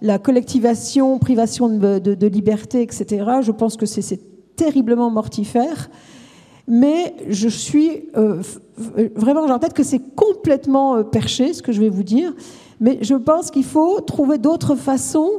[0.00, 3.24] la collectivation, privation de, liberté, etc.
[3.42, 4.20] Je pense que c'est
[4.56, 5.90] terriblement mortifère.
[6.68, 8.40] Mais je suis euh,
[9.16, 12.32] vraiment, genre peut-être que c'est complètement perché, ce que je vais vous dire.
[12.80, 15.30] Mais je pense qu'il faut trouver d'autres façons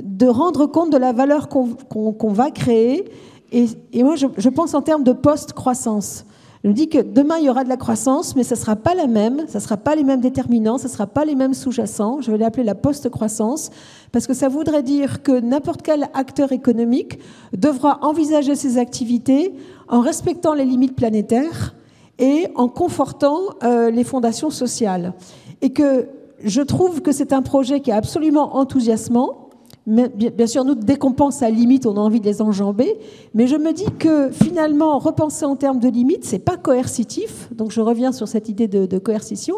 [0.00, 3.04] de rendre compte de la valeur qu'on qu qu va créer
[3.52, 6.24] et, et moi, je, je, pense en termes de post-croissance.
[6.64, 8.76] Je me dis que demain, il y aura de la croissance, mais ça ne sera
[8.76, 11.34] pas la même, ça ne sera pas les mêmes déterminants, ça ne sera pas les
[11.34, 12.20] mêmes sous-jacents.
[12.20, 13.70] Je vais l'appeler la post-croissance,
[14.12, 17.18] parce que ça voudrait dire que n'importe quel acteur économique
[17.52, 19.52] devra envisager ses activités
[19.88, 21.74] en respectant les limites planétaires
[22.20, 25.14] et en confortant euh, les fondations sociales.
[25.62, 26.08] Et que
[26.44, 29.41] je trouve que c'est un projet qui est absolument enthousiasmant,
[29.86, 32.96] bien sûr, nous, dès qu'on pense à limite, on a envie de les enjamber.
[33.34, 37.48] Mais je me dis que finalement, repenser en termes de limites, c'est pas coercitif.
[37.52, 39.56] Donc je reviens sur cette idée de, coercition.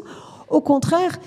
[0.51, 1.19] Au contraire,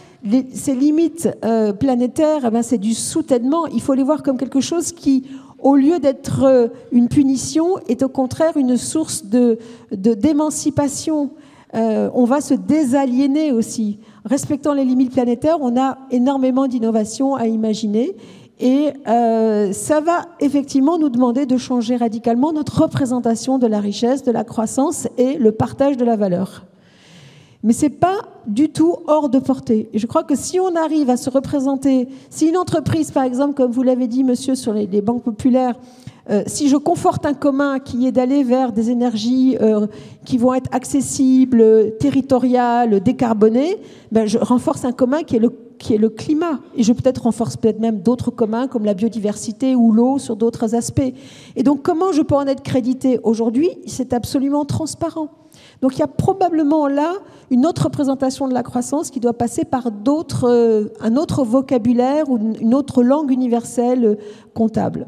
[0.53, 3.67] ces limites euh, planétaires, eh ben, c'est du soutènement.
[3.67, 5.25] Il faut les voir comme quelque chose qui,
[5.59, 9.57] au lieu d'être euh, une punition, est au contraire une source de
[9.91, 11.31] d'émancipation.
[11.75, 13.99] Euh, on va se désaliéner aussi.
[14.23, 18.15] Respectant les limites planétaires, on a énormément d'innovations à imaginer.
[18.59, 24.23] Et euh, ça va effectivement nous demander de changer radicalement notre représentation de la richesse,
[24.23, 26.65] de la croissance et le partage de la valeur.
[27.63, 29.89] Mais ce n'est pas du tout hors de portée.
[29.93, 33.53] Et je crois que si on arrive à se représenter, si une entreprise, par exemple,
[33.53, 35.75] comme vous l'avez dit, monsieur, sur les, banques populaires,
[36.29, 39.87] euh, si je conforte un commun qui est d'aller vers des énergies euh,
[40.25, 43.77] qui vont être accessibles, territoriales, décarbonées,
[44.11, 46.59] ben je renforce un commun qui est le qui est le climat.
[46.75, 50.75] Et je peut-être renforce peut-être même d'autres communs comme la biodiversité ou l'eau sur d'autres
[50.75, 51.13] aspects.
[51.55, 53.69] Et donc comment je peux en être crédité aujourd'hui?
[53.85, 55.29] C'est absolument transparent.
[55.81, 57.13] Donc il y a probablement là
[57.49, 62.29] une autre représentation de la croissance qui doit passer par d'autres, euh, un autre vocabulaire
[62.29, 64.15] ou une autre langue universelle euh,
[64.53, 65.07] comptable.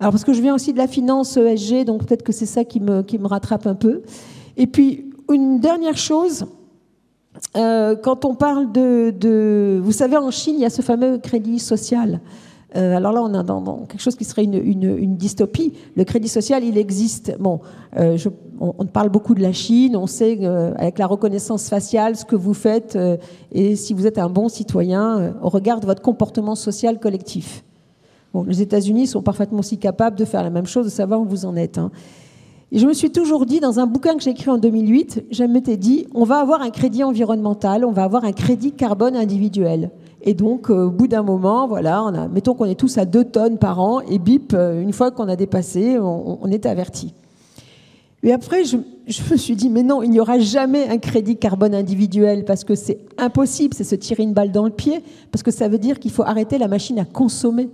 [0.00, 2.64] Alors parce que je viens aussi de la finance ESG, donc peut-être que c'est ça
[2.64, 4.02] qui me, qui me rattrape un peu.
[4.56, 6.46] Et puis une dernière chose,
[7.56, 11.18] euh, quand on parle de, de, Vous savez, en Chine, il y a ce fameux
[11.18, 12.20] crédit social.
[12.76, 15.74] Euh, alors là, on est dans, dans, quelque chose qui serait une, une, une, dystopie.
[15.96, 17.36] Le crédit social, il existe.
[17.38, 17.60] Bon,
[17.96, 18.28] euh, je,
[18.60, 19.96] on, on, parle beaucoup de la Chine.
[19.96, 23.16] On sait euh, avec la reconnaissance faciale ce que vous faites euh,
[23.52, 27.64] et si vous êtes un bon citoyen euh, au regard de votre comportement social collectif.
[28.32, 31.24] Bon, les États-Unis sont parfaitement aussi capables de faire la même chose, de savoir où
[31.24, 31.78] vous en êtes.
[31.78, 31.92] Hein.
[32.72, 35.44] Et je me suis toujours dit, dans un bouquin que j'ai écrit en 2008, je
[35.44, 39.90] m'étais dit, on va avoir un crédit environnemental, on va avoir un crédit carbone individuel.
[40.22, 43.24] Et donc, euh, au bout d'un moment, voilà, on mettons qu'on est tous à 2
[43.24, 47.12] tonnes par an, et bip, euh, une fois qu'on a dépassé, on, est averti.
[48.22, 48.78] Et après, je,
[49.30, 52.74] me suis dit, mais non, il n'y aura jamais un crédit carbone individuel, parce que
[52.74, 56.00] c'est impossible, c'est se tirer une balle dans le pied, parce que ça veut dire
[56.00, 57.68] qu'il faut arrêter la machine à consommer.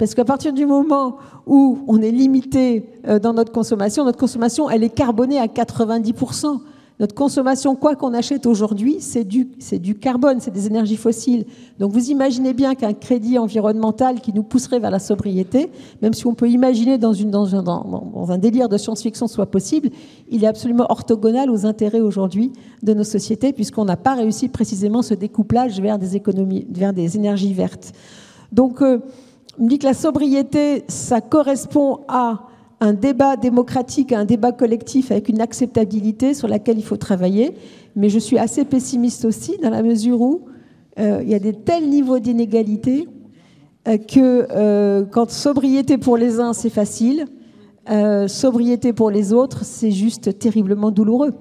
[0.00, 4.70] Parce qu'à partir du moment où on est limité euh, dans notre consommation, notre consommation,
[4.70, 6.58] elle est carbonée à 90%.
[7.00, 11.44] Notre consommation, quoi qu'on achète aujourd'hui, c'est du, c'est du carbone, c'est des énergies fossiles.
[11.78, 15.70] Donc vous imaginez bien qu'un crédit environnemental qui nous pousserait vers la sobriété,
[16.00, 19.50] même si on peut imaginer dans, une, dans, un, dans, un délire de science-fiction soit
[19.50, 19.90] possible,
[20.30, 25.02] il est absolument orthogonal aux intérêts aujourd'hui de nos sociétés, puisqu'on n'a pas réussi précisément
[25.02, 27.92] ce découplage vers des économies, vers des énergies vertes.
[28.50, 28.98] Donc, euh,
[29.60, 32.46] me dit que la sobriété, ça correspond à
[32.80, 37.54] un débat démocratique, à un débat collectif avec une acceptabilité sur laquelle il faut travailler.
[37.94, 40.46] Mais je suis assez pessimiste aussi dans la mesure où
[40.98, 43.06] euh, il y a des tels niveaux d'inégalité
[43.86, 47.26] euh, que euh, quand sobriété pour les uns, c'est facile,
[48.28, 51.32] sobriété pour les autres, c'est juste terriblement douloureux.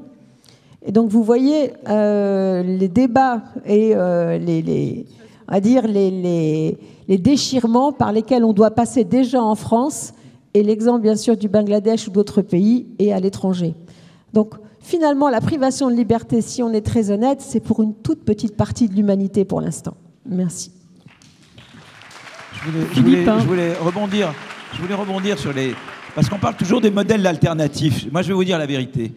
[0.83, 5.05] Et donc vous voyez les débats et les, les,
[5.47, 6.77] à dire les, les
[7.09, 10.13] les déchirements par lesquels on doit passer déjà en France
[10.53, 13.73] et l'exemple bien sûr du Bangladesh ou d'autres pays et à l'étranger.
[14.31, 18.23] Donc finalement, la privation de liberté, si on est très honnête, c'est pour une toute
[18.23, 19.95] petite partie de l'humanité pour l'instant.
[20.25, 20.71] Merci.
[22.63, 24.33] Je voulais, je voulais rebondir.
[24.73, 25.73] Je voulais rebondir sur les.
[26.13, 28.11] Parce qu'on parle toujours des modèles alternatifs.
[28.11, 29.13] Moi, je vais vous dire la vérité.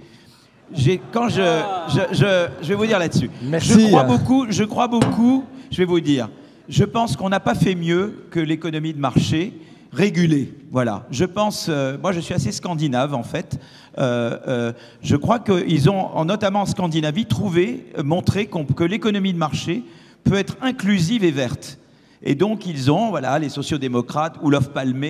[1.13, 1.43] Quand je,
[1.89, 3.29] je, je, je vais vous dire là-dessus.
[3.43, 4.47] Je crois beaucoup.
[4.49, 5.45] Je crois beaucoup.
[5.71, 6.31] Je vais vous dire.
[6.69, 9.53] Je pense qu'on n'a pas fait mieux que l'économie de marché
[9.93, 10.53] régulée.
[10.71, 11.07] Voilà.
[11.11, 11.67] Je pense.
[11.69, 13.59] euh, moi, je suis assez scandinave en fait.
[13.99, 14.73] Euh, euh,
[15.03, 19.83] je crois qu'ils ont, en- notamment en Scandinavie, trouvé, montré que l'économie de marché
[20.25, 21.79] peut être inclusive et verte.
[22.23, 25.05] Et donc, ils ont, voilà, les sociodémocrates, Olof Palme,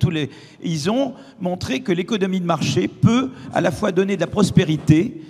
[0.00, 0.28] tous les.
[0.62, 5.22] Ils ont montré que l'économie de marché peut à la fois donner de la prospérité,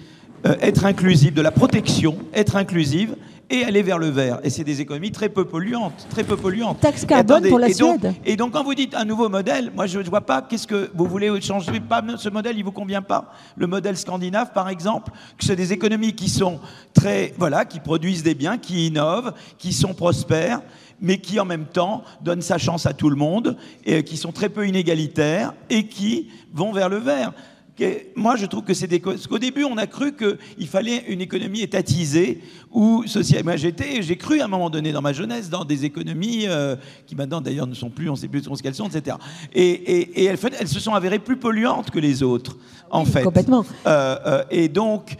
[0.45, 3.15] être inclusive, de la protection, être inclusive
[3.51, 4.41] et aller vers le vert.
[4.43, 6.81] Et c'est des économies très peu polluantes, très peu polluantes.
[6.81, 8.15] Taxe carbone pour la et donc- Suède.
[8.25, 10.91] et donc, quand vous dites un nouveau modèle, moi, je ne vois pas qu'est-ce que
[10.95, 11.81] vous voulez changer.
[11.81, 13.33] Pas, ce modèle, il vous convient pas.
[13.57, 16.61] Le modèle scandinave, par exemple, que c'est des économies qui sont
[16.93, 20.61] très, voilà, qui produisent des biens, qui innovent, qui sont prospères,
[21.01, 23.57] mais qui en même temps donnent sa chance à tout le monde,
[23.87, 27.33] et qui sont très peu inégalitaires et qui vont vers le vert.
[28.17, 28.99] Moi, je trouve que c'est des.
[28.99, 32.41] Parce qu'au début, on a cru qu'il fallait une économie étatisée
[32.73, 33.45] ou sociale.
[33.45, 36.77] Moi, j'étais, j'ai cru à un moment donné dans ma jeunesse dans des économies euh,
[37.07, 39.17] qui maintenant d'ailleurs ne sont plus, on ne sait plus ce qu'elles sont, etc.
[39.53, 40.39] Et, et- et elles,
[40.69, 42.57] se sont avérées plus polluantes que les autres,
[42.91, 43.23] en fait.
[43.23, 43.65] complètement.
[43.87, 45.17] Euh, euh, et donc,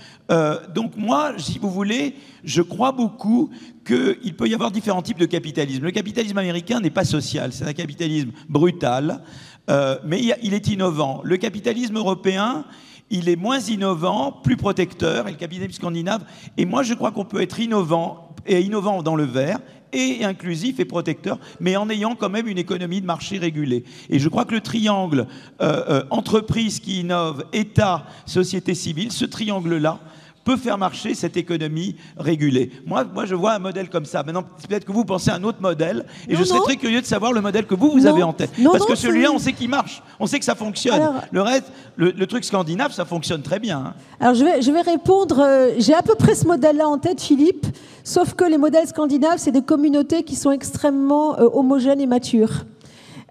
[0.75, 2.15] donc moi, si vous voulez,
[2.45, 3.51] je crois beaucoup
[3.87, 5.85] qu'il peut y avoir différents types de capitalisme.
[5.85, 9.23] Le capitalisme américain n'est pas social, c'est un capitalisme brutal,
[9.69, 11.21] euh, mais il, est innovant.
[11.25, 12.65] Le capitalisme européen,
[13.11, 16.25] il est moins innovant, plus protecteur, et le capitalisme scandinave.
[16.57, 19.59] Et moi, je crois qu'on peut être innovant, et innovant dans le vert,
[19.93, 23.85] et inclusif et protecteur, mais en ayant quand même une économie de marché régulée.
[24.11, 25.27] Et je crois que le triangle
[25.61, 30.01] euh, euh, entreprise qui innove, État, société civile, ce triangle-là
[30.49, 32.71] peut faire marcher cette économie régulée.
[32.87, 34.23] Moi, moi, je vois un modèle comme ça.
[34.23, 36.65] Maintenant, peut-être que vous pensez à un autre modèle, et Non, je serais non.
[36.65, 38.11] très curieux de savoir le modèle que vous, vous Non.
[38.15, 38.51] avez en tête.
[38.73, 40.95] Parce que celui-là, on sait qu'il marche, on sait que ça fonctionne.
[41.03, 43.79] Alors- le reste, le, le truc scandinave, ça fonctionne très bien.
[43.89, 43.95] hein.
[44.21, 47.21] Alors je vais, je vais répondre, euh, j'ai à peu près ce modèle-là en tête,
[47.21, 47.67] Philippe,
[48.03, 52.65] sauf que les modèles scandinaves, c'est des communautés qui sont extrêmement euh, homogènes et matures.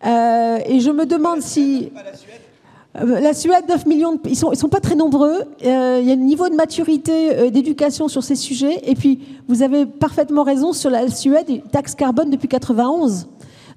[0.06, 1.89] Euh, et je me demande si...
[2.99, 5.41] Euh, La Suède, 9 millions, de- ils sont, sont pas très nombreux.
[5.65, 8.79] Euh, il y a un niveau de maturité, euh, d'éducation sur ces sujets.
[8.89, 13.27] Et puis, vous avez parfaitement raison sur la Suède, taxe carbone depuis 91.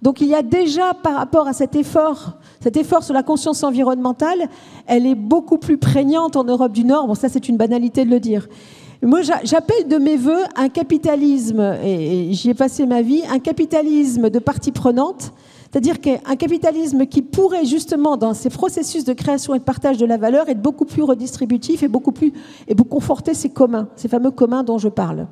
[0.03, 2.33] Donc, il y a déjà, par rapport à cet effort,
[2.63, 4.49] cet effort sur la conscience environnementale,
[4.87, 7.07] elle est beaucoup plus prégnante en Europe du Nord.
[7.07, 8.49] Bon, ça, c'est une banalité de le dire.
[9.03, 13.39] Moi, j'a- j'appelle de mes voeux un capitalisme, et j'y ai passé ma vie, un
[13.39, 15.33] capitalisme de parties prenantes,
[15.71, 20.07] c'est-à-dire qu'un capitalisme qui pourrait justement, dans ses processus de création et de partage de
[20.07, 22.33] la valeur, être beaucoup plus redistributif et beaucoup plus
[22.89, 25.29] conforter ces communs, ces fameux communs dont je parle.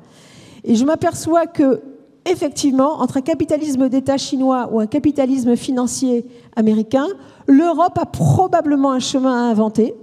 [0.63, 1.81] Et je m'aperçois que
[2.25, 6.25] effectivement, entre un capitalisme d'État chinois ou un capitalisme financier
[6.55, 7.07] américain,
[7.47, 9.93] l'Europe a probablement un chemin à inventer.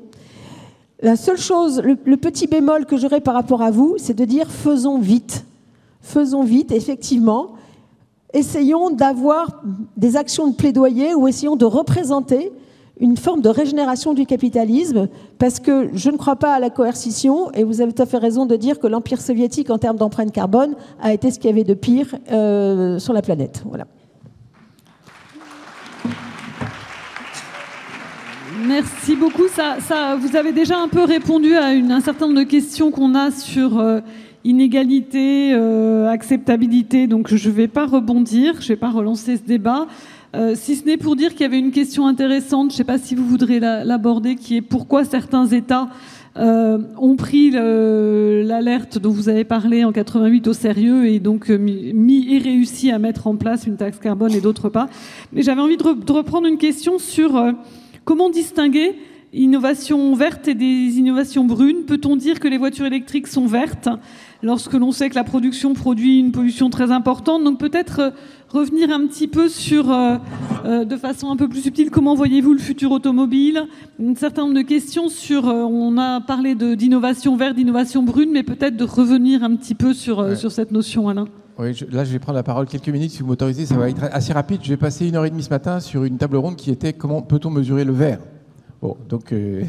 [1.00, 4.24] La seule chose, le, le petit bémol que j'aurais par rapport à vous, c'est de
[4.26, 5.46] dire faisons vite.
[6.02, 7.56] Faisons vite, effectivement.
[8.36, 9.62] Essayons d'avoir
[9.96, 12.52] des actions de plaidoyer ou essayons de représenter
[13.00, 15.08] une forme de régénération du capitalisme,
[15.38, 18.18] parce que je ne crois pas à la coercition, et vous avez tout à fait
[18.18, 21.52] raison de dire que l'Empire soviétique, en termes d'empreinte carbone, a été ce qu'il y
[21.54, 23.62] avait de pire euh, sur la planète.
[23.64, 23.86] Voilà.
[28.66, 29.48] Merci beaucoup.
[29.48, 33.30] Ça, vous avez déjà un peu répondu à un certain nombre de questions qu'on a
[33.30, 34.00] sur euh,
[34.51, 37.06] inégalité, euh, acceptabilité.
[37.06, 39.86] Donc je ne vais pas rebondir, je ne vais pas relancer ce débat.
[40.35, 42.85] Euh, si ce n'est pour dire qu'il y avait une question intéressante, je ne sais
[42.85, 45.89] pas si vous voudrez la- l'aborder, qui est pourquoi certains États
[46.39, 51.51] euh, ont pris le- l'alerte dont vous avez parlé en 88 au sérieux et donc
[51.51, 54.89] euh, mis, et réussi à mettre en place une taxe carbone et d'autres pas.
[55.32, 57.52] Mais j'avais envie de reprendre une question sur euh,
[58.05, 58.97] comment distinguer
[59.32, 61.85] innovation verte et des innovations brunes.
[61.86, 63.89] Peut-on dire que les voitures électriques sont vertes?
[64.47, 68.10] Lorsque l'on sait que la production produit une pollution très importante Donc peut-être euh,
[68.48, 70.16] revenir un petit peu sur, euh,
[70.64, 73.62] euh, de façon un peu plus subtile, comment voyez-vous le futur automobile?
[74.02, 78.43] Un certain nombre de questions sur, euh, on a parlé d'innovation verte, d'innovation brune, mais
[78.44, 81.27] peut-être de revenir un petit peu sur, sur cette notion, Alain.
[81.59, 83.66] Oui, je- là, je vais prendre la parole quelques minutes, si vous m'autorisez.
[83.66, 84.60] Ça va être assez rapide.
[84.62, 86.93] Je vais passer une heure et demie ce matin sur une table ronde qui était
[86.93, 88.18] comment peut-on mesurer le verre?
[88.82, 89.62] Bon, donc euh,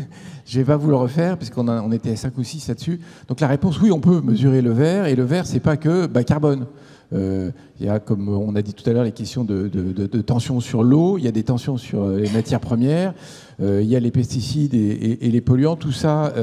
[0.45, 2.99] je vais vous le refaire puisqu'on on était 5 ou 6 là-dessus.
[3.29, 6.07] Donc la réponse, oui, on peut mesurer le verre et le verre, c'est pas que
[6.07, 6.65] bah, carbone.
[7.13, 10.59] il y a, comme on a dit tout à l'heure, les questions de, de, tension
[10.59, 13.13] sur l'eau, il y a des tensions sur les matières premières,
[13.61, 16.33] il y a les pesticides et, les polluants, tout ça.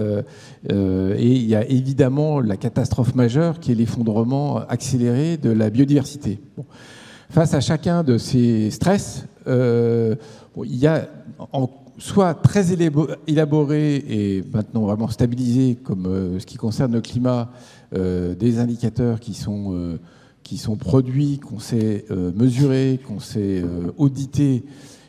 [0.70, 6.40] et il y a évidemment la catastrophe majeure qui est l'effondrement accéléré de la biodiversité.
[7.28, 10.16] Face à chacun de ces stress, il
[10.56, 11.08] y a
[11.52, 11.68] en
[11.98, 12.72] soit très
[13.26, 17.50] élaboré et maintenant vraiment stabilisé, comme euh, ce qui concerne le climat,
[17.94, 19.98] euh, des indicateurs qui sont, euh,
[20.42, 23.64] qui sont produits, qu'on sait mesurer, qu'on sait
[23.96, 24.64] auditer.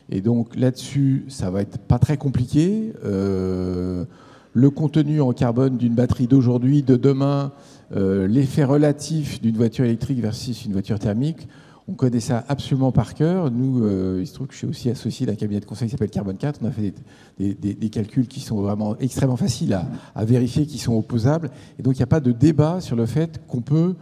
[0.08, 2.92] Et donc là-dessus, ça va être pas très compliqué.
[3.04, 7.52] le contenu en carbone d'une batterie d'aujourd'hui, de demain,
[7.94, 11.46] l'effet relatif d'une voiture électrique versus une voiture thermique,
[11.88, 13.50] on connaît ça absolument par cœur.
[13.50, 15.92] Nous, euh, il se trouve que je suis aussi associé d'un cabinet de conseil qui
[15.92, 16.60] s'appelle Carbone 4.
[16.62, 16.94] On a fait
[17.38, 19.78] des, calculs qui sont vraiment extrêmement faciles
[20.14, 21.50] à, vérifier, qui sont opposables.
[21.78, 23.94] Et donc, il n'y a pas de débat sur le fait qu'on peut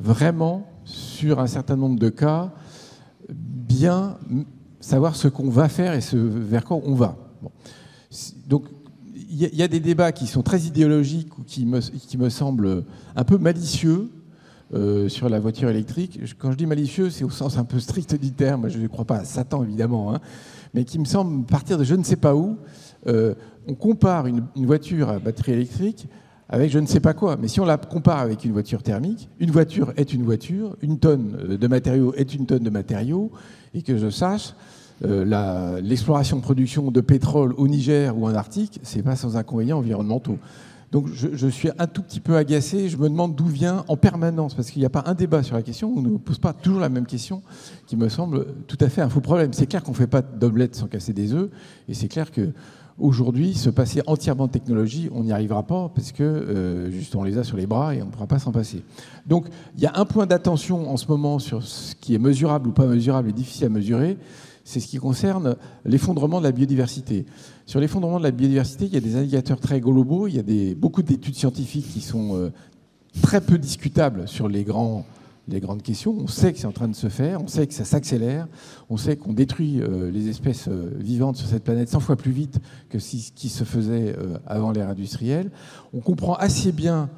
[0.00, 2.52] vraiment, sur un certain nombre de cas,
[3.32, 4.18] bien
[4.80, 7.16] savoir ce qu'on va faire et ce vers quoi on va.
[8.48, 8.64] Donc,
[9.30, 12.84] il y, a des débats qui sont très idéologiques ou qui me, qui me semblent
[13.14, 14.10] un peu malicieux
[14.74, 16.20] euh, sur la voiture électrique.
[16.38, 18.68] Quand je dis malicieux, c'est au sens un peu strict du terme.
[18.68, 20.20] Je ne crois pas à Satan, évidemment, hein,
[20.74, 22.58] mais qui me semble partir de je ne sais pas où.
[23.06, 23.34] Euh,
[23.66, 26.06] on compare une, voiture à batterie électrique
[26.50, 27.36] avec je ne sais pas quoi.
[27.40, 30.98] Mais si on la compare avec une voiture thermique, une voiture est une voiture, une
[30.98, 33.30] tonne de matériaux est une tonne de matériaux,
[33.74, 34.54] et que je sache,
[35.04, 40.38] euh, l'exploration-production de pétrole au Niger ou en Arctique, c'est pas sans inconvénients environnementaux.
[40.90, 42.88] Donc je, suis un tout petit peu agacé.
[42.88, 45.54] Je me demande d'où vient en permanence, parce qu'il n'y a pas un débat sur
[45.54, 47.42] la question, on ne pose pas toujours la même question,
[47.86, 49.52] qui me semble tout à fait un faux problème.
[49.52, 51.50] C'est clair qu'on ne fait pas d'omelette sans casser des œufs,
[51.88, 52.52] et c'est clair que
[52.98, 57.38] aujourd'hui, se passer entièrement de technologie, on n'y arrivera pas, parce que euh, on les
[57.38, 58.82] a sur les bras et on ne pourra pas s'en passer.
[59.26, 59.46] Donc
[59.76, 62.72] il y a un point d'attention en ce moment sur ce qui est mesurable ou
[62.72, 64.18] pas mesurable et difficile à mesurer,
[64.68, 67.24] c'est ce qui concerne l'effondrement de la biodiversité.
[67.64, 70.42] Sur l'effondrement de la biodiversité, il y a des indicateurs très globaux, il y a
[70.42, 72.50] des, beaucoup d'études scientifiques qui sont euh,
[73.22, 75.06] très peu discutables sur les, grands,
[75.48, 76.14] les grandes questions.
[76.18, 78.46] On sait que c'est en train de se faire, on sait que ça s'accélère,
[78.90, 82.32] on sait qu'on détruit euh, les espèces euh, vivantes sur cette planète 100 fois plus
[82.32, 84.14] vite que ce qui se faisait
[84.46, 85.50] avant l'ère industrielle.
[85.94, 87.08] On comprend assez bien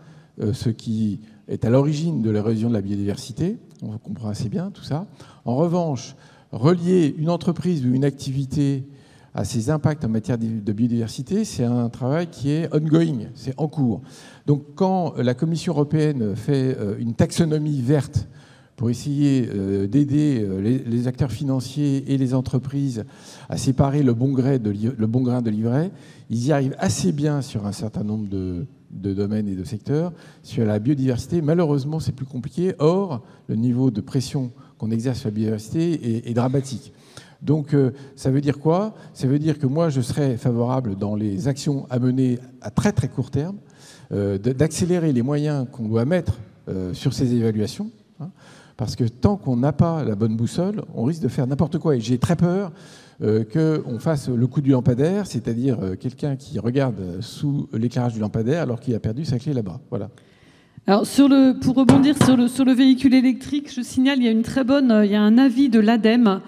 [0.53, 1.19] ce qui
[1.49, 5.07] est à l'origine de l'érosion de la biodiversité, on comprend assez bien tout ça.
[5.45, 6.15] En revanche,
[6.53, 8.85] relier une entreprise ou une activité
[9.35, 13.69] à ses impacts en matière de biodiversité, c'est un travail qui est ongoing, c'est en
[13.69, 14.01] cours.
[14.47, 18.29] Donc quand la Commission européenne fait euh, une taxonomie verte
[18.75, 23.05] pour essayer euh, d'aider euh, les acteurs financiers et les entreprises
[23.49, 25.93] à séparer le bon, grain de livret,
[26.31, 30.13] ils y arrivent assez bien sur un certain nombre de, domaines et de secteurs.
[30.43, 32.75] Sur la biodiversité, malheureusement, c'est plus compliqué.
[32.79, 34.51] Or, le niveau de pression
[34.81, 36.95] qu'on exerce sur la biodiversité est, dramatique.
[37.43, 38.95] Donc euh, ça veut dire quoi?
[39.13, 42.93] Ça veut dire que moi, je serais favorable dans les actions à mener à très
[42.93, 43.57] très court terme,
[44.13, 46.39] euh, d'accélérer les moyens qu'on doit mettre
[46.69, 47.91] euh, sur ces évaluations.
[48.21, 48.31] Hein,
[48.79, 51.97] parce que tant qu'on n'a pas la bonne boussole, on risque de faire n'importe quoi.
[51.97, 52.73] Et j'ai très peur
[53.53, 58.81] qu'on fasse le coup du lampadaire, c'est-à-dire quelqu'un qui regarde sous l'éclairage du lampadaire alors
[58.81, 59.79] qu'il a perdu sa clé là-bas.
[59.91, 60.09] Voilà.
[60.87, 64.43] Alors, sur le, pour rebondir sur le, véhicule électrique, je signale, il y a une
[64.43, 66.41] très bonne, il y a un avis de l'ADEME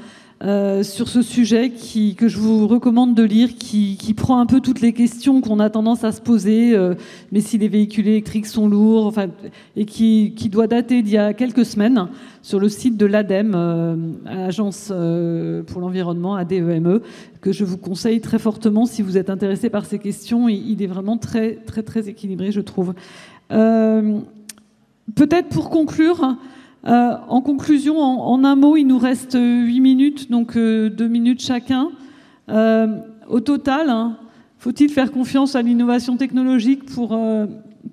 [0.43, 4.61] euh, sur ce sujet qui, que je vous recommande de lire, qui, prend un peu
[4.61, 6.95] toutes les questions qu'on a tendance à se poser, euh,
[7.31, 9.15] mais si les véhicules électriques sont lourds,
[9.77, 12.09] et qui, qui doit dater d'il y a quelques semaines
[12.43, 13.97] sur le site de l'ADEME, euh,
[14.27, 14.93] Agence
[15.69, 17.03] pour l'environnement, ADEME, e,
[17.41, 20.49] que je vous conseille très fortement si vous êtes intéressé par ces questions.
[20.49, 22.95] Il, il est vraiment très, très, très équilibré, je trouve.
[23.53, 24.21] Euh,
[25.15, 26.37] peut-être pour conclure,
[26.87, 31.43] euh, en conclusion, en, un mot, il nous reste huit minutes, donc euh, deux minutes
[31.43, 31.91] chacun.
[32.49, 34.17] au total, hein,
[34.59, 37.19] faut-il faire confiance à l'innovation technologique pour,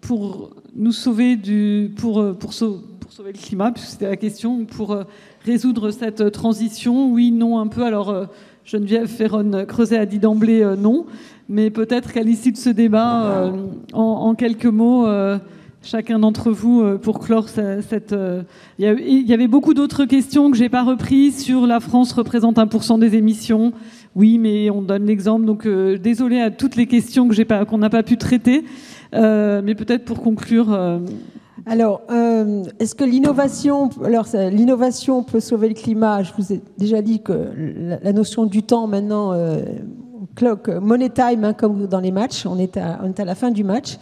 [0.01, 4.97] pour nous sauver du, pour, pour, pour sauver le climat, puisque c'était la question, pour
[5.45, 7.11] résoudre cette transition?
[7.11, 7.83] Oui, non, un peu.
[7.83, 8.27] Alors,
[8.69, 11.05] Geneviève Ferron-Creuset a dit d'emblée non
[11.49, 13.51] mais peut-être qu'à l'issue de ce débat, euh,
[13.93, 15.39] en, quelques mots, euh,
[15.81, 18.15] chacun d'entre vous, euh, pour clore cette...
[18.77, 22.99] Il y, avait beaucoup d'autres questions que j'ai pas reprises sur la France représente 1%
[22.99, 23.73] des émissions.
[24.15, 27.79] Oui, mais on donne l'exemple, donc désolé à toutes les questions que j'ai pas, qu'on
[27.79, 28.63] n'a pas pu traiter,
[29.13, 30.67] mais peut-être pour conclure.
[31.65, 32.01] Alors,
[32.79, 36.23] est-ce que l'innovation, alors l'innovation peut sauver le climat?
[36.23, 37.51] Je vous ai déjà dit que
[38.01, 39.33] la, notion du temps maintenant
[40.35, 42.45] clock, money time, comme dans les matchs.
[42.45, 43.97] On est à la fin du match.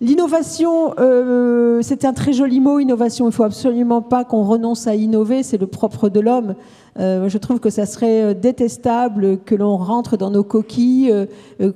[0.00, 3.26] L'innovation, euh, c'est un très joli mot, innovation.
[3.26, 6.54] Il ne faut absolument pas qu'on renonce à innover, c'est le propre de l'homme.
[6.98, 11.12] Euh, je trouve que ça serait euh, détestable que l'on rentre dans nos coquilles,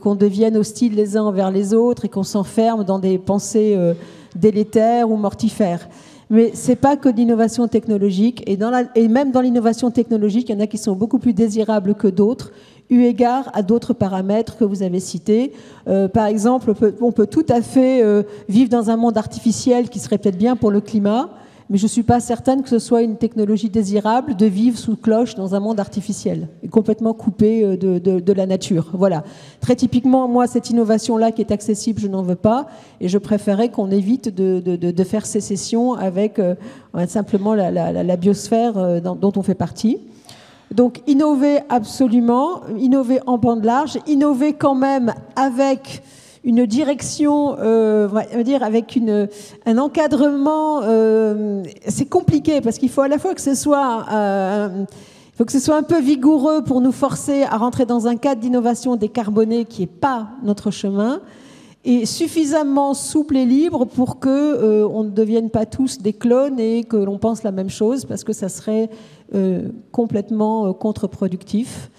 [0.00, 3.76] qu'on devienne hostile les uns envers les autres et qu'on s'enferme dans des pensées
[4.34, 5.88] délétères ou mortifères.
[6.30, 8.42] Mais ce n'est pas que l'innovation technologique.
[8.46, 11.18] Et, dans la, et même dans l'innovation technologique, il y en a qui sont beaucoup
[11.18, 12.52] plus désirables que d'autres
[12.90, 15.52] eu égard à d'autres paramètres que vous avez cités.
[15.88, 19.98] Euh, par exemple, on peut, tout à fait euh, vivre dans un monde artificiel qui
[19.98, 21.28] serait peut-être bien pour le climat,
[21.70, 24.96] mais je ne suis pas certaine que ce soit une technologie désirable de vivre sous
[24.96, 28.88] cloche dans un monde artificiel, complètement coupé euh, de, la nature.
[28.94, 29.22] Voilà.
[29.60, 32.68] Très typiquement, moi, cette innovation-là qui est accessible, je n'en veux pas,
[33.02, 36.40] et je préférais qu'on évite de, faire sécession avec
[37.06, 39.98] simplement la, biosphère dont on fait partie.
[40.70, 46.02] Donc innover absolument, innover en bande large, innover quand même avec
[46.44, 49.28] une direction, euh, on va dire avec une,
[49.66, 50.82] un encadrement.
[50.82, 54.84] Euh, c'est compliqué parce qu'il faut à la fois que ce soit, euh,
[55.36, 58.40] faut que ce soit un peu vigoureux pour nous forcer à rentrer dans un cadre
[58.40, 61.20] d'innovation décarboné qui n'est pas notre chemin,
[61.84, 66.84] et suffisamment souple et libre pour que on ne devienne pas tous des clones et
[66.84, 68.90] que l'on pense la même chose, parce que ça serait
[69.34, 71.90] euh, complètement euh, contre-productif.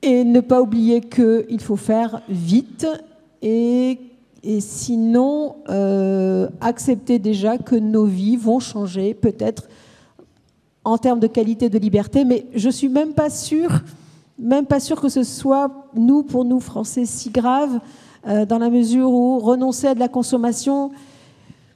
[0.00, 2.86] Et ne pas oublier qu'il faut faire vite
[3.42, 4.00] et,
[4.60, 9.68] sinon euh, accepter déjà que nos vies vont changer, peut-être
[10.84, 13.82] en termes de qualité de liberté, mais je suis même pas sûre,
[14.38, 17.78] même pas sûre que ce soit nous, pour nous Français, si grave,
[18.26, 20.90] dans la mesure où renoncer à de la consommation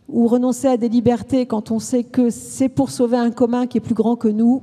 [0.08, 3.78] ou renoncer à des libertés quand on sait que c'est pour sauver un commun qui
[3.78, 4.62] est plus grand que nous,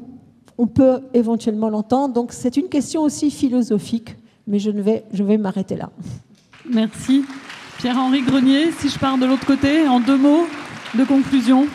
[0.58, 2.14] on peut éventuellement l'entendre.
[2.14, 4.16] Donc c'est une question aussi philosophique,
[4.48, 5.92] mais je, ne vais, je vais m'arrêter là.
[6.70, 7.24] Merci.
[7.78, 10.46] Pierre-Henri Grenier, si je pars de l'autre côté, en deux mots
[10.98, 11.68] de conclusion.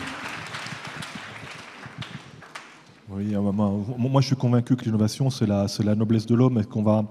[3.09, 6.63] Oui, euh, moi je suis convaincu que l'innovation c'est la, la, noblesse de l'homme et
[6.63, 7.03] qu'on va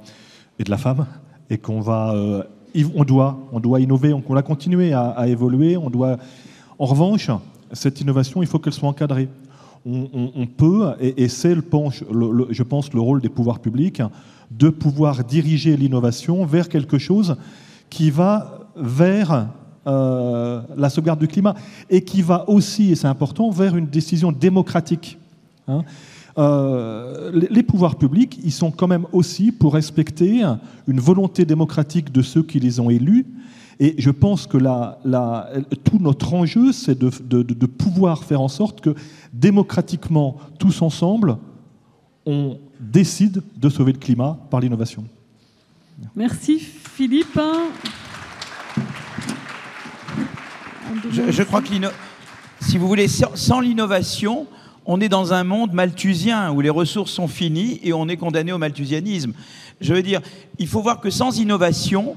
[0.58, 1.06] et de la femme
[1.50, 2.42] et qu'on va euh,
[2.94, 6.18] on doit on doit innover, on, va continuer à, évoluer, on doit
[6.78, 7.30] en revanche
[7.72, 9.28] cette innovation il faut qu'elle soit encadrée
[9.86, 14.02] on, peut, et, c'est, je pense, le rôle des pouvoirs publics,
[14.50, 17.36] de pouvoir diriger l'innovation vers quelque chose
[17.88, 19.48] qui va vers
[19.86, 21.54] euh, la sauvegarde du climat
[21.88, 25.18] et qui va aussi, et c'est important, vers une décision démocratique.
[25.66, 25.84] Hein.
[26.38, 30.42] Euh, les pouvoirs publics, ils sont quand même aussi pour respecter
[30.86, 33.26] une volonté démocratique de ceux qui les ont élus
[33.82, 38.94] et je pense que tout notre enjeu, c'est de, pouvoir faire en sorte que
[39.32, 41.38] démocratiquement, tous ensemble,
[42.26, 45.04] on décide de sauver le climat par l'innovation.
[46.14, 47.40] Merci Philippe.
[51.10, 51.68] Je, crois que
[52.60, 54.46] si vous voulez, sans l'innovation,
[54.86, 58.52] on est dans un monde malthusien où les ressources sont finies et on est condamné
[58.52, 59.32] au malthusianisme.
[59.80, 60.20] Je veux dire,
[60.58, 62.16] il faut voir que sans innovation,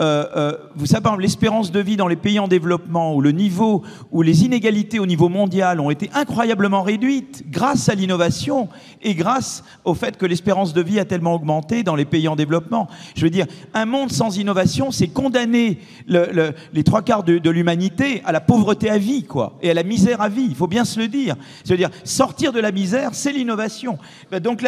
[0.00, 3.20] euh, euh, vous savez, par exemple, l'espérance de vie dans les pays en développement, où
[3.20, 8.68] le niveau, où les inégalités au niveau mondial ont été incroyablement réduites grâce à l'innovation
[9.02, 12.36] et grâce au fait que l'espérance de vie a tellement augmenté dans les pays en
[12.36, 12.88] développement.
[13.14, 18.32] Je veux dire, un monde sans innovation, c'est condamner les trois quarts de, l'humanité à
[18.32, 20.46] la pauvreté à vie, quoi, et à la misère à vie.
[20.48, 21.36] Il faut bien se le dire.
[21.64, 23.98] C'est-à-dire, sortir de la misère, c'est l'innovation.
[24.30, 24.62] Ben, donc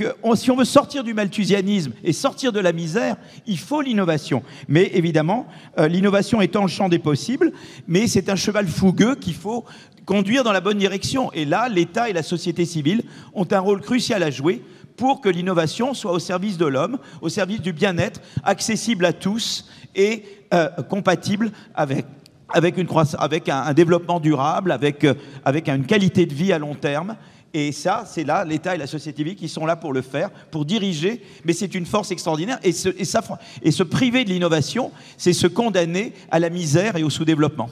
[0.00, 3.16] euh, si on veut sortir du malthusianisme et sortir de la misère,
[3.46, 4.42] il faut l'innovation.
[4.68, 5.46] Mais évidemment,
[5.78, 7.52] euh, l'innovation étant le champ des possibles,
[7.86, 9.64] mais c'est un cheval fougueux qu'il faut
[10.04, 11.32] conduire dans la bonne direction.
[11.32, 13.02] Et là, l'État et la société civile
[13.34, 14.62] ont un rôle crucial à jouer
[14.96, 19.68] pour que l'innovation soit au service de l'homme, au service du bien-être, accessible à tous
[19.94, 22.06] et euh, compatible avec
[22.50, 25.14] avec, une avec un, développement durable, euh,
[25.44, 27.16] avec une qualité de vie à long terme.
[27.56, 30.28] Et ça, c'est là l'État et la société civile qui sont là pour le faire,
[30.50, 31.22] pour diriger.
[31.44, 32.58] Mais c'est une force extraordinaire.
[32.64, 33.22] Et se, et, ça,
[33.62, 37.70] et se priver de l'innovation, c'est se condamner à la misère et au sous-développement.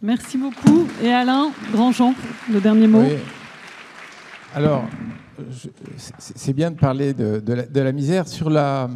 [0.00, 0.88] Merci beaucoup.
[1.02, 2.14] Et Alain Grandjean,
[2.50, 3.04] le dernier mot.
[4.54, 4.84] Alors,
[6.18, 7.42] c'est bien de parler de,
[7.80, 8.88] la, misère sur la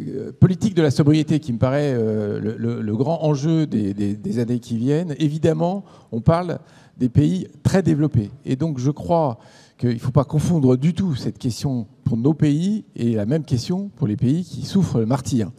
[0.00, 4.60] euh, politique de la sobriété qui me paraît euh, le, grand enjeu des, des, années
[4.60, 5.16] qui viennent.
[5.18, 6.60] Évidemment, on parle
[7.00, 8.30] des pays très développés.
[8.44, 9.38] Et donc je crois
[9.78, 13.44] qu'il ne faut pas confondre du tout cette question pour nos pays et la même
[13.44, 15.50] question pour les pays qui souffrent le martyr.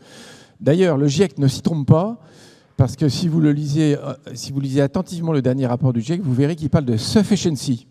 [0.61, 2.19] D'ailleurs, le GIEC ne s'y trompe pas,
[2.77, 6.21] parce que si vous, lisez, euh, si vous lisez attentivement le dernier rapport du GIEC,
[6.21, 7.87] vous verrez qu'il parle de sufficiency.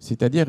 [0.00, 0.46] C'est-à-dire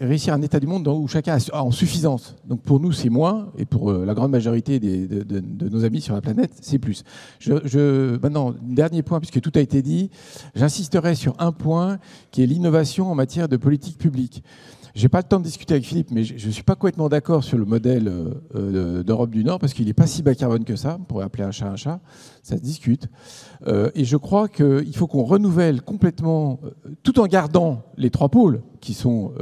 [0.00, 2.36] réussir un état du monde où chacun a en suffisance.
[2.46, 6.14] Donc pour nous, c'est moins, et pour euh, la grande majorité de, nos amis sur
[6.14, 7.02] la planète, c'est plus.
[8.22, 10.10] Maintenant, dernier point, puisque tout a été dit,
[10.54, 11.98] j'insisterai sur un point
[12.30, 14.44] qui est l'innovation en matière de politique publique.
[14.94, 17.44] J'ai pas le temps de discuter avec Philippe, mais je ne suis pas complètement d'accord
[17.44, 20.64] sur le modèle euh, euh, d'Europe du Nord parce qu'il n'est pas si bas carbone
[20.64, 20.96] que ça.
[21.00, 22.00] On pourrait appeler un chat un chat.
[22.42, 23.08] Ça se discute.
[23.66, 26.60] Euh, et je crois qu'il faut qu'on renouvelle complètement,
[27.02, 29.32] tout en gardant les trois pôles qui sont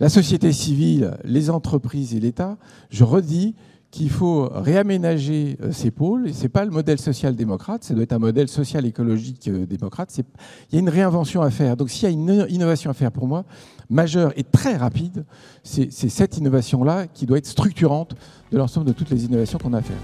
[0.00, 2.58] la société civile, les entreprises et l'État.
[2.90, 3.54] Je redis
[3.94, 6.28] qu'il faut réaménager euh, ces pôles.
[6.28, 10.12] Et ce n'est pas le modèle social-démocrate, ça doit être un modèle social-écologique euh, démocrate.
[10.18, 11.76] Il y a une réinvention à faire.
[11.76, 13.44] Donc s'il y a une innovation à faire pour moi,
[13.88, 15.24] majeure et très rapide,
[15.62, 18.16] c'est cette innovation-là qui doit être structurante
[18.50, 19.96] de l'ensemble de toutes les innovations qu'on a à faire.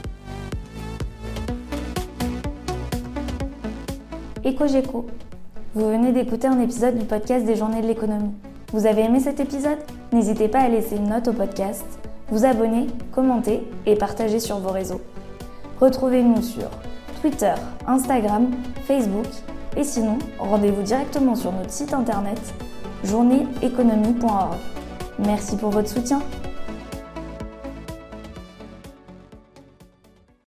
[4.45, 5.07] EcoGeco.
[5.75, 8.35] Vous venez d'écouter un épisode du podcast des Journées de l'économie.
[8.73, 9.79] Vous avez aimé cet épisode?
[10.13, 12.00] N'hésitez pas à laisser une note au podcast
[12.31, 15.01] vous abonner, commenter et partager sur vos réseaux.
[15.81, 16.69] Retrouvez-nous sur
[17.21, 17.55] Twitter,
[17.87, 18.51] Instagram,
[18.87, 19.27] Facebook
[19.77, 22.41] et sinon, rendez-vous directement sur notre site internet
[23.05, 24.57] journéeéconomie.org.
[25.19, 26.21] Merci pour votre soutien.